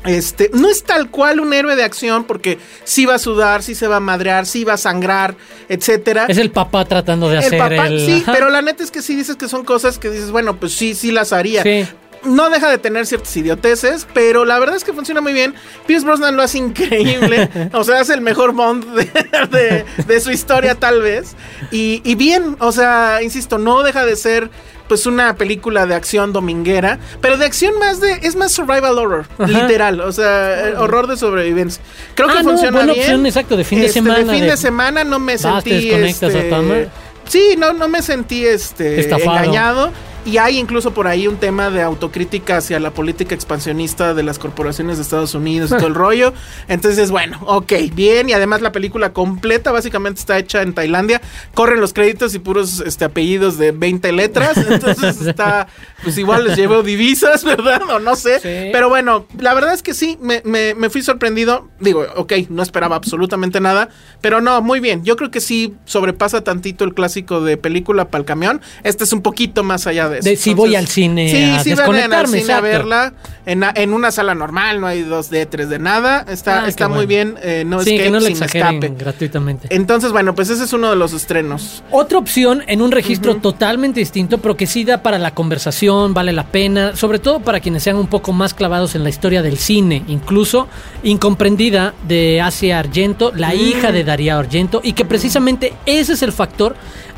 Este, 0.05 0.51
no 0.55 0.69
es 0.71 0.85
tal 0.85 1.11
cual 1.11 1.41
un 1.41 1.53
héroe 1.53 1.75
de 1.75 1.83
acción 1.83 2.25
porque 2.25 2.59
sí 2.85 3.07
va 3.07 3.17
a 3.17 3.19
sudar, 3.19 3.65
sí 3.65 3.75
se 3.75 3.89
va 3.89 3.97
a 3.97 4.01
madrear, 4.01 4.47
sí 4.47 4.63
va 4.63 4.75
a 4.75 4.77
sangrar, 4.77 5.37
etcétera. 5.69 6.27
Es 6.29 6.39
el 6.39 6.53
papá 6.53 6.85
tratando 6.85 7.29
de 7.29 7.39
El 7.39 7.45
hacer 7.45 7.59
papá, 7.59 7.89
el. 7.89 8.01
sí, 8.07 8.23
Ajá. 8.23 8.33
pero 8.33 8.49
la 8.49 8.63
neta 8.63 8.85
es 8.85 8.93
que 8.93 9.03
sí 9.03 9.17
dices 9.17 9.35
que 9.35 9.49
son 9.49 9.65
cosas 9.65 9.99
que 9.99 10.09
dices, 10.09 10.31
bueno, 10.31 10.57
pues 10.61 10.73
sí, 10.73 10.95
sí 10.95 11.11
las 11.11 11.33
haría. 11.33 11.63
Sí. 11.65 11.87
No 12.25 12.51
deja 12.51 12.69
de 12.71 12.79
tener 12.79 13.07
ciertas 13.07 13.37
idioteces, 13.37 14.07
pero 14.13 14.45
la 14.45 14.59
verdad 14.59 14.77
es 14.77 14.85
que 14.85 14.93
funciona 14.93 15.21
muy 15.21 15.33
bien. 15.33 15.55
Pierce 15.87 16.05
Brosnan 16.05 16.37
lo 16.37 16.43
hace 16.43 16.59
increíble. 16.59 17.49
o 17.73 17.85
sea, 17.85 18.01
hace 18.01 18.15
el 18.15 18.21
mejor 18.21 18.53
Bond 18.53 18.85
de, 18.97 19.05
de- 19.51 19.85
de 20.07 20.21
su 20.21 20.31
historia, 20.33 20.75
tal 20.75 21.03
vez. 21.03 21.37
Y, 21.71 22.01
y 22.05 22.15
bien, 22.17 22.57
o 22.61 22.73
sea, 22.73 23.21
insisto, 23.23 23.59
no 23.59 23.83
deja 23.83 24.05
de 24.05 24.17
ser 24.17 24.51
pues 24.89 25.05
una 25.07 25.35
película 25.35 25.85
de 25.87 25.97
acción 25.97 26.33
dominguera, 26.33 27.01
pero 27.21 27.37
de 27.37 27.45
acción 27.45 27.77
más 27.81 28.01
de, 28.01 28.13
es 28.23 28.37
más 28.37 28.53
survival 28.53 28.97
horror, 28.99 29.27
Ajá. 29.37 29.47
literal, 29.49 30.01
o 30.01 30.13
sea, 30.13 30.69
eh, 30.69 30.75
horror 30.77 31.09
de 31.09 31.17
sobrevivencia. 31.17 31.83
Creo 32.15 32.29
que 32.29 32.35
Ah, 32.39 32.43
no, 32.45 32.51
funciona 32.51 32.79
buena 32.79 32.93
bien. 32.93 33.05
opción, 33.05 33.27
exacto, 33.27 33.57
de 33.57 33.65
fin 33.65 33.81
de 33.81 33.87
Este, 33.87 33.99
semana, 33.99 34.19
De 34.21 34.31
fin 34.31 34.41
de- 34.45 34.51
de 34.53 34.57
semana 34.57 35.03
no 35.03 35.19
me 35.19 35.33
te 35.33 35.39
sentí. 35.39 35.91
este. 35.91 36.89
Sí, 37.29 37.57
no, 37.59 37.73
no 37.73 37.89
me 37.89 38.01
sentí 38.03 38.47
este 38.47 39.01
Estafado. 39.01 39.39
engañado. 39.39 39.91
Y 40.27 40.39
hay 40.39 40.59
incluso 40.59 40.93
por 40.93 41.07
ahí 41.07 41.29
un 41.29 41.37
tema 41.37 41.71
de 41.71 41.81
autocrítica 41.83 42.57
hacia 42.57 42.81
la 42.81 42.91
política 42.91 43.33
expansionista 43.35 44.13
de 44.13 44.25
las 44.25 44.41
corporaciones 44.41 44.97
de 44.97 45.03
Estados 45.05 45.35
Unidos 45.37 45.71
y 45.71 45.77
todo 45.77 45.87
el 45.87 45.95
rollo. 45.95 46.35
Entonces, 46.67 47.13
bueno, 47.13 47.39
ok, 47.47 47.73
bien. 47.95 48.29
Y 48.29 48.33
además 48.33 48.61
la 48.61 48.73
película 48.73 49.13
completa 49.13 49.71
básicamente 49.71 50.19
está 50.19 50.37
hecha 50.37 50.63
en 50.63 50.75
Tailandia. 50.75 51.23
Corren 51.55 51.81
los 51.81 51.93
créditos 51.93 52.35
y 52.35 52.41
puros 52.41 52.81
este, 52.85 53.05
apellidos 53.05 53.57
de 53.57 53.71
20 53.71 54.11
letras. 54.11 54.57
Entonces 54.57 55.21
está, 55.27 55.69
pues 56.03 56.19
igual 56.19 56.43
les 56.45 56.57
llevo 56.57 56.83
divisas, 56.83 57.45
¿verdad? 57.45 57.83
O 57.89 58.01
no 58.01 58.17
sé. 58.17 58.41
Sí. 58.41 58.71
Pero 58.73 58.89
bueno, 58.89 59.27
la 59.39 59.55
verdad 59.55 59.75
es 59.75 59.83
que 59.85 59.95
sí, 59.95 60.19
me, 60.21 60.43
me- 60.45 60.75
me 60.75 60.91
fui 60.91 61.03
sorprendido. 61.03 61.69
Digo, 61.79 62.05
ok, 62.17 62.33
no 62.49 62.65
esperaba 62.65 62.97
absolutamente 62.97 63.61
nada. 63.61 63.91
Pero 64.21 64.41
no, 64.41 64.61
muy 64.61 64.81
bien. 64.81 65.05
Yo 65.05 65.15
creo 65.15 65.31
que 65.31 65.41
sí 65.41 65.75
sobrepasa 65.85 66.43
tantito 66.43 66.85
el 66.85 66.95
clásico 66.95 67.41
de 67.43 67.57
película 67.57 68.09
para 68.09 68.23
el 68.23 68.27
camión. 68.27 68.61
Este 68.83 69.05
es 69.05 69.13
un 69.13 69.23
poquito 69.23 69.63
más 69.63 69.87
allá 69.87 70.09
de 70.09 70.16
eso. 70.19 70.29
De 70.29 70.37
si 70.37 70.55
voy 70.55 70.75
al 70.77 70.87
cine 70.89 71.29
sí, 71.29 71.37
a 71.37 71.63
sí, 71.63 71.73
al 71.73 72.51
a 72.51 72.61
verla 72.61 73.13
en, 73.45 73.63
en 73.75 73.93
una 73.93 74.11
sala 74.11 74.35
normal, 74.35 74.81
no 74.81 74.87
hay 74.89 75.03
2D, 75.05 75.49
3D, 75.49 75.79
nada. 75.79 76.25
Está, 76.29 76.65
Ah, 76.65 76.69
está 76.69 76.89
muy 76.89 77.07
bueno. 77.07 77.09
bien. 77.09 77.35
eh, 77.43 77.65
no 77.65 77.81
sí, 77.81 77.91
escape 77.91 78.05
que 78.05 78.11
no 78.11 78.19
le 78.21 78.35
sin 78.35 78.43
escape. 78.43 78.93
gratuitamente. 78.99 79.69
Entonces, 79.71 80.11
bueno, 80.11 80.35
pues 80.35 80.51
ese 80.51 80.65
es 80.65 80.73
uno 80.73 80.91
de 80.91 80.97
los 80.97 81.13
estrenos. 81.13 81.85
Otra 81.93 82.19
opción 82.19 82.65
en 82.67 82.83
un 82.83 82.91
registro 82.91 83.37
totalmente 83.37 84.01
distinto, 84.01 84.39
pero 84.39 84.57
que 84.57 84.67
sí 84.67 84.85
da 84.85 85.03
para 85.03 85.19
la 85.19 85.33
conversación, 85.33 86.13
vale 86.13 86.33
la 86.33 86.47
pena, 86.47 86.97
sobre 86.97 87.21
todo 87.21 87.39
para 87.41 87.61
quienes 87.61 87.85
sean 87.85 87.97
un 87.97 88.09
poco 88.09 88.33
más 88.33 88.53
clavados 88.53 88.95
en 88.97 89.05
la 89.05 89.11
historia 89.11 89.43
del 89.43 89.59
cine, 89.59 90.03
incluso 90.09 90.67
incomprendida 91.05 91.95
de 92.07 92.41
Asia 92.41 92.79
Argento, 92.79 93.33
la 93.35 93.55
hija 93.55 93.93
de 93.93 94.05
Darío 94.05 94.37
Argento, 94.37 94.81
y 94.83 94.93
que 94.93 95.05
precisamente 95.05 95.73
ese 95.87 96.15
es 96.15 96.23
el 96.23 96.33
factor 96.33 96.75
mm, 96.75 97.16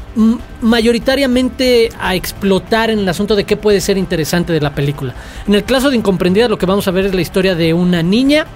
mayoritariamente 0.61 1.91
a 2.01 2.15
explotar 2.15 2.91
en 2.91 2.99
el 2.99 3.09
asunto 3.09 3.37
de 3.37 3.45
qué 3.45 3.57
puede 3.57 3.81
ser 3.81 3.97
interesante 3.97 4.53
de 4.53 4.61
la 4.61 4.75
película. 4.75 5.15
En 5.47 5.55
el 5.55 5.65
caso 5.65 5.91
de 5.91 5.97
Incomprendida 5.97 6.49
lo 6.49 6.59
que 6.59 6.67
vamos 6.67 6.89
a 6.89 6.91
ver 6.91 7.07
es 7.07 7.15
la 7.15 7.21
historia 7.21 7.55
de 7.55 7.73
una 7.73 8.03
niña, 8.03 8.47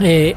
eh, 0.00 0.34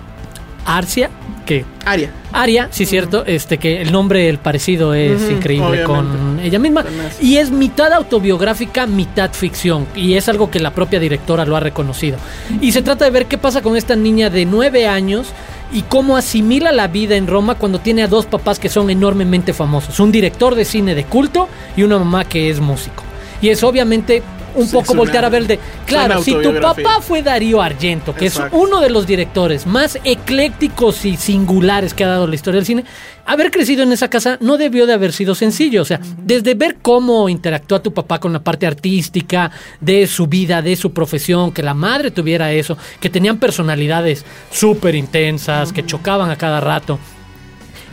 Arcia, 0.65 1.09
que 1.45 1.63
Aria. 1.85 2.11
Aria, 2.33 2.67
sí, 2.71 2.85
cierto, 2.85 3.23
este 3.25 3.59
que 3.59 3.81
el 3.81 3.91
nombre, 3.91 4.27
el 4.27 4.39
parecido 4.39 4.93
es 4.93 5.29
increíble 5.29 5.83
con 5.83 6.39
ella 6.41 6.59
misma. 6.59 6.83
Y 7.21 7.37
es 7.37 7.51
mitad 7.51 7.93
autobiográfica, 7.93 8.87
mitad 8.87 9.31
ficción. 9.31 9.87
Y 9.95 10.15
es 10.15 10.27
algo 10.27 10.49
que 10.49 10.59
la 10.59 10.71
propia 10.71 10.99
directora 10.99 11.45
lo 11.45 11.55
ha 11.55 11.59
reconocido. 11.59 12.17
Y 12.59 12.71
se 12.71 12.81
trata 12.81 13.05
de 13.05 13.11
ver 13.11 13.27
qué 13.27 13.37
pasa 13.37 13.61
con 13.61 13.77
esta 13.77 13.95
niña 13.95 14.29
de 14.29 14.45
nueve 14.45 14.87
años 14.87 15.27
y 15.71 15.83
cómo 15.83 16.17
asimila 16.17 16.71
la 16.71 16.87
vida 16.87 17.15
en 17.15 17.27
Roma 17.27 17.55
cuando 17.55 17.79
tiene 17.79 18.03
a 18.03 18.07
dos 18.07 18.25
papás 18.25 18.59
que 18.59 18.69
son 18.69 18.89
enormemente 18.89 19.53
famosos. 19.53 19.99
Un 19.99 20.11
director 20.11 20.55
de 20.55 20.65
cine 20.65 20.95
de 20.95 21.05
culto 21.05 21.47
y 21.77 21.83
una 21.83 21.99
mamá 21.99 22.25
que 22.25 22.49
es 22.49 22.59
músico. 22.59 23.03
Y 23.41 23.49
es 23.49 23.63
obviamente 23.63 24.23
un 24.55 24.65
Sí, 24.67 24.73
poco 24.73 24.93
voltear 24.95 25.19
una- 25.23 25.27
a 25.27 25.29
ver 25.29 25.47
de, 25.47 25.59
claro, 25.85 26.21
si 26.21 26.33
tu 26.35 26.53
papá 26.59 27.01
fue 27.01 27.21
Darío 27.21 27.61
Argento, 27.61 28.13
que 28.15 28.27
Exacto. 28.27 28.55
es 28.57 28.63
uno 28.63 28.79
de 28.81 28.89
los 28.89 29.05
directores 29.05 29.65
más 29.65 29.97
eclécticos 30.03 31.05
y 31.05 31.17
singulares 31.17 31.93
que 31.93 32.03
ha 32.03 32.07
dado 32.07 32.27
la 32.27 32.35
historia 32.35 32.57
del 32.59 32.65
cine, 32.65 32.85
haber 33.25 33.49
crecido 33.51 33.83
en 33.83 33.91
esa 33.91 34.07
casa 34.09 34.37
no 34.41 34.57
debió 34.57 34.85
de 34.85 34.93
haber 34.93 35.11
sido 35.13 35.33
sencillo. 35.35 35.81
O 35.81 35.85
sea, 35.85 35.99
desde 36.17 36.53
ver 36.53 36.77
cómo 36.81 37.27
interactúa 37.29 37.81
tu 37.81 37.93
papá 37.93 38.19
con 38.19 38.31
la 38.33 38.39
parte 38.43 38.67
artística 38.67 39.51
de 39.81 40.05
su 40.07 40.27
vida, 40.27 40.61
de 40.61 40.75
su 40.75 40.91
profesión, 40.93 41.51
que 41.51 41.63
la 41.63 41.73
madre 41.73 42.11
tuviera 42.11 42.51
eso, 42.51 42.77
que 42.99 43.09
tenían 43.09 43.37
personalidades 43.37 44.25
súper 44.51 44.95
intensas, 44.95 45.73
que 45.73 45.85
chocaban 45.85 46.29
a 46.29 46.35
cada 46.37 46.59
rato. 46.61 46.99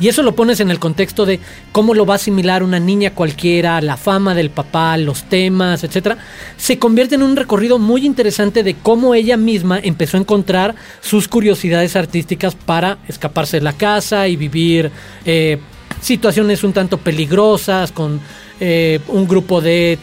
Y 0.02 0.08
eso 0.08 0.24
lo 0.24 0.34
pones 0.34 0.58
en 0.58 0.72
el 0.72 0.80
contexto 0.80 1.24
de 1.24 1.38
cómo 1.70 1.94
lo 1.94 2.04
va 2.04 2.14
a 2.14 2.16
asimilar 2.16 2.64
una 2.64 2.80
niña 2.80 3.14
cualquiera, 3.14 3.80
la 3.80 3.96
fama 3.96 4.34
del 4.34 4.50
papá, 4.50 4.96
los 4.96 5.22
temas, 5.28 5.84
etcétera. 5.84 6.18
Se 6.56 6.76
convierte 6.80 7.14
en 7.14 7.22
un 7.22 7.36
recorrido 7.36 7.78
muy 7.78 8.04
interesante 8.04 8.64
de 8.64 8.74
cómo 8.74 9.14
ella 9.14 9.36
misma 9.36 9.78
empezó 9.78 10.16
a 10.16 10.20
encontrar 10.20 10.74
sus 11.00 11.28
curiosidades 11.28 11.94
artísticas 11.94 12.56
para 12.56 12.98
escaparse 13.06 13.58
de 13.58 13.62
la 13.62 13.74
casa 13.74 14.26
y 14.26 14.34
vivir 14.34 14.90
eh, 15.24 15.60
situaciones 16.00 16.64
un 16.64 16.72
tanto 16.72 16.98
peligrosas 16.98 17.92
con 17.92 18.20
eh, 18.58 18.98
un 19.06 19.28
grupo 19.28 19.60
de 19.60 20.00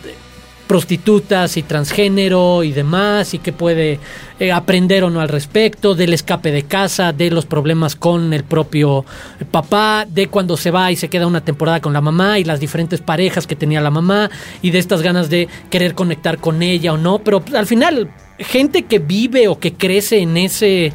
prostitutas 0.69 1.57
y 1.57 1.63
transgénero 1.63 2.63
y 2.63 2.71
demás 2.73 3.33
y 3.33 3.39
que 3.39 3.51
puede 3.51 3.99
eh, 4.39 4.51
aprender 4.51 5.03
o 5.03 5.09
no 5.09 5.19
al 5.19 5.27
respecto 5.27 5.95
del 5.95 6.13
escape 6.13 6.51
de 6.51 6.61
casa, 6.61 7.11
de 7.11 7.31
los 7.31 7.47
problemas 7.47 7.95
con 7.95 8.33
el 8.33 8.43
propio 8.43 9.03
papá, 9.49 10.05
de 10.07 10.27
cuando 10.27 10.57
se 10.57 10.69
va 10.69 10.91
y 10.91 10.95
se 10.95 11.09
queda 11.09 11.25
una 11.25 11.41
temporada 11.41 11.79
con 11.79 11.91
la 11.91 12.01
mamá 12.01 12.37
y 12.37 12.43
las 12.43 12.59
diferentes 12.59 13.01
parejas 13.01 13.47
que 13.47 13.55
tenía 13.55 13.81
la 13.81 13.89
mamá 13.89 14.29
y 14.61 14.69
de 14.69 14.77
estas 14.77 15.01
ganas 15.01 15.31
de 15.31 15.47
querer 15.71 15.95
conectar 15.95 16.37
con 16.37 16.61
ella 16.61 16.93
o 16.93 16.97
no, 16.97 17.17
pero 17.17 17.39
pues, 17.39 17.55
al 17.55 17.65
final 17.65 18.11
gente 18.37 18.83
que 18.83 18.99
vive 18.99 19.47
o 19.47 19.57
que 19.57 19.73
crece 19.73 20.19
en 20.19 20.37
ese 20.37 20.93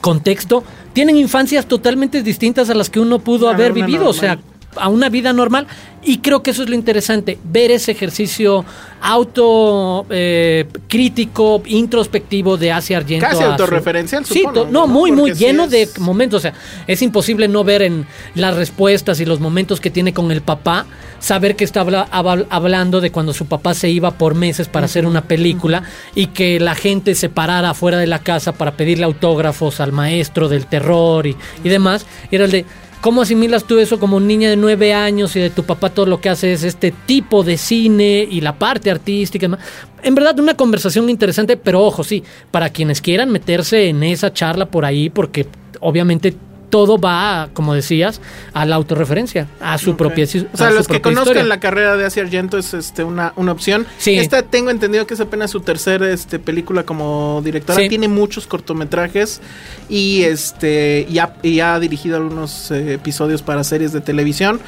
contexto 0.00 0.64
tienen 0.94 1.18
infancias 1.18 1.66
totalmente 1.66 2.22
distintas 2.22 2.70
a 2.70 2.74
las 2.74 2.88
que 2.88 3.00
uno 3.00 3.18
pudo 3.18 3.48
Claro, 3.48 3.54
haber 3.54 3.74
vivido, 3.74 4.08
o 4.08 4.14
sea. 4.14 4.38
A 4.76 4.88
una 4.88 5.08
vida 5.08 5.32
normal. 5.32 5.66
Y 6.04 6.18
creo 6.18 6.42
que 6.42 6.50
eso 6.50 6.64
es 6.64 6.68
lo 6.68 6.74
interesante, 6.74 7.38
ver 7.44 7.70
ese 7.70 7.92
ejercicio 7.92 8.64
auto 9.00 10.04
eh, 10.10 10.66
crítico, 10.88 11.62
introspectivo 11.66 12.56
de 12.56 12.72
Asia 12.72 12.96
Argento. 12.96 13.24
Casi 13.26 13.38
su- 13.38 13.44
autorreferencial, 13.44 14.24
Sí, 14.24 14.40
supongo, 14.40 14.62
to- 14.64 14.68
no, 14.70 14.86
muy, 14.88 15.12
muy 15.12 15.32
sí 15.34 15.44
lleno 15.44 15.68
de 15.68 15.82
es- 15.82 15.98
momentos. 16.00 16.38
O 16.38 16.40
sea, 16.40 16.54
es 16.88 17.02
imposible 17.02 17.46
no 17.46 17.62
ver 17.62 17.82
en 17.82 18.06
las 18.34 18.56
respuestas 18.56 19.20
y 19.20 19.24
los 19.24 19.38
momentos 19.38 19.80
que 19.80 19.90
tiene 19.90 20.12
con 20.12 20.32
el 20.32 20.42
papá, 20.42 20.86
saber 21.20 21.54
que 21.54 21.62
está 21.64 21.82
habla- 21.82 22.08
habl- 22.10 22.46
hablando 22.50 23.00
de 23.00 23.12
cuando 23.12 23.32
su 23.32 23.46
papá 23.46 23.74
se 23.74 23.88
iba 23.88 24.10
por 24.12 24.34
meses 24.34 24.66
para 24.68 24.86
hacer 24.86 25.06
una 25.06 25.22
película 25.22 25.84
y 26.16 26.26
que 26.28 26.58
la 26.58 26.74
gente 26.74 27.14
se 27.14 27.28
parara 27.28 27.70
afuera 27.70 27.98
de 27.98 28.08
la 28.08 28.18
casa 28.18 28.52
para 28.52 28.72
pedirle 28.72 29.04
autógrafos 29.04 29.78
al 29.78 29.92
maestro 29.92 30.48
del 30.48 30.66
terror 30.66 31.28
y, 31.28 31.36
y 31.62 31.68
demás. 31.68 32.06
Y 32.30 32.34
era 32.36 32.46
el 32.46 32.50
de, 32.50 32.64
¿cómo 33.02 33.20
asimilas 33.20 33.64
tú 33.64 33.78
eso 33.78 34.00
como 34.00 34.20
niña 34.20 34.48
de 34.48 34.56
nueve 34.56 34.94
años 34.94 35.36
y 35.36 35.40
de 35.40 35.50
tu 35.50 35.64
papá 35.64 35.90
todo 35.90 36.06
lo 36.06 36.20
que 36.20 36.30
hace 36.30 36.52
es 36.52 36.62
este 36.62 36.92
tipo 37.04 37.42
de 37.42 37.58
cine 37.58 38.26
y 38.30 38.40
la 38.40 38.54
parte 38.58 38.90
artística? 38.90 39.58
En 40.02 40.14
verdad, 40.14 40.38
una 40.38 40.54
conversación 40.54 41.10
interesante, 41.10 41.58
pero 41.58 41.82
ojo, 41.82 42.04
sí, 42.04 42.22
para 42.50 42.70
quienes 42.70 43.02
quieran 43.02 43.30
meterse 43.30 43.88
en 43.88 44.02
esa 44.02 44.32
charla 44.32 44.66
por 44.66 44.84
ahí, 44.84 45.10
porque 45.10 45.46
obviamente 45.80 46.34
todo 46.72 46.96
va, 46.96 47.50
como 47.52 47.74
decías, 47.74 48.22
a 48.54 48.64
la 48.64 48.76
autorreferencia, 48.76 49.46
a 49.60 49.76
su 49.76 49.90
Ok. 49.90 49.98
propia 49.98 50.24
O 50.24 50.56
sea, 50.56 50.68
a 50.68 50.70
los 50.70 50.88
que 50.88 51.02
conozcan 51.02 51.26
historia. 51.26 51.44
la 51.44 51.60
carrera 51.60 51.98
de 51.98 52.06
Asia 52.06 52.22
Argento 52.22 52.56
es 52.56 52.72
este 52.72 53.04
una, 53.04 53.34
una 53.36 53.52
opción. 53.52 53.86
Sí. 53.98 54.16
Esta 54.18 54.40
tengo 54.42 54.70
entendido 54.70 55.06
que 55.06 55.12
es 55.12 55.20
apenas 55.20 55.50
su 55.50 55.60
tercera 55.60 56.10
este, 56.10 56.38
película 56.38 56.84
como 56.84 57.42
directora. 57.44 57.78
Sí. 57.78 57.90
Tiene 57.90 58.08
muchos 58.08 58.46
cortometrajes 58.46 59.42
y 59.90 60.22
este 60.22 61.06
y 61.10 61.18
ha, 61.18 61.36
y 61.42 61.60
ha 61.60 61.78
dirigido 61.78 62.16
algunos 62.16 62.70
eh, 62.70 62.94
episodios 62.94 63.42
para 63.42 63.64
series 63.64 63.92
de 63.92 64.00
televisión. 64.00 64.58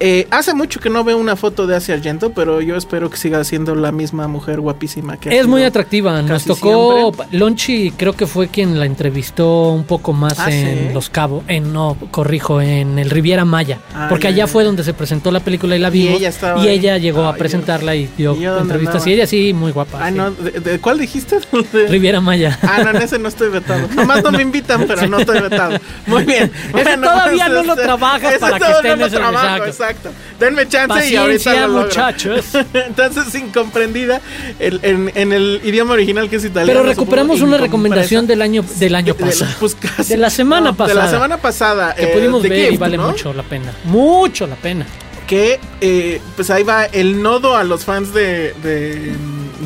Eh, 0.00 0.26
hace 0.30 0.54
mucho 0.54 0.80
que 0.80 0.90
no 0.90 1.04
veo 1.04 1.16
una 1.18 1.36
foto 1.36 1.66
de 1.66 1.76
Asia 1.76 1.94
Argento, 1.94 2.32
pero 2.32 2.60
yo 2.60 2.76
espero 2.76 3.10
que 3.10 3.16
siga 3.16 3.42
siendo 3.44 3.74
la 3.74 3.92
misma 3.92 4.26
mujer 4.28 4.60
guapísima 4.60 5.16
que 5.18 5.38
Es 5.38 5.46
muy 5.46 5.62
atractiva. 5.64 6.20
Nos 6.22 6.44
tocó. 6.44 7.12
siempre. 7.14 7.38
Lonchi, 7.38 7.92
creo 7.96 8.12
que 8.12 8.26
fue 8.26 8.48
quien 8.48 8.78
la 8.78 8.86
entrevistó 8.86 9.70
un 9.70 9.84
poco 9.84 10.12
más 10.12 10.38
Ah, 10.40 10.50
en 10.50 10.88
¿sí? 10.88 10.94
Los 10.94 11.10
Cabos. 11.10 11.44
En, 11.48 11.72
no, 11.72 11.96
corrijo, 12.10 12.60
en 12.60 12.98
el 12.98 13.10
Riviera 13.10 13.44
Maya. 13.44 13.78
Ah, 13.94 14.06
porque 14.08 14.28
allá 14.28 14.46
fue 14.46 14.64
donde 14.64 14.82
se 14.84 14.94
presentó 14.94 15.30
la 15.30 15.40
película 15.40 15.76
y 15.76 15.78
la 15.78 15.88
Y 15.88 15.92
vimos. 15.92 16.20
ella 16.20 16.32
y 16.62 16.68
ella 16.68 16.98
llegó 16.98 17.24
a 17.26 17.34
presentarla 17.34 17.94
y 17.94 18.08
dio 18.16 18.34
¿Y 18.34 18.40
yo 18.40 18.50
dónde 18.54 18.62
entrevistas. 18.62 18.96
andaba? 18.96 19.10
Y 19.10 19.14
ella 19.14 19.26
sí, 19.26 19.52
muy 19.54 19.72
guapa. 19.72 20.08
Sí. 20.08 20.14
no, 20.14 20.30
¿de, 20.32 20.50
de 20.60 20.78
cuál 20.80 20.98
dijiste? 20.98 21.38
De- 21.72 21.86
Riviera 21.88 22.20
Maya. 22.20 22.58
Ah, 22.62 22.80
no, 22.84 22.90
en 22.90 22.96
ese 23.02 23.18
no 23.18 23.28
estoy 23.28 23.48
vetado. 23.50 23.86
Nomás 23.94 24.22
no 24.22 24.32
me 24.32 24.42
invitan, 24.42 24.84
pero 24.86 25.06
no 25.08 25.18
estoy 25.18 25.40
vetado. 25.40 25.78
Muy 26.06 26.24
bien. 26.24 26.50
Ese 26.76 26.96
todavía 26.96 27.48
no 27.48 27.62
lo 27.62 27.76
trabajas 27.76 28.34
para 28.38 28.58
que 28.58 28.70
esté 28.72 28.90
en 28.90 29.02
ese- 29.02 29.83
exacto. 29.90 30.10
Denme 30.38 30.68
chance 30.68 31.08
y 31.10 31.16
ahorita 31.16 31.44
Paciencia, 31.44 31.66
lo 31.66 31.82
muchachos. 31.84 32.44
Entonces, 32.72 33.34
incomprendida 33.34 34.20
el- 34.58 34.80
en, 34.82 35.12
en 35.14 35.32
el 35.32 35.60
idioma 35.64 35.92
original 35.94 36.28
que 36.28 36.36
es 36.36 36.44
italiano. 36.44 36.80
Pero 36.80 36.88
recuperamos 36.88 37.40
una 37.40 37.56
recomendación 37.58 38.26
del 38.26 38.42
año, 38.42 38.64
del 38.76 38.94
año 38.94 39.14
De- 39.14 39.18
de 39.18 39.24
la- 39.26 39.30
pasado. 39.30 39.50
pues, 39.60 39.74
casi. 39.74 40.10
De 40.10 40.16
la 40.16 40.30
semana 40.30 40.70
No, 40.70 40.76
pasada. 40.76 41.00
De 41.00 41.04
la 41.06 41.10
semana 41.10 41.36
pasada. 41.38 41.94
que 41.94 42.04
eh, 42.04 42.06
pudimos 42.14 42.42
ver 42.42 42.72
y 42.72 42.76
vale 42.76 42.96
¿no? 42.96 43.08
mucho 43.10 43.32
la 43.32 43.42
pena. 43.42 43.72
Mucho 43.84 44.46
la 44.46 44.56
pena. 44.56 44.86
que 45.26 45.58
eh, 45.80 46.20
pues 46.36 46.50
ahí 46.50 46.62
va 46.64 46.84
el 46.84 47.22
nodo 47.22 47.56
a 47.56 47.64
los 47.64 47.84
fans 47.84 48.12
de, 48.12 48.52
de, 48.62 49.12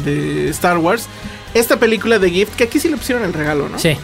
de 0.05 0.49
Star 0.51 0.79
Wars. 0.79 1.07
Esta 1.55 1.79
película 1.79 2.19
de 2.19 2.31
Gift, 2.31 2.55
que 2.55 2.65
aquí 2.65 2.79
sí 2.79 2.89
le 2.89 2.97
pusieron 2.97 3.25
el 3.25 3.33
regalo, 3.33 3.69
¿no? 3.69 3.79
Sí. 3.79 3.97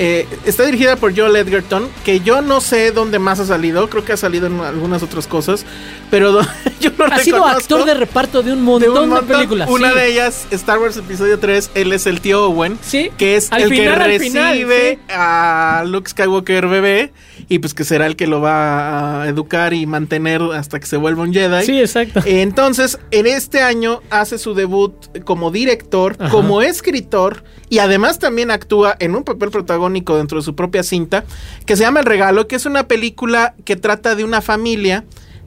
Eh, 0.00 0.28
está 0.44 0.64
dirigida 0.64 0.94
por 0.94 1.16
Joel 1.16 1.34
Edgerton, 1.34 1.88
que 2.04 2.20
yo 2.20 2.40
no 2.40 2.60
sé 2.60 2.92
dónde 2.92 3.18
más 3.18 3.40
ha 3.40 3.46
salido, 3.46 3.90
creo 3.90 4.04
que 4.04 4.12
ha 4.12 4.16
salido 4.16 4.46
en 4.46 4.60
algunas 4.60 5.02
otras 5.02 5.26
cosas, 5.26 5.66
pero 6.08 6.40
yo 6.80 6.90
lo 6.96 7.04
Ha 7.06 7.18
sido 7.18 7.44
actor 7.44 7.84
de 7.84 7.94
reparto 7.94 8.44
de 8.44 8.52
un 8.52 8.62
montón 8.62 8.94
de, 8.94 9.00
un 9.00 9.08
montón. 9.08 9.26
películas. 9.28 9.68
Una 9.68 9.90
sí. 9.92 9.98
de 9.98 10.06
ellas, 10.06 10.46
Star 10.52 10.78
Wars 10.78 10.96
Episodio 10.96 11.40
3, 11.40 11.72
él 11.74 11.92
es 11.92 12.06
el 12.06 12.20
tío 12.20 12.44
Owen, 12.46 12.78
Sí. 12.80 13.10
que 13.18 13.34
es 13.36 13.50
Al 13.50 13.62
el 13.62 13.70
final, 13.70 13.98
que 13.98 14.04
recibe 14.18 14.98
final, 15.00 15.20
a 15.20 15.82
Luke 15.84 16.08
Skywalker 16.08 16.68
bebé 16.68 17.12
y 17.48 17.58
pues 17.60 17.72
que 17.72 17.84
será 17.84 18.06
el 18.06 18.16
que 18.16 18.26
lo 18.26 18.40
va 18.40 19.22
a 19.22 19.28
educar 19.28 19.72
y 19.72 19.86
mantener 19.86 20.42
hasta 20.42 20.78
que 20.78 20.86
se 20.86 20.96
vuelva 20.96 21.22
un 21.22 21.32
Jedi. 21.32 21.64
Sí, 21.64 21.80
exacto. 21.80 22.20
Entonces, 22.26 22.98
en 23.10 23.26
este 23.26 23.62
año 23.62 24.00
hace 24.10 24.38
su 24.38 24.54
debut 24.54 24.94
como 25.24 25.50
director, 25.50 26.16
Ajá. 26.18 26.30
como 26.30 26.60
escritor 26.60 27.44
y 27.70 27.78
además 27.78 28.18
también 28.18 28.50
actúa 28.50 28.96
en 28.98 29.14
un 29.14 29.24
papel 29.24 29.50
protagónico 29.50 30.16
dentro 30.16 30.38
de 30.38 30.44
su 30.44 30.54
propia 30.54 30.82
cinta 30.82 31.24
que 31.64 31.76
se 31.76 31.84
llama 31.84 32.00
El 32.00 32.06
Regalo, 32.06 32.46
que 32.46 32.56
es 32.56 32.66
una 32.66 32.86
película 32.86 33.54
que 33.64 33.76
trata 33.76 34.14
de 34.14 34.24
una 34.24 34.42
familia 34.42 35.04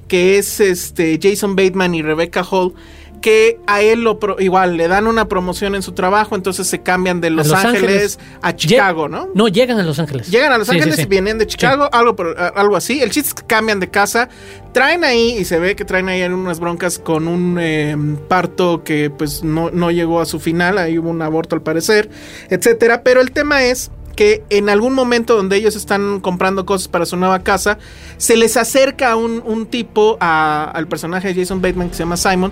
que 0.07 0.37
es 0.37 0.59
este 0.59 1.19
Jason 1.21 1.55
Bateman 1.55 1.95
y 1.95 2.01
Rebecca 2.01 2.43
Hall 2.43 2.73
que 3.21 3.60
a 3.67 3.81
él 3.81 4.03
lo 4.03 4.19
pro- 4.19 4.36
igual 4.39 4.75
le 4.77 4.88
dan 4.88 5.07
una 5.07 5.27
promoción 5.27 5.75
en 5.75 5.81
su 5.84 5.91
trabajo, 5.93 6.36
entonces 6.36 6.67
se 6.67 6.81
cambian 6.81 7.21
de 7.21 7.29
Los, 7.29 7.47
Los 7.47 7.57
Ángeles, 7.63 8.17
Ángeles. 8.17 8.19
a 8.41 8.55
Chicago, 8.55 9.07
¿no? 9.07 9.29
No, 9.36 9.47
llegan 9.47 9.79
a 9.79 9.84
Los 9.84 9.99
Ángeles. 9.99 10.29
Llegan 10.29 10.51
a 10.51 10.57
Los 10.57 10.67
Sí, 10.67 10.75
Ángeles 10.75 10.95
sí. 10.97 11.03
y 11.03 11.05
vienen 11.05 11.38
de 11.38 11.47
Chicago, 11.47 11.88
algo, 11.91 12.15
algo 12.55 12.75
así. 12.75 13.01
El 13.01 13.12
chiste 13.12 13.29
es 13.29 13.34
que 13.36 13.43
cambian 13.45 13.79
de 13.79 13.89
casa, 13.89 14.27
traen 14.73 15.03
ahí, 15.03 15.38
y 15.38 15.45
se 15.45 15.60
ve 15.60 15.75
que 15.75 15.86
traen 15.86 16.10
ahí 16.10 16.23
unas 16.23 16.60
broncas 16.60 16.99
con 16.99 17.27
un 17.27 17.57
eh, 17.60 17.95
parto 18.27 18.84
que 18.84 19.10
pues 19.10 19.43
no, 19.43 19.69
no 19.71 19.91
llegó 19.91 20.19
a 20.19 20.25
su 20.25 20.39
final, 20.39 20.77
ahí 20.77 20.97
hubo 20.97 21.10
un 21.10 21.21
aborto 21.21 21.55
al 21.55 21.62
parecer, 21.62 22.10
etcétera. 22.49 23.03
Pero 23.03 23.21
el 23.21 23.31
tema 23.31 23.63
es 23.63 23.91
que 24.15 24.43
en 24.50 24.69
algún 24.69 24.93
momento 24.93 25.36
donde 25.36 25.58
ellos 25.58 25.76
están 25.76 26.19
comprando 26.19 26.65
cosas 26.65 26.88
para 26.88 27.06
su 27.06 27.17
nueva 27.17 27.39
casa, 27.43 27.78
se 28.17 28.36
les 28.38 28.58
acerca 28.58 29.15
un, 29.15 29.41
un 29.45 29.65
tipo 29.65 30.17
a- 30.19 30.69
al 30.74 30.88
personaje 30.88 31.34
de 31.34 31.41
Jason 31.41 31.62
Bateman 31.62 31.89
que 31.89 31.95
se 31.95 32.00
llama 32.04 32.17
Simon 32.17 32.52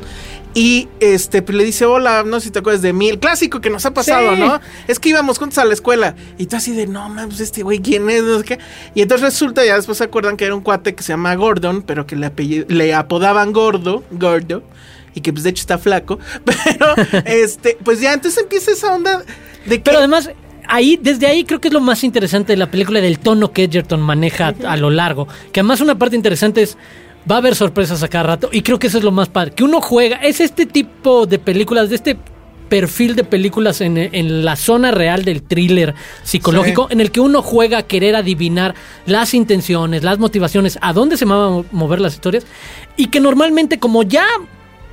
y 0.55 0.87
este 0.99 1.41
pues, 1.41 1.55
le 1.57 1.63
dice, 1.63 1.85
hola, 1.85 2.23
no 2.25 2.39
sé 2.39 2.45
si 2.47 2.51
te 2.51 2.59
acuerdas 2.59 2.81
de 2.81 2.91
mí, 2.93 3.07
el 3.09 3.19
clásico 3.19 3.61
que 3.61 3.69
nos 3.69 3.85
ha 3.85 3.93
pasado, 3.93 4.33
Sí. 4.35 4.41
¿no? 4.41 4.59
Es 4.87 4.99
que 4.99 5.09
íbamos 5.09 5.37
juntos 5.37 5.57
a 5.59 5.65
la 5.65 5.73
escuela. 5.73 6.15
Y 6.39 6.47
tú 6.47 6.55
así 6.55 6.71
de, 6.73 6.87
no, 6.87 7.07
man, 7.09 7.27
pues 7.29 7.39
este 7.39 7.61
güey, 7.61 7.79
¿quién 7.79 8.09
es? 8.09 8.23
No 8.23 8.39
sé 8.39 8.45
qué. 8.45 8.59
Y 8.95 9.01
entonces 9.03 9.23
resulta, 9.25 9.63
ya 9.63 9.75
después 9.75 9.99
se 9.99 10.05
acuerdan 10.05 10.37
que 10.37 10.45
era 10.45 10.55
un 10.55 10.61
cuate 10.61 10.95
que 10.95 11.03
se 11.03 11.13
llama 11.13 11.35
Gordon, 11.35 11.83
pero 11.83 12.07
que 12.07 12.15
le, 12.15 12.25
apellido- 12.25 12.65
le 12.67 12.93
apodaban 12.95 13.53
Gordo, 13.53 14.03
Gordo. 14.11 14.63
Y 15.15 15.21
que 15.21 15.33
pues 15.33 15.43
de 15.43 15.49
hecho 15.51 15.61
está 15.61 15.77
flaco. 15.79 16.19
Pero, 16.45 16.93
este, 17.25 17.77
pues 17.83 17.99
ya, 17.99 18.13
entonces 18.13 18.41
empieza 18.41 18.71
esa 18.71 18.93
onda 18.93 19.23
de 19.65 19.77
que... 19.77 19.81
Pero 19.83 19.97
además, 19.97 20.29
ahí, 20.69 20.97
desde 21.01 21.27
ahí 21.27 21.43
creo 21.43 21.59
que 21.59 21.67
es 21.67 21.73
lo 21.73 21.81
más 21.81 22.03
interesante 22.03 22.53
de 22.53 22.57
la 22.57 22.71
película, 22.71 23.01
del 23.01 23.19
tono 23.19 23.51
que 23.51 23.65
Edgerton 23.65 24.01
maneja 24.01 24.53
a 24.65 24.77
lo 24.77 24.89
largo. 24.89 25.27
Que 25.51 25.59
además 25.59 25.81
una 25.81 25.97
parte 25.97 26.15
interesante 26.15 26.61
es, 26.61 26.77
va 27.29 27.35
a 27.35 27.39
haber 27.39 27.55
sorpresas 27.55 28.01
a 28.03 28.07
cada 28.07 28.23
rato, 28.23 28.49
y 28.51 28.61
creo 28.61 28.79
que 28.79 28.87
eso 28.87 28.97
es 28.97 29.03
lo 29.03 29.11
más 29.11 29.27
padre. 29.29 29.51
Que 29.51 29.63
uno 29.63 29.81
juega, 29.81 30.17
es 30.17 30.39
este 30.39 30.65
tipo 30.65 31.25
de 31.25 31.39
películas, 31.39 31.89
de 31.89 31.95
este 31.95 32.17
perfil 32.69 33.15
de 33.15 33.23
películas 33.23 33.81
en, 33.81 33.97
en 33.97 34.45
la 34.45 34.55
zona 34.55 34.91
real 34.91 35.25
del 35.25 35.41
thriller 35.41 35.95
psicológico, 36.21 36.87
en 36.91 37.01
el 37.01 37.09
que 37.09 37.19
uno 37.19 37.41
juega 37.41 37.79
a 37.79 37.83
querer 37.83 38.15
adivinar 38.15 38.75
las 39.07 39.33
intenciones, 39.33 40.03
las 40.03 40.19
motivaciones, 40.19 40.77
a 40.79 40.93
dónde 40.93 41.17
se 41.17 41.25
van 41.25 41.39
a 41.39 41.49
mo- 41.49 41.65
mover 41.71 41.99
las 41.99 42.13
historias, 42.13 42.45
y 42.95 43.07
que 43.07 43.19
normalmente 43.19 43.79
como 43.79 44.03
ya 44.03 44.27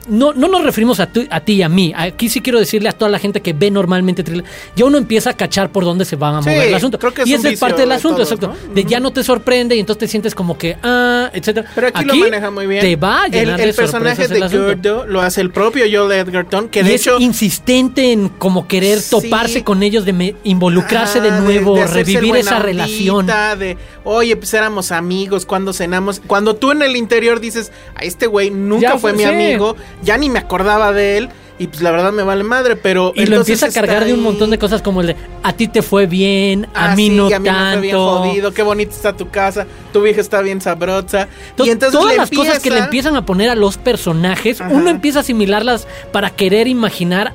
no, 0.08 0.32
no 0.32 0.48
nos 0.48 0.62
referimos 0.64 1.00
a, 1.00 1.06
tu- 1.06 1.26
a 1.30 1.40
ti 1.40 1.54
y 1.54 1.62
a 1.62 1.68
mí. 1.68 1.92
Aquí 1.96 2.28
sí 2.28 2.40
quiero 2.40 2.58
decirle 2.58 2.88
a 2.88 2.92
toda 2.92 3.10
la 3.10 3.18
gente 3.18 3.40
que 3.40 3.52
ve 3.52 3.70
normalmente 3.70 4.22
thriller, 4.22 4.44
ya 4.74 4.84
uno 4.84 4.98
empieza 4.98 5.30
a 5.30 5.32
cachar 5.34 5.70
por 5.70 5.84
dónde 5.84 6.04
se 6.04 6.16
van 6.16 6.36
a 6.36 6.42
Sí, 6.42 6.50
mover 6.50 6.68
el 6.68 6.74
asunto. 6.74 6.98
creo 6.98 7.12
que 7.14 7.22
es 7.22 7.28
y 7.28 7.34
esa 7.34 7.48
es 7.48 7.58
parte 7.60 7.80
del 7.82 7.88
de 7.90 7.94
asunto, 7.96 8.16
todos, 8.18 8.32
exacto. 8.32 8.56
¿no? 8.68 8.74
De 8.74 8.84
ya 8.84 9.00
no 9.00 9.12
te 9.12 9.22
sorprende 9.24 9.76
y 9.76 9.80
entonces 9.80 10.00
te 10.00 10.08
sientes 10.08 10.34
como 10.34 10.56
que, 10.58 10.76
ah, 10.82 11.30
etcétera. 11.32 11.68
Pero 11.74 11.88
aquí, 11.88 12.04
lo 12.04 12.14
maneja 12.16 12.50
muy 12.50 12.66
bien. 12.66 12.80
Te 12.80 12.96
va 12.96 13.22
a 13.22 13.26
el, 13.26 13.32
llenar 13.32 13.60
el 13.60 13.66
de 13.68 13.74
personaje 13.74 14.28
de 14.28 14.38
el. 14.38 14.48
Gordo 14.50 15.06
lo 15.06 15.20
hace 15.22 15.40
el 15.40 15.50
propio 15.50 15.84
Joel 15.90 16.12
Edgerton, 16.12 16.68
que 16.68 16.80
y 16.80 16.82
de 16.84 16.94
es 16.94 17.02
hecho... 17.02 17.18
insistente 17.18 18.12
en 18.12 18.28
como 18.28 18.66
querer 18.68 19.00
Sí. 19.00 19.10
toparse 19.10 19.64
con 19.64 19.82
ellos, 19.82 20.04
de 20.04 20.12
me- 20.12 20.34
involucrarse 20.44 21.20
de 21.20 21.30
nuevo, 21.32 21.76
el 21.78 21.88
revivir 21.88 22.36
esa 22.36 22.58
relación. 22.58 23.26
De, 23.26 23.76
oye, 24.04 24.36
pues 24.36 24.52
éramos 24.54 24.92
amigos 24.92 25.46
cuando 25.46 25.72
cenamos. 25.72 26.20
Cuando 26.26 26.56
tú 26.56 26.70
en 26.72 26.82
el 26.82 26.96
interior 26.96 27.40
dices, 27.40 27.72
a 27.94 28.04
este 28.04 28.26
güey 28.26 28.50
nunca 28.50 28.92
Ya 28.92 28.98
fue 28.98 29.12
mi 29.12 29.20
sí. 29.20 29.24
amigo, 29.24 29.76
ya 30.02 30.16
ni 30.18 30.28
me 30.30 30.38
acordaba 30.38 30.92
de 30.92 31.18
él. 31.18 31.28
Y 31.58 31.68
pues 31.68 31.80
la 31.80 31.90
verdad 31.90 32.12
me 32.12 32.22
vale 32.22 32.44
madre, 32.44 32.76
pero. 32.76 33.12
Y 33.16 33.24
lo 33.24 33.36
empieza 33.36 33.64
a 33.66 33.70
cargar 33.70 34.04
de 34.04 34.12
un 34.12 34.22
montón 34.22 34.50
de 34.50 34.58
cosas 34.58 34.82
como 34.82 35.00
el 35.00 35.06
de 35.06 35.16
a 35.42 35.54
ti 35.54 35.68
te 35.68 35.80
fue 35.80 36.04
bien, 36.06 36.66
a 36.74 36.92
"Ah, 36.92 36.94
mí 36.94 37.08
sí, 37.08 37.16
no 37.16 37.30
y 37.30 37.32
a 37.32 37.38
mí 37.38 37.48
me 37.48 37.54
fue 37.72 37.80
bien 37.80 37.94
tanto. 37.94 38.18
jodido, 38.18 38.52
qué 38.52 38.62
bonita 38.62 38.94
está 38.94 39.14
tu 39.14 39.30
casa, 39.30 39.66
tu 39.90 40.02
vieja 40.02 40.20
está 40.20 40.42
bien 40.42 40.60
sabrosa. 40.60 41.28
Y 41.56 41.70
entonces 41.70 41.98
todas 41.98 42.14
las 42.14 42.30
cosas 42.30 42.58
que 42.58 42.68
le 42.68 42.76
empieza- 42.80 42.84
empiezan 42.84 43.16
a 43.16 43.24
poner 43.24 43.48
a 43.48 43.54
los 43.54 43.78
personajes, 43.78 44.60
Ajá. 44.60 44.70
uno 44.70 44.90
empieza 44.90 45.20
a 45.20 45.22
asimilarlas 45.22 45.86
para 46.12 46.28
querer 46.28 46.68
imaginar 46.68 47.32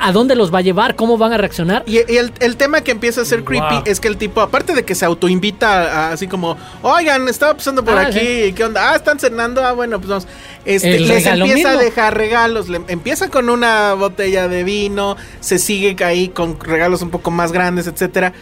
a 0.00 0.12
dónde 0.12 0.34
los 0.34 0.52
va 0.52 0.58
a 0.58 0.62
llevar, 0.62 0.96
cómo 0.96 1.16
van 1.18 1.32
a 1.32 1.36
reaccionar. 1.38 1.82
Y, 1.86 1.98
y 2.12 2.16
el, 2.18 2.32
el 2.40 2.56
tema 2.56 2.80
que 2.82 2.90
empieza 2.92 3.20
a 3.20 3.24
ser 3.24 3.44
creepy 3.44 3.74
Wow. 3.74 3.82
es 3.86 4.00
que 4.00 4.08
el 4.08 4.16
tipo, 4.16 4.40
aparte 4.40 4.74
de 4.74 4.84
que 4.84 4.94
se 4.94 5.04
autoinvita 5.04 6.08
a- 6.08 6.12
así 6.12 6.26
como, 6.28 6.56
oigan, 6.82 7.28
estaba 7.28 7.54
pasando 7.54 7.84
por 7.84 7.96
Ah, 7.98 8.06
aquí, 8.08 8.52
¿qué 8.54 8.64
onda? 8.64 8.92
Ah, 8.92 8.96
están 8.96 9.18
cenando, 9.18 9.64
ah, 9.64 9.72
bueno, 9.72 9.98
pues 9.98 10.08
vamos. 10.08 10.26
Este, 10.64 10.98
les 11.00 11.26
empieza 11.26 11.70
a 11.72 11.76
dejar 11.76 12.16
regalos, 12.16 12.68
le- 12.68 12.80
empieza 12.88 13.28
con 13.28 13.48
una 13.50 13.94
botella 13.94 14.48
de 14.48 14.64
vino, 14.64 15.16
se 15.40 15.58
sigue 15.58 16.02
ahí 16.04 16.28
con 16.28 16.58
regalos 16.60 17.02
un 17.02 17.10
poco 17.10 17.30
más 17.30 17.52
grandes, 17.52 17.86
etcétera. 17.86 18.32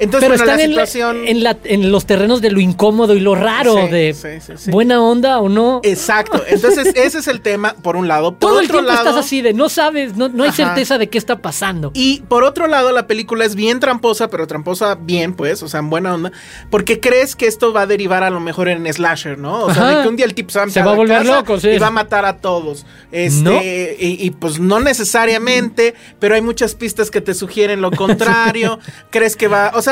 Entonces, 0.00 0.28
Pero 0.30 0.38
bueno, 0.38 0.44
están 0.52 0.56
la 0.58 0.64
en, 0.64 0.74
la- 0.74 0.86
situación... 0.86 1.28
en, 1.28 1.42
la- 1.44 1.56
en 1.64 1.92
los 1.92 2.06
terrenos 2.06 2.40
de 2.40 2.50
lo 2.50 2.58
incómodo 2.60 3.14
y 3.14 3.20
lo 3.20 3.34
raro, 3.34 3.74
Sí, 3.86 3.88
de 3.92 4.14
sí, 4.14 4.28
sí, 4.44 4.52
sí. 4.56 4.70
buena 4.70 5.00
onda 5.02 5.38
o 5.40 5.48
no. 5.48 5.80
Exacto, 5.84 6.42
entonces 6.48 6.88
ese 6.96 7.18
es 7.18 7.28
el 7.28 7.40
tema, 7.42 7.74
por 7.82 7.96
un 7.96 8.08
lado. 8.08 8.32
Por 8.32 8.38
Todo 8.50 8.60
el 8.60 8.64
otro 8.66 8.78
tiempo 8.78 8.92
lado, 8.92 9.08
estás 9.10 9.24
así 9.24 9.42
de 9.42 9.52
no 9.52 9.68
sabes, 9.68 10.16
no, 10.16 10.28
no 10.28 10.42
hay 10.44 10.48
Ajá. 10.50 10.56
certeza 10.66 10.98
de 10.98 11.08
qué 11.08 11.18
está 11.18 11.38
pasando. 11.42 11.90
Y 11.94 12.22
por 12.28 12.44
otro 12.44 12.66
lado, 12.66 12.92
la 12.92 13.06
película 13.06 13.44
es 13.44 13.54
bien 13.54 13.78
tramposa, 13.78 14.28
pero 14.28 14.46
tramposa 14.46 14.94
bien, 14.94 15.34
pues, 15.34 15.62
o 15.62 15.68
sea, 15.68 15.80
en 15.80 15.90
buena 15.90 16.14
onda, 16.14 16.32
porque 16.70 16.98
crees 16.98 17.36
que 17.36 17.46
esto 17.46 17.72
va 17.72 17.82
a 17.82 17.86
derivar 17.86 18.22
a 18.24 18.30
lo 18.30 18.40
mejor 18.40 18.68
en 18.68 18.90
slasher, 18.92 19.38
¿no? 19.38 19.64
O 19.64 19.74
sea, 19.74 19.82
Ajá. 19.88 19.96
de 19.98 20.02
que 20.02 20.08
un 20.08 20.16
día 20.16 20.24
el 20.26 20.34
tipo 20.34 20.50
se 20.50 20.58
va 20.60 20.64
a, 20.64 20.70
Se 20.70 20.82
va 20.82 20.92
a 20.92 20.94
volver 20.94 21.26
loco, 21.26 21.60
sí. 21.60 21.68
y 21.68 21.78
va 21.78 21.88
a 21.88 21.90
matar 21.90 22.24
a 22.24 22.38
todos. 22.38 22.86
Este, 23.12 23.42
No. 23.42 23.60
y, 23.62 24.16
y, 24.18 24.30
pues 24.30 24.58
no 24.60 24.80
necesariamente, 24.80 25.94
pero 26.18 26.34
hay 26.34 26.42
muchas 26.42 26.74
pistas 26.74 27.10
que 27.10 27.20
te 27.20 27.34
sugieren 27.34 27.80
lo 27.80 27.90
contrario. 27.90 28.78
crees 29.10 29.36
que 29.36 29.48
va, 29.48 29.72
o 29.74 29.82
sea, 29.82 29.89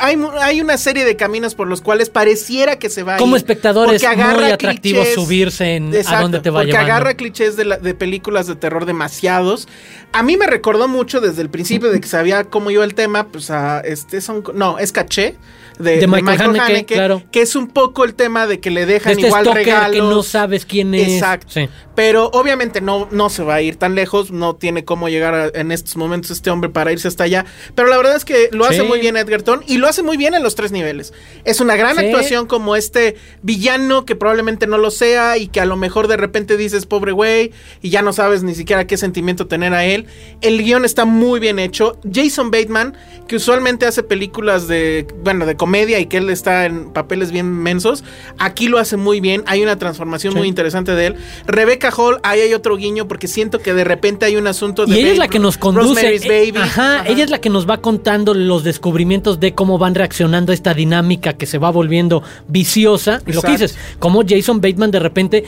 hay, 0.00 0.18
hay 0.40 0.60
una 0.60 0.76
serie 0.78 1.04
de 1.04 1.16
caminos 1.16 1.54
por 1.54 1.68
los 1.68 1.80
cuales 1.80 2.10
pareciera 2.10 2.76
que 2.78 2.90
se 2.90 3.02
va 3.02 3.14
a 3.14 3.18
Como 3.18 3.36
ir, 3.36 3.38
espectador 3.38 3.94
es 3.94 4.02
muy 4.02 4.50
atractivo 4.50 5.02
clichés- 5.02 5.14
subirse 5.14 5.76
en 5.76 5.94
a 6.06 6.20
dónde 6.20 6.40
te 6.40 6.50
va 6.50 6.60
porque 6.60 6.72
llevando. 6.72 6.92
agarra 6.92 7.14
clichés 7.14 7.56
de, 7.56 7.64
la- 7.64 7.78
de 7.78 7.94
películas 7.94 8.46
de 8.46 8.56
terror 8.56 8.84
demasiados. 8.86 9.68
A 10.12 10.22
mí 10.22 10.36
me 10.36 10.46
recordó 10.46 10.88
mucho 10.88 11.20
desde 11.20 11.42
el 11.42 11.50
principio 11.50 11.90
de 11.90 12.00
que 12.00 12.08
sabía 12.08 12.44
cómo 12.44 12.70
iba 12.70 12.84
el 12.84 12.94
tema, 12.94 13.28
pues 13.28 13.50
a 13.50 13.80
este 13.80 14.20
son 14.20 14.42
no, 14.54 14.78
es 14.78 14.90
caché 14.92 15.36
de, 15.80 15.98
De 15.98 16.06
Michael 16.06 16.58
Haneke, 16.60 16.94
claro. 16.94 17.22
que 17.32 17.42
es 17.42 17.56
un 17.56 17.68
poco 17.68 18.04
el 18.04 18.14
tema 18.14 18.46
de 18.46 18.60
que 18.60 18.70
le 18.70 18.86
de 18.86 18.94
dejan 18.94 19.12
este 19.12 19.26
igual 19.26 19.46
regalos. 19.52 19.92
que 19.96 20.02
no 20.02 20.22
sabes 20.22 20.64
quién 20.66 20.94
es. 20.94 21.08
Exacto. 21.08 21.48
Sí. 21.50 21.68
Pero 21.96 22.30
obviamente 22.32 22.80
no, 22.80 23.08
no 23.10 23.28
se 23.28 23.42
va 23.42 23.56
a 23.56 23.62
ir 23.62 23.76
tan 23.76 23.94
lejos, 23.94 24.30
no 24.30 24.54
tiene 24.56 24.84
cómo 24.84 25.08
llegar 25.08 25.34
a- 25.34 25.48
en 25.58 25.70
estos 25.72 25.96
momentos 25.96 26.30
este 26.30 26.50
hombre 26.50 26.70
para 26.70 26.92
irse 26.92 27.08
hasta 27.08 27.24
allá. 27.24 27.44
Pero 27.74 27.88
la 27.88 27.96
verdad 27.96 28.16
es 28.16 28.24
que 28.24 28.48
lo 28.52 28.64
hace 28.64 28.82
muy 28.82 29.00
bien 29.00 29.16
Edgerton. 29.16 29.30
Edgerton 29.60 29.64
y 29.66 29.78
lo 29.78 29.86
hace 29.86 30.02
muy 30.02 30.16
bien 30.16 30.34
en 30.34 30.42
los 30.42 30.54
tres 30.54 30.72
niveles. 30.72 31.12
Es 31.44 31.60
una 31.60 31.76
gran 31.76 31.96
Sí. 31.96 32.06
actuación 32.06 32.46
como 32.46 32.74
este 32.76 33.16
villano 33.42 34.04
que 34.06 34.16
probablemente 34.16 34.66
no 34.66 34.78
lo 34.78 34.90
sea 34.90 35.36
y 35.38 35.48
que 35.48 35.60
a 35.60 35.64
lo 35.66 35.76
mejor 35.76 36.08
de 36.08 36.16
repente 36.16 36.56
dices 36.56 36.86
pobre 36.86 37.12
güey 37.12 37.52
y 37.82 37.90
ya 37.90 38.02
no 38.02 38.12
sabes 38.12 38.42
ni 38.42 38.54
siquiera 38.54 38.86
qué 38.86 38.96
sentimiento 38.96 39.46
tener 39.46 39.72
a 39.74 39.84
él. 39.84 40.06
El 40.40 40.62
guion 40.62 40.84
está 40.84 41.04
muy 41.04 41.38
bien 41.40 41.58
hecho. 41.58 41.98
Jason 42.12 42.50
Bateman, 42.50 42.96
que 43.28 43.36
usualmente 43.36 43.86
hace 43.86 44.02
películas 44.02 44.68
de, 44.68 45.06
bueno, 45.22 45.46
de 45.46 45.56
comedia 45.56 45.69
y 45.74 46.06
que 46.06 46.18
él 46.18 46.30
está 46.30 46.66
en 46.66 46.90
papeles 46.90 47.30
bien 47.32 47.50
mensos, 47.50 48.04
aquí 48.38 48.68
lo 48.68 48.78
hace 48.78 48.96
muy 48.96 49.20
bien. 49.20 49.42
Hay 49.46 49.62
una 49.62 49.76
transformación 49.76 50.34
muy 50.34 50.48
interesante 50.48 50.94
de 50.94 51.06
él. 51.06 51.16
Rebecca 51.46 51.90
Hall, 51.90 52.18
ahí 52.22 52.40
hay 52.40 52.54
otro 52.54 52.76
guiño 52.76 53.08
porque 53.08 53.28
siento 53.28 53.60
que 53.60 53.72
de 53.72 53.84
repente 53.84 54.26
hay 54.26 54.36
un 54.36 54.46
asunto 54.46 54.86
de 54.86 54.94
Y 54.96 55.00
ella 55.00 55.12
es 55.12 55.18
la 55.18 55.28
que 55.28 55.38
nos 55.38 55.58
conduce. 55.58 56.14
Eh, 56.16 56.20
Baby. 56.20 56.58
Ajá, 56.58 57.04
ella 57.06 57.24
es 57.24 57.30
la 57.30 57.40
que 57.40 57.50
nos 57.50 57.68
va 57.68 57.78
contando 57.78 58.34
los 58.34 58.64
descubrimientos 58.64 59.40
de 59.40 59.54
cómo 59.54 59.78
van 59.78 59.94
reaccionando 59.94 60.52
a 60.52 60.54
esta 60.54 60.74
dinámica 60.74 61.34
que 61.34 61.46
se 61.46 61.58
va 61.58 61.70
volviendo 61.70 62.22
viciosa. 62.48 63.20
Y 63.26 63.32
lo 63.32 63.40
que 63.42 63.48
Exacto. 63.52 63.52
dices, 63.52 63.78
como 63.98 64.22
Jason 64.26 64.60
Bateman 64.60 64.90
de 64.90 64.98
repente. 64.98 65.44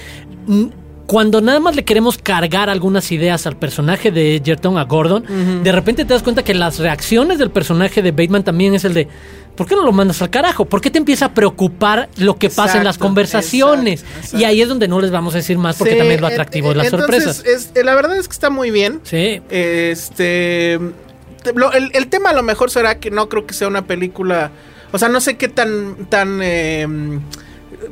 mm, 0.46 0.64
Cuando 1.04 1.40
nada 1.42 1.61
más 1.61 1.76
le 1.76 1.85
queremos 1.85 2.16
cargar 2.16 2.70
algunas 2.70 3.11
ideas 3.12 3.46
al 3.46 3.56
personaje 3.56 4.11
de 4.11 4.37
Edgerton, 4.37 4.78
a 4.78 4.85
Gordon, 4.85 5.24
de 5.62 5.72
repente 5.72 6.04
te 6.06 6.14
das 6.14 6.22
cuenta 6.22 6.42
que 6.42 6.54
las 6.54 6.78
reacciones 6.78 7.38
del 7.38 7.50
personaje 7.50 8.00
de 8.02 8.12
Bateman 8.12 8.44
también 8.44 8.72
es 8.74 8.85
el 8.85 8.94
de, 8.94 9.08
¿por 9.57 9.67
qué 9.67 9.75
no 9.77 9.85
lo 9.85 9.93
mandas 9.93 10.21
al 10.23 10.31
carajo? 10.31 10.65
¿Por 10.65 10.81
qué 10.81 10.91
te 10.91 10.99
empieza 10.99 11.27
a 11.27 11.35
preocupar 11.35 12.09
lo 12.17 12.37
que 12.38 12.49
pasa 12.51 12.79
en 12.79 12.85
las 12.85 12.99
conversaciones? 12.99 14.01
exacto, 14.01 14.19
exacto. 14.19 14.38
Y 14.38 14.45
ahí 14.45 14.62
es 14.62 14.69
donde 14.69 14.88
no 14.88 15.01
les 15.01 15.11
vamos 15.11 15.35
a 15.35 15.38
decir 15.38 15.59
más 15.59 15.77
porque 15.77 15.93
Sí, 15.93 15.99
también 15.99 16.17
es 16.17 16.21
lo 16.21 16.27
atractivo 16.29 16.71
de 16.71 16.75
las 16.77 16.87
entonces, 16.87 17.23
sorpresas. 17.25 17.45
es- 17.47 17.71
eh, 17.75 17.85
la 17.85 17.95
verdad 17.95 18.17
es 18.17 18.29
que 18.29 18.33
está 18.33 18.51
muy 18.51 18.71
bien. 18.71 19.01
Sí. 19.05 19.41
Este. 19.51 20.79
lo- 21.55 21.73
el, 21.73 21.91
el 21.95 22.07
tema 22.09 22.31
a 22.31 22.35
lo 22.35 22.43
mejor 22.43 22.71
será 22.71 22.99
que 22.99 23.11
no 23.11 23.29
creo 23.29 23.47
que 23.47 23.55
sea 23.55 23.69
una 23.69 23.87
película. 23.87 24.51
O 24.93 24.99
sea, 24.99 25.09
no 25.09 25.21
sé 25.21 25.37
qué 25.37 25.49
tan. 25.49 26.07
tan 26.09 26.41
eh, 26.43 26.87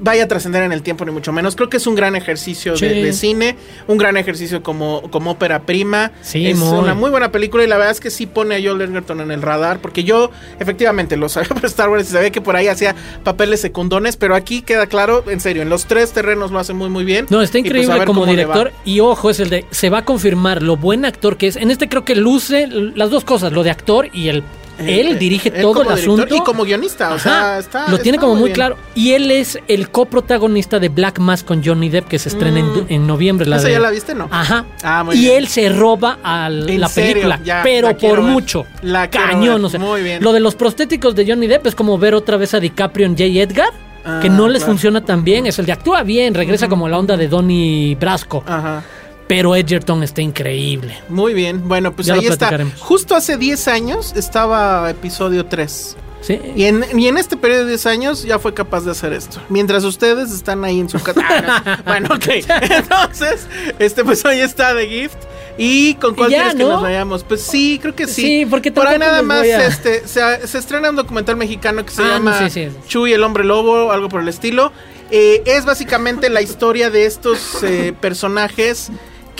vaya 0.00 0.24
a 0.24 0.28
trascender 0.28 0.62
en 0.62 0.72
el 0.72 0.82
tiempo, 0.82 1.04
ni 1.04 1.12
mucho 1.12 1.32
menos. 1.32 1.56
Creo 1.56 1.68
que 1.68 1.76
es 1.76 1.86
un 1.86 1.94
gran 1.94 2.16
ejercicio 2.16 2.72
de, 2.72 2.78
Sí. 2.78 2.86
de 2.86 3.12
cine, 3.12 3.56
un 3.86 3.98
gran 3.98 4.16
ejercicio 4.16 4.62
como, 4.62 5.02
como 5.10 5.32
ópera 5.32 5.62
prima. 5.62 6.12
Sí, 6.22 6.46
es 6.48 6.58
muy. 6.58 6.78
una 6.78 6.94
muy 6.94 7.10
buena 7.10 7.30
película 7.30 7.64
y 7.64 7.66
la 7.66 7.76
verdad 7.76 7.92
es 7.92 8.00
que 8.00 8.10
sí 8.10 8.26
pone 8.26 8.56
a 8.56 8.58
Joel 8.62 8.80
Edgerton 8.80 9.20
en 9.20 9.30
el 9.30 9.42
radar, 9.42 9.80
porque 9.80 10.04
yo 10.04 10.30
efectivamente 10.58 11.16
lo 11.16 11.28
sabía 11.28 11.48
por 11.54 11.64
Star 11.66 11.88
Wars 11.88 12.08
y 12.08 12.12
sabía 12.12 12.30
que 12.30 12.40
por 12.40 12.56
ahí 12.56 12.68
hacía 12.68 12.94
papeles 13.24 13.60
secundones, 13.60 14.16
pero 14.16 14.34
aquí 14.34 14.62
queda 14.62 14.86
claro, 14.86 15.24
en 15.28 15.40
serio, 15.40 15.62
en 15.62 15.68
los 15.68 15.86
tres 15.86 16.12
terrenos 16.12 16.50
lo 16.50 16.58
hace 16.58 16.72
muy 16.72 16.88
muy 16.88 17.04
bien. 17.04 17.26
No, 17.30 17.42
está 17.42 17.52
pues, 17.58 17.66
increíble 17.66 18.04
como 18.04 18.26
director. 18.26 18.72
Y 18.84 19.00
ojo, 19.00 19.30
es 19.30 19.40
el 19.40 19.50
de. 19.50 19.66
Se 19.70 19.90
va 19.90 19.98
a 19.98 20.04
confirmar 20.04 20.62
lo 20.62 20.76
buen 20.76 21.04
actor 21.04 21.36
que 21.36 21.46
es. 21.46 21.56
En 21.56 21.70
este 21.70 21.88
creo 21.88 22.04
que 22.04 22.14
luce 22.14 22.66
las 22.68 23.10
dos 23.10 23.24
cosas, 23.24 23.52
lo 23.52 23.62
de 23.62 23.70
actor 23.70 24.08
y 24.12 24.28
el. 24.28 24.42
Él 24.86 25.18
dirige 25.18 25.50
él 25.54 25.62
todo 25.62 25.82
el 25.82 25.88
asunto. 25.90 26.34
Y 26.34 26.40
como 26.40 26.64
guionista, 26.64 27.12
o 27.14 27.18
sea, 27.18 27.58
está. 27.58 27.88
lo 27.88 27.98
tiene 27.98 28.16
está 28.16 28.26
como 28.26 28.34
muy, 28.36 28.44
bien. 28.48 28.54
claro. 28.54 28.76
Y 28.94 29.12
él 29.12 29.30
es 29.30 29.58
el 29.68 29.90
coprotagonista 29.90 30.78
de 30.78 30.88
Black 30.88 31.18
Mass 31.18 31.42
con 31.44 31.62
Johnny 31.64 31.88
Depp 31.88 32.08
que 32.08 32.18
se 32.18 32.28
estrena 32.28 32.60
en, 32.60 32.86
en 32.88 33.06
noviembre. 33.06 33.46
La 33.46 33.56
Mm. 33.56 33.58
¿Esa 33.58 33.68
de- 33.68 33.72
ya 33.74 33.80
la 33.80 33.90
viste, 33.90 34.14
no? 34.14 34.28
Ajá. 34.30 34.64
Ah, 34.82 35.04
muy 35.04 35.16
y 35.16 35.20
bien. 35.20 35.36
él 35.38 35.48
se 35.48 35.68
roba 35.70 36.18
a 36.22 36.46
¿En 36.48 36.80
la 36.80 36.88
serio? 36.88 37.12
película, 37.12 37.40
Ya, 37.44 37.60
pero 37.62 37.88
la 37.88 37.96
por 37.96 38.22
ver. 38.22 38.30
mucho. 38.32 38.66
La 38.82 39.08
Cañón, 39.10 39.64
o 39.64 39.68
sea. 39.68 39.80
Muy 39.80 40.02
bien. 40.02 40.22
Lo 40.22 40.32
de 40.32 40.40
los 40.40 40.54
prostéticos 40.54 41.14
de 41.14 41.26
Johnny 41.26 41.46
Depp 41.46 41.66
es 41.66 41.74
como 41.74 41.98
ver 41.98 42.14
otra 42.14 42.36
vez 42.36 42.54
a 42.54 42.60
DiCaprio 42.60 43.06
en 43.06 43.12
J. 43.12 43.24
Edgar. 43.24 43.68
Ah, 44.02 44.18
que 44.22 44.30
no 44.30 44.48
les 44.48 44.60
claro. 44.62 44.72
funciona 44.72 45.04
tan 45.04 45.24
bien. 45.24 45.46
Es 45.46 45.58
el 45.58 45.66
de 45.66 45.72
actúa 45.72 46.02
bien, 46.02 46.32
regresa 46.32 46.68
como 46.68 46.88
la 46.88 46.98
onda 46.98 47.18
de 47.18 47.28
Donnie 47.28 47.94
Brasco. 47.96 48.42
Ajá. 48.46 48.82
Pero 49.30 49.54
Edgerton 49.54 50.02
está 50.02 50.22
increíble. 50.22 50.98
Muy 51.08 51.34
bien. 51.34 51.68
Bueno, 51.68 51.92
pues 51.94 52.08
Ya 52.08 52.14
ahí 52.14 52.26
está. 52.26 52.50
Justo 52.80 53.14
hace 53.14 53.36
10 53.36 53.68
años 53.68 54.12
estaba 54.16 54.90
episodio 54.90 55.46
3. 55.46 55.96
Sí. 56.20 56.40
Y 56.56 56.64
en, 56.64 56.84
y 56.98 57.06
en 57.06 57.16
este 57.16 57.36
periodo 57.36 57.60
de 57.62 57.68
10 57.68 57.86
años 57.86 58.24
ya 58.24 58.40
fue 58.40 58.54
capaz 58.54 58.80
de 58.80 58.90
hacer 58.90 59.12
esto. 59.12 59.40
Mientras 59.48 59.84
ustedes 59.84 60.32
están 60.32 60.64
ahí 60.64 60.80
en 60.80 60.88
su 60.88 61.00
casa. 61.00 61.20
No. 61.22 61.84
bueno, 61.86 62.08
ok. 62.12 62.26
Entonces, 62.70 63.46
este, 63.78 64.04
pues 64.04 64.24
ahí 64.24 64.40
está 64.40 64.74
The 64.74 64.88
Gift. 64.88 65.14
¿Y 65.56 65.94
con 65.94 66.16
cuál 66.16 66.30
quieres 66.30 66.54
que 66.56 66.64
¿no? 66.64 66.70
nos 66.70 66.82
vayamos? 66.82 67.22
Pues 67.22 67.42
sí, 67.42 67.78
creo 67.80 67.94
que 67.94 68.08
sí. 68.08 68.22
Sí, 68.22 68.46
porque 68.50 68.72
Por 68.72 68.88
ahí 68.88 68.98
nada 68.98 69.22
más 69.22 69.42
a- 69.44 69.64
este, 69.66 70.08
se, 70.08 70.44
se 70.48 70.58
estrena 70.58 70.90
un 70.90 70.96
documental 70.96 71.36
mexicano 71.36 71.84
que 71.86 71.92
se 71.92 72.02
Ah, 72.02 72.14
llama 72.14 72.40
no, 72.40 72.50
sí, 72.50 72.68
sí. 72.68 72.76
Chuy 72.88 73.12
el 73.12 73.22
hombre 73.22 73.44
lobo, 73.44 73.92
algo 73.92 74.08
por 74.08 74.22
el 74.22 74.28
estilo. 74.28 74.72
Eh, 75.12 75.42
es 75.46 75.64
básicamente 75.64 76.30
la 76.30 76.42
historia 76.42 76.90
de 76.90 77.06
estos 77.06 77.62
eh, 77.62 77.92
personajes 78.00 78.90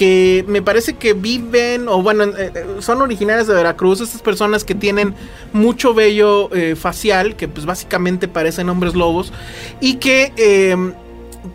que 0.01 0.47
me 0.49 0.63
parece 0.63 0.95
que 0.95 1.13
viven, 1.13 1.87
o 1.87 2.03
bueno, 2.03 2.25
eh, 2.25 2.51
eh, 2.55 2.65
son 2.79 3.03
originarias 3.03 3.47
de 3.47 3.55
Veracruz, 3.55 4.01
estas 4.01 4.23
personas 4.23 4.65
que 4.65 4.75
tienen 4.75 5.15
mucho 5.53 5.93
vello 5.93 6.49
eh, 6.55 6.75
facial, 6.75 7.37
que 7.37 7.49
pues 7.49 7.67
básicamente 7.67 8.27
parecen 8.27 8.71
hombres 8.71 8.95
lobos, 8.95 9.31
y 9.81 9.97
que... 9.97 10.33
eh, 10.37 10.77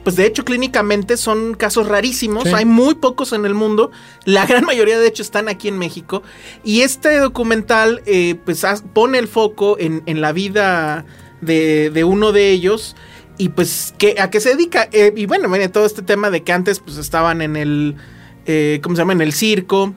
pues 0.04 0.16
de 0.16 0.26
hecho 0.26 0.44
clínicamente 0.44 1.16
son 1.16 1.54
casos 1.54 1.88
rarísimos, 1.88 2.46
Sí. 2.46 2.50
hay 2.56 2.66
muy 2.66 2.96
pocos 2.96 3.34
en 3.34 3.46
el 3.46 3.54
mundo, 3.54 3.92
la 4.26 4.46
gran 4.48 4.66
mayoría 4.66 4.98
de 4.98 5.08
hecho 5.08 5.22
están 5.22 5.48
aquí 5.48 5.68
en 5.68 5.78
México 5.78 6.24
y 6.64 6.82
este 6.82 7.20
documental 7.20 8.02
eh, 8.08 8.34
pues 8.46 8.66
pone 8.94 9.20
el 9.20 9.28
foco 9.28 9.78
en, 9.80 10.02
en 10.08 10.22
la 10.22 10.32
vida 10.32 11.06
de, 11.42 11.92
de 11.92 12.04
uno 12.04 12.32
de 12.32 12.50
ellos 12.50 12.96
y 13.38 13.50
pues 13.50 13.94
que, 14.00 14.16
a 14.20 14.32
qué 14.32 14.40
se 14.40 14.50
dedica 14.56 14.90
Eh, 14.92 15.14
y 15.16 15.28
bueno, 15.28 15.50
viene 15.50 15.70
todo 15.70 15.86
este 15.86 16.02
tema 16.02 16.32
de 16.32 16.42
que 16.42 16.52
antes 16.52 16.80
pues 16.80 16.98
estaban 16.98 17.44
en 17.44 17.56
el, 17.56 17.96
eh, 18.46 18.80
¿cómo 18.84 18.96
se 18.96 19.02
llama? 19.02 19.14
En 19.14 19.22
el 19.22 19.34
circo 19.34 19.94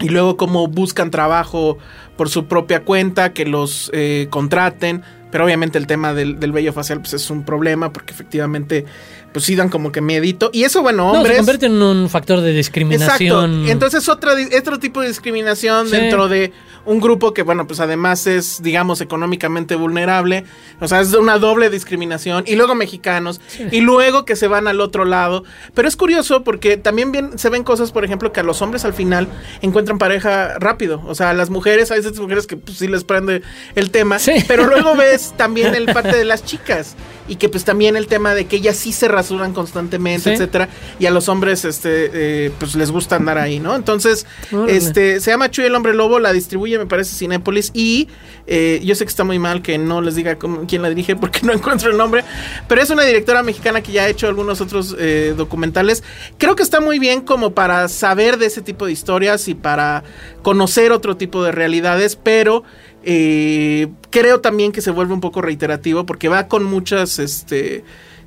y 0.00 0.08
luego 0.08 0.36
cómo 0.36 0.68
buscan 0.68 1.10
trabajo 1.10 1.78
por 2.16 2.28
su 2.28 2.46
propia 2.46 2.84
cuenta, 2.84 3.32
que 3.32 3.44
los 3.44 3.90
eh, 3.94 4.26
contraten. 4.30 5.02
Pero 5.30 5.44
obviamente 5.44 5.76
el 5.78 5.86
tema 5.86 6.14
del, 6.14 6.40
del 6.40 6.52
vello 6.52 6.72
facial 6.72 7.00
pues 7.00 7.12
es 7.14 7.28
un 7.30 7.44
problema 7.44 7.92
porque 7.92 8.12
efectivamente 8.14 8.84
pues 9.32 9.44
sí 9.44 9.54
dan 9.56 9.68
como 9.68 9.92
que 9.92 10.00
miedito. 10.00 10.48
Y 10.54 10.64
eso, 10.64 10.80
bueno, 10.82 11.04
No, 11.08 11.12
se 11.12 11.18
hombres... 11.18 11.36
convierte 11.36 11.66
en 11.66 11.82
un 11.82 12.08
factor 12.08 12.40
de 12.40 12.52
discriminación. 12.52 13.50
Exacto. 13.52 13.70
Entonces 13.72 14.08
otra, 14.08 14.34
di- 14.34 14.54
otro 14.56 14.78
tipo 14.78 15.02
de 15.02 15.08
discriminación 15.08 15.86
Sí. 15.88 15.92
dentro 15.96 16.28
de 16.28 16.52
un 16.86 17.00
grupo 17.00 17.34
que, 17.34 17.42
bueno, 17.42 17.66
pues 17.66 17.80
además 17.80 18.26
es, 18.26 18.62
digamos, 18.62 19.02
económicamente 19.02 19.74
vulnerable. 19.74 20.44
O 20.80 20.88
sea, 20.88 21.02
es 21.02 21.12
una 21.12 21.36
doble 21.38 21.68
discriminación. 21.68 22.44
Y 22.46 22.56
luego 22.56 22.74
mexicanos. 22.74 23.42
Y 23.70 23.82
luego 23.82 24.24
que 24.24 24.34
se 24.36 24.48
van 24.48 24.66
al 24.66 24.80
otro 24.80 25.04
lado. 25.04 25.44
Pero 25.74 25.86
es 25.88 25.96
curioso 25.96 26.42
porque 26.44 26.78
también 26.78 27.12
bien, 27.12 27.38
se 27.38 27.50
ven 27.50 27.64
cosas, 27.64 27.92
por 27.92 28.06
ejemplo, 28.06 28.32
que 28.32 28.40
a 28.40 28.42
los 28.42 28.62
hombres 28.62 28.86
al 28.86 28.94
final 28.94 29.28
encuentran 29.60 29.98
pareja 29.98 30.54
rápido. 30.58 31.02
O 31.06 31.14
sea, 31.14 31.28
a 31.30 31.34
las 31.34 31.50
mujeres, 31.50 31.90
hay 31.90 32.00
ciertas 32.00 32.20
mujeres 32.22 32.46
que 32.46 32.56
pues, 32.56 32.78
sí 32.78 32.88
les 32.88 33.04
prende 33.04 33.42
el 33.74 33.90
tema. 33.90 34.18
Sí. 34.18 34.32
Pero 34.48 34.64
luego 34.66 34.96
ves 34.96 35.17
también 35.36 35.74
el 35.74 35.86
parte 35.86 36.16
de 36.16 36.24
las 36.24 36.44
chicas. 36.44 36.94
Y 37.30 37.36
que 37.36 37.50
pues 37.50 37.62
también 37.64 37.94
el 37.94 38.06
tema 38.06 38.34
de 38.34 38.46
que 38.46 38.56
ellas 38.56 38.74
sí 38.76 38.90
se 38.90 39.06
rasuran 39.06 39.52
constantemente, 39.52 40.22
Sí. 40.22 40.30
etcétera. 40.30 40.70
Y 40.98 41.04
a 41.04 41.10
los 41.10 41.28
hombres, 41.28 41.66
este, 41.66 42.46
eh, 42.46 42.50
pues 42.58 42.74
les 42.74 42.90
gusta 42.90 43.16
andar 43.16 43.36
ahí, 43.36 43.60
¿no? 43.60 43.76
Entonces, 43.76 44.24
Órale. 44.50 44.74
este, 44.78 45.20
se 45.20 45.30
llama 45.30 45.50
Chuy 45.50 45.66
el 45.66 45.74
hombre 45.74 45.92
lobo, 45.92 46.20
la 46.20 46.32
distribuye, 46.32 46.78
me 46.78 46.86
parece, 46.86 47.14
Cinépolis. 47.14 47.70
Y 47.74 48.08
eh, 48.46 48.80
yo 48.82 48.94
sé 48.94 49.04
que 49.04 49.10
está 49.10 49.24
muy 49.24 49.38
mal 49.38 49.60
que 49.60 49.76
no 49.76 50.00
les 50.00 50.14
diga 50.14 50.36
cómo- 50.38 50.66
quién 50.66 50.80
la 50.80 50.88
dirige 50.88 51.16
porque 51.16 51.40
no 51.46 51.52
encuentro 51.52 51.90
el 51.90 51.98
nombre. 51.98 52.24
Pero 52.66 52.80
es 52.80 52.88
una 52.88 53.02
directora 53.04 53.42
mexicana 53.42 53.82
que 53.82 53.92
ya 53.92 54.04
ha 54.04 54.08
hecho 54.08 54.26
algunos 54.26 54.62
otros 54.62 54.96
eh, 54.98 55.34
documentales. 55.36 56.02
Creo 56.38 56.56
que 56.56 56.62
está 56.62 56.80
muy 56.80 56.98
bien 56.98 57.20
como 57.20 57.52
para 57.52 57.88
saber 57.88 58.38
de 58.38 58.46
ese 58.46 58.62
tipo 58.62 58.86
de 58.86 58.92
historias 58.92 59.48
y 59.48 59.54
para 59.54 60.02
conocer 60.40 60.92
otro 60.92 61.18
tipo 61.18 61.42
de 61.44 61.52
realidades, 61.52 62.16
pero 62.16 62.62
eh, 63.10 63.88
creo 64.10 64.40
también 64.42 64.70
que 64.70 64.82
se 64.82 64.90
vuelve 64.90 65.14
un 65.14 65.20
poco 65.22 65.40
reiterativo 65.40 66.04
porque 66.04 66.28
va 66.28 66.46
con 66.46 66.62
muchas, 66.62 67.18
este, 67.18 67.82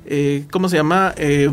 eh, 0.06 0.42
¿cómo 0.50 0.68
se 0.68 0.76
llama? 0.76 1.14
Eh, 1.16 1.48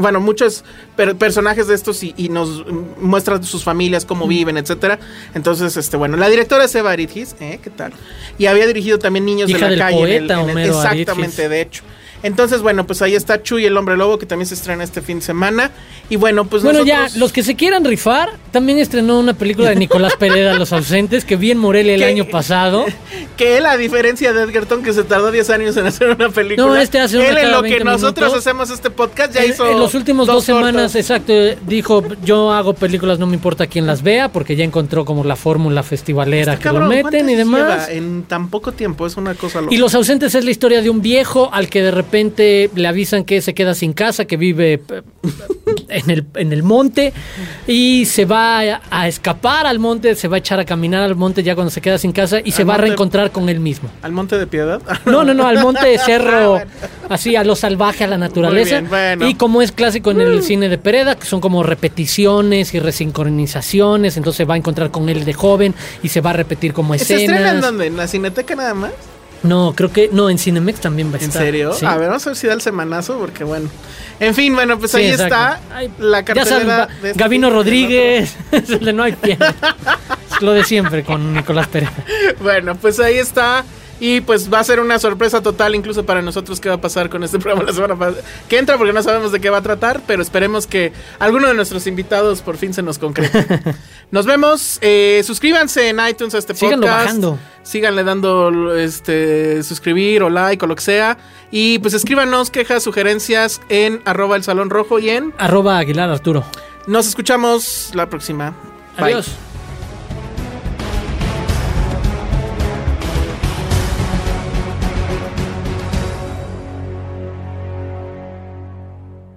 bueno, 0.00 0.18
muchos 0.20 0.64
per- 0.96 1.14
personajes 1.14 1.68
de 1.68 1.74
estos 1.76 2.02
y, 2.02 2.12
y 2.16 2.30
nos 2.30 2.64
muestra 3.00 3.40
sus 3.44 3.62
familias, 3.62 4.04
cómo 4.04 4.26
viven, 4.26 4.56
etcétera. 4.56 4.98
Entonces, 5.34 5.76
este, 5.76 5.96
bueno, 5.96 6.16
la 6.16 6.28
directora 6.28 6.64
es 6.64 6.74
Eva 6.74 6.90
Aridgis, 6.90 7.36
¿eh? 7.38 7.60
¿Qué 7.62 7.70
tal? 7.70 7.92
Y 8.38 8.46
había 8.46 8.66
dirigido 8.66 8.98
también 8.98 9.24
Niños 9.24 9.48
Hija 9.48 9.68
de 9.68 9.76
la 9.76 9.86
del 9.86 9.96
calle. 9.96 9.98
en 10.16 10.22
el- 10.22 10.26
poeta 10.26 10.40
en 10.50 10.58
el- 10.58 10.68
exactamente, 10.68 11.44
Aridgis. 11.44 11.50
de 11.50 11.60
hecho. 11.60 11.84
Entonces, 12.24 12.60
bueno, 12.62 12.86
pues 12.86 13.00
ahí 13.02 13.14
está 13.14 13.40
Chuy 13.42 13.64
el 13.66 13.76
hombre 13.76 13.96
lobo 13.96 14.18
que 14.18 14.26
también 14.26 14.46
se 14.48 14.54
estrena 14.54 14.82
este 14.82 15.00
fin 15.00 15.20
de 15.20 15.24
semana. 15.24 15.70
Y 16.10 16.16
bueno, 16.16 16.44
pues 16.46 16.62
Bueno, 16.64 16.80
nosotros- 16.80 17.12
ya, 17.12 17.18
los 17.20 17.32
que 17.32 17.42
se 17.44 17.54
quieran 17.54 17.84
rifar, 17.84 18.30
también 18.50 18.78
estrenó 18.78 19.20
una 19.20 19.34
película 19.34 19.68
de 19.70 19.76
Nicolás 19.76 20.14
Pereda, 20.18 20.54
Los 20.54 20.72
Ausentes, 20.72 21.24
que 21.24 21.36
vi 21.36 21.52
en 21.52 21.58
Morelia 21.58 21.94
el 21.94 22.02
año 22.02 22.24
pasado. 22.26 22.84
Que 23.36 23.56
él, 23.56 23.66
a 23.66 23.76
diferencia 23.76 24.32
de 24.32 24.42
Edgerton, 24.44 24.82
que 24.84 24.92
se 24.92 25.02
tardó 25.02 25.32
10 25.32 25.50
años 25.50 25.76
en 25.76 25.86
hacer 25.86 26.08
una 26.10 26.28
película. 26.28 26.66
No, 26.68 26.76
este 26.76 27.00
hace 27.00 27.16
una 27.18 27.28
Él, 27.30 27.38
en 27.38 27.50
lo 27.50 27.62
que 27.62 27.70
20 27.70 27.84
nosotros 27.84 28.28
minutos. 28.28 28.38
hacemos 28.46 28.70
este 28.70 28.90
podcast, 28.90 29.34
ya 29.34 29.42
En- 29.42 29.50
hizo. 29.50 29.68
en 29.68 29.78
los 29.80 29.92
últimos 29.94 30.26
dos, 30.28 30.44
semanas, 30.44 30.94
exacto, 30.94 31.32
dijo, 31.66 32.04
yo 32.24 32.52
hago 32.52 32.74
películas, 32.74 33.18
no 33.18 33.26
me 33.26 33.34
importa 33.34 33.66
quién 33.66 33.86
las 33.88 34.02
vea, 34.04 34.30
porque 34.30 34.54
ya 34.54 34.62
encontró 34.62 35.04
como 35.04 35.24
la 35.24 35.34
fórmula 35.34 35.82
festivalera 35.82 36.52
Está 36.54 36.70
que 36.70 36.78
lo 36.78 36.86
meten 36.86 37.28
y 37.28 37.34
¿cuántas 37.34 37.36
demás. 37.36 37.88
En 37.88 38.22
tan 38.22 38.48
poco 38.50 38.70
tiempo, 38.70 39.04
es 39.04 39.16
una 39.16 39.34
cosa 39.34 39.60
loca. 39.62 39.74
Y 39.74 39.78
Los 39.78 39.94
Ausentes 39.96 40.32
es 40.36 40.44
la 40.44 40.50
historia 40.52 40.80
de 40.80 40.88
un 40.90 41.02
viejo 41.02 41.50
al 41.52 41.68
que 41.68 41.82
de 41.82 41.90
repente 41.90 42.13
le 42.22 42.86
avisan 42.88 43.24
que 43.24 43.40
se 43.42 43.54
queda 43.54 43.74
sin 43.74 43.92
casa, 43.92 44.24
que 44.24 44.36
vive 44.36 44.74
eh, 44.88 45.02
en 45.88 46.10
el, 46.10 46.24
en 46.34 46.52
el 46.52 46.62
monte 46.62 47.12
y 47.66 48.04
se 48.06 48.24
va 48.24 48.60
a, 48.60 48.80
a 48.90 49.08
escapar 49.08 49.66
al 49.66 49.78
monte, 49.78 50.14
se 50.14 50.28
va 50.28 50.36
a 50.36 50.38
echar 50.38 50.60
a 50.60 50.64
caminar 50.64 51.02
al 51.02 51.14
monte 51.16 51.42
ya 51.42 51.54
cuando 51.54 51.70
se 51.70 51.80
queda 51.80 51.98
sin 51.98 52.12
casa 52.12 52.38
y 52.44 52.52
se 52.52 52.62
¿Al 52.62 52.70
va 52.70 52.74
a 52.74 52.78
reencontrar 52.78 53.30
con 53.32 53.48
él 53.48 53.60
mismo. 53.60 53.88
¿Al 54.02 54.12
Monte 54.12 54.38
de 54.38 54.46
Piedad? 54.46 54.80
No, 55.06 55.24
no, 55.24 55.34
no, 55.34 55.46
al 55.46 55.60
monte 55.60 55.86
de 55.86 55.98
cerro, 55.98 56.34
Ah, 56.56 56.64
bueno. 56.64 56.70
así 57.08 57.36
a 57.36 57.44
lo 57.44 57.54
salvaje, 57.56 58.04
a 58.04 58.06
la 58.06 58.16
naturaleza. 58.18 58.78
bien, 58.80 58.88
bueno. 58.88 59.28
Y 59.28 59.34
como 59.34 59.60
es 59.62 59.72
clásico 59.72 60.10
en 60.10 60.20
el 60.20 60.42
cine 60.42 60.68
de 60.68 60.78
Pereda, 60.78 61.16
que 61.16 61.26
son 61.26 61.40
como 61.40 61.62
repeticiones 61.62 62.72
y 62.74 62.78
resincronizaciones, 62.80 64.16
entonces 64.16 64.36
se 64.38 64.44
va 64.44 64.54
a 64.54 64.56
encontrar 64.56 64.90
con 64.90 65.08
él 65.08 65.24
de 65.24 65.32
joven 65.32 65.74
y 66.02 66.08
se 66.08 66.20
va 66.20 66.30
a 66.30 66.34
repetir 66.34 66.72
como 66.72 66.94
¿Se 66.94 67.02
estrena 67.02 67.36
en 67.38 67.44
escenas. 67.44 67.62
dónde? 67.62 67.86
¿En 67.86 67.96
la 67.96 68.06
Cineteca 68.06 68.54
nada 68.54 68.74
más? 68.74 68.92
No, 69.44 69.72
creo 69.76 69.92
que 69.92 70.08
no, 70.12 70.28
en 70.30 70.38
Cinemex 70.38 70.80
también 70.80 71.12
va 71.12 71.16
a 71.16 71.18
¿En 71.20 71.24
estar. 71.26 71.42
serio? 71.42 71.72
Sí. 71.74 71.86
A 71.86 71.96
ver, 71.96 72.08
vamos 72.08 72.26
a 72.26 72.30
ver 72.30 72.36
si 72.36 72.46
da 72.46 72.54
el 72.54 72.60
semanazo, 72.60 73.18
porque 73.18 73.44
bueno. 73.44 73.68
En 74.20 74.34
fin, 74.34 74.54
bueno, 74.54 74.78
pues 74.78 74.90
Sí, 74.92 74.98
ahí 74.98 75.06
exacto. 75.08 75.34
está 75.34 75.60
Ay, 75.72 75.90
la 75.98 76.20
ya 76.22 76.44
saben, 76.44 76.66
cartelera 76.66 76.86
de 77.02 77.10
este 77.10 77.28
de 77.28 77.50
Rodríguez, 77.50 78.36
no 78.94 79.02
hay. 79.02 79.16
Es 80.34 80.42
lo 80.42 80.52
de 80.52 80.64
siempre 80.64 81.04
con 81.04 81.32
Nicolás 81.32 81.68
Pérez. 81.68 81.90
Bueno, 82.40 82.74
pues 82.74 82.98
ahí 82.98 83.18
está. 83.18 83.64
Y 84.06 84.20
pues 84.20 84.52
va 84.52 84.58
a 84.58 84.64
ser 84.64 84.80
una 84.80 84.98
sorpresa 84.98 85.40
total 85.40 85.74
incluso 85.74 86.04
para 86.04 86.20
nosotros 86.20 86.60
qué 86.60 86.68
va 86.68 86.74
a 86.74 86.80
pasar 86.80 87.08
con 87.08 87.24
este 87.24 87.38
programa 87.40 87.64
la 87.64 87.72
semana 87.72 87.96
que 88.50 88.58
entra 88.58 88.76
porque 88.76 88.92
no 88.92 89.02
sabemos 89.02 89.32
de 89.32 89.40
qué 89.40 89.48
va 89.48 89.56
a 89.56 89.62
tratar, 89.62 90.02
pero 90.06 90.20
esperemos 90.20 90.66
que 90.66 90.92
alguno 91.18 91.48
de 91.48 91.54
nuestros 91.54 91.86
invitados 91.86 92.42
por 92.42 92.58
fin 92.58 92.74
se 92.74 92.82
nos 92.82 92.98
concrete. 92.98 93.46
nos 94.10 94.26
vemos, 94.26 94.76
eh, 94.82 95.22
suscríbanse 95.24 95.88
en 95.88 96.06
iTunes 96.06 96.34
a 96.34 96.38
este 96.38 96.54
Síganlo 96.54 96.86
podcast. 96.86 97.04
bajando. 97.06 97.38
Síganle 97.62 98.04
dando 98.04 98.74
este 98.76 99.62
suscribir 99.62 100.22
o 100.22 100.28
like 100.28 100.62
o 100.62 100.68
lo 100.68 100.76
que 100.76 100.82
sea. 100.82 101.16
Y 101.50 101.78
pues 101.78 101.94
escríbanos 101.94 102.50
quejas, 102.50 102.82
sugerencias 102.82 103.62
en 103.70 104.02
arroba 104.04 104.36
el 104.36 104.44
salón 104.44 104.68
rojo 104.68 104.98
y 104.98 105.08
en 105.08 105.32
Arroba 105.38 105.78
Aguilar 105.78 106.10
Arturo. 106.10 106.44
nos 106.86 107.06
escuchamos 107.06 107.90
la 107.94 108.10
próxima. 108.10 108.50
Bye. 108.98 109.14
Adiós. 109.14 109.34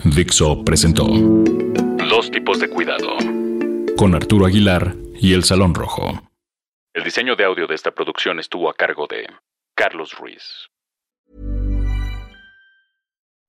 Dixo 0.04 0.64
presentó 0.64 1.06
Dos 1.06 2.30
tipos 2.32 2.60
de 2.60 2.70
cuidado 2.70 3.18
con 3.98 4.14
Arturo 4.14 4.46
Aguilar 4.46 4.96
y 5.20 5.34
El 5.34 5.44
Salón 5.44 5.74
Rojo. 5.74 6.22
El 6.94 7.04
diseño 7.04 7.36
de 7.36 7.44
audio 7.46 7.66
de 7.68 7.76
esta 7.76 7.92
producción 7.92 8.40
estuvo 8.40 8.70
a 8.70 8.74
cargo 8.76 9.08
de 9.08 9.28
Carlos 9.76 10.16
Ruiz. 10.18 10.70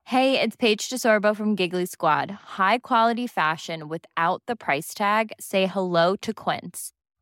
Hey, 0.05 0.41
it's 0.41 0.57
Paige 0.57 0.89
DeSorbo 0.89 1.37
from 1.37 1.55
Giggly 1.55 1.85
Squad. 1.85 2.31
High 2.57 2.79
quality 2.79 3.27
fashion 3.27 3.89
without 3.89 4.43
the 4.47 4.57
price 4.57 4.95
tag. 4.95 5.33
Say 5.39 5.67
hello 5.67 6.17
to 6.17 6.33
Quince. 6.33 6.93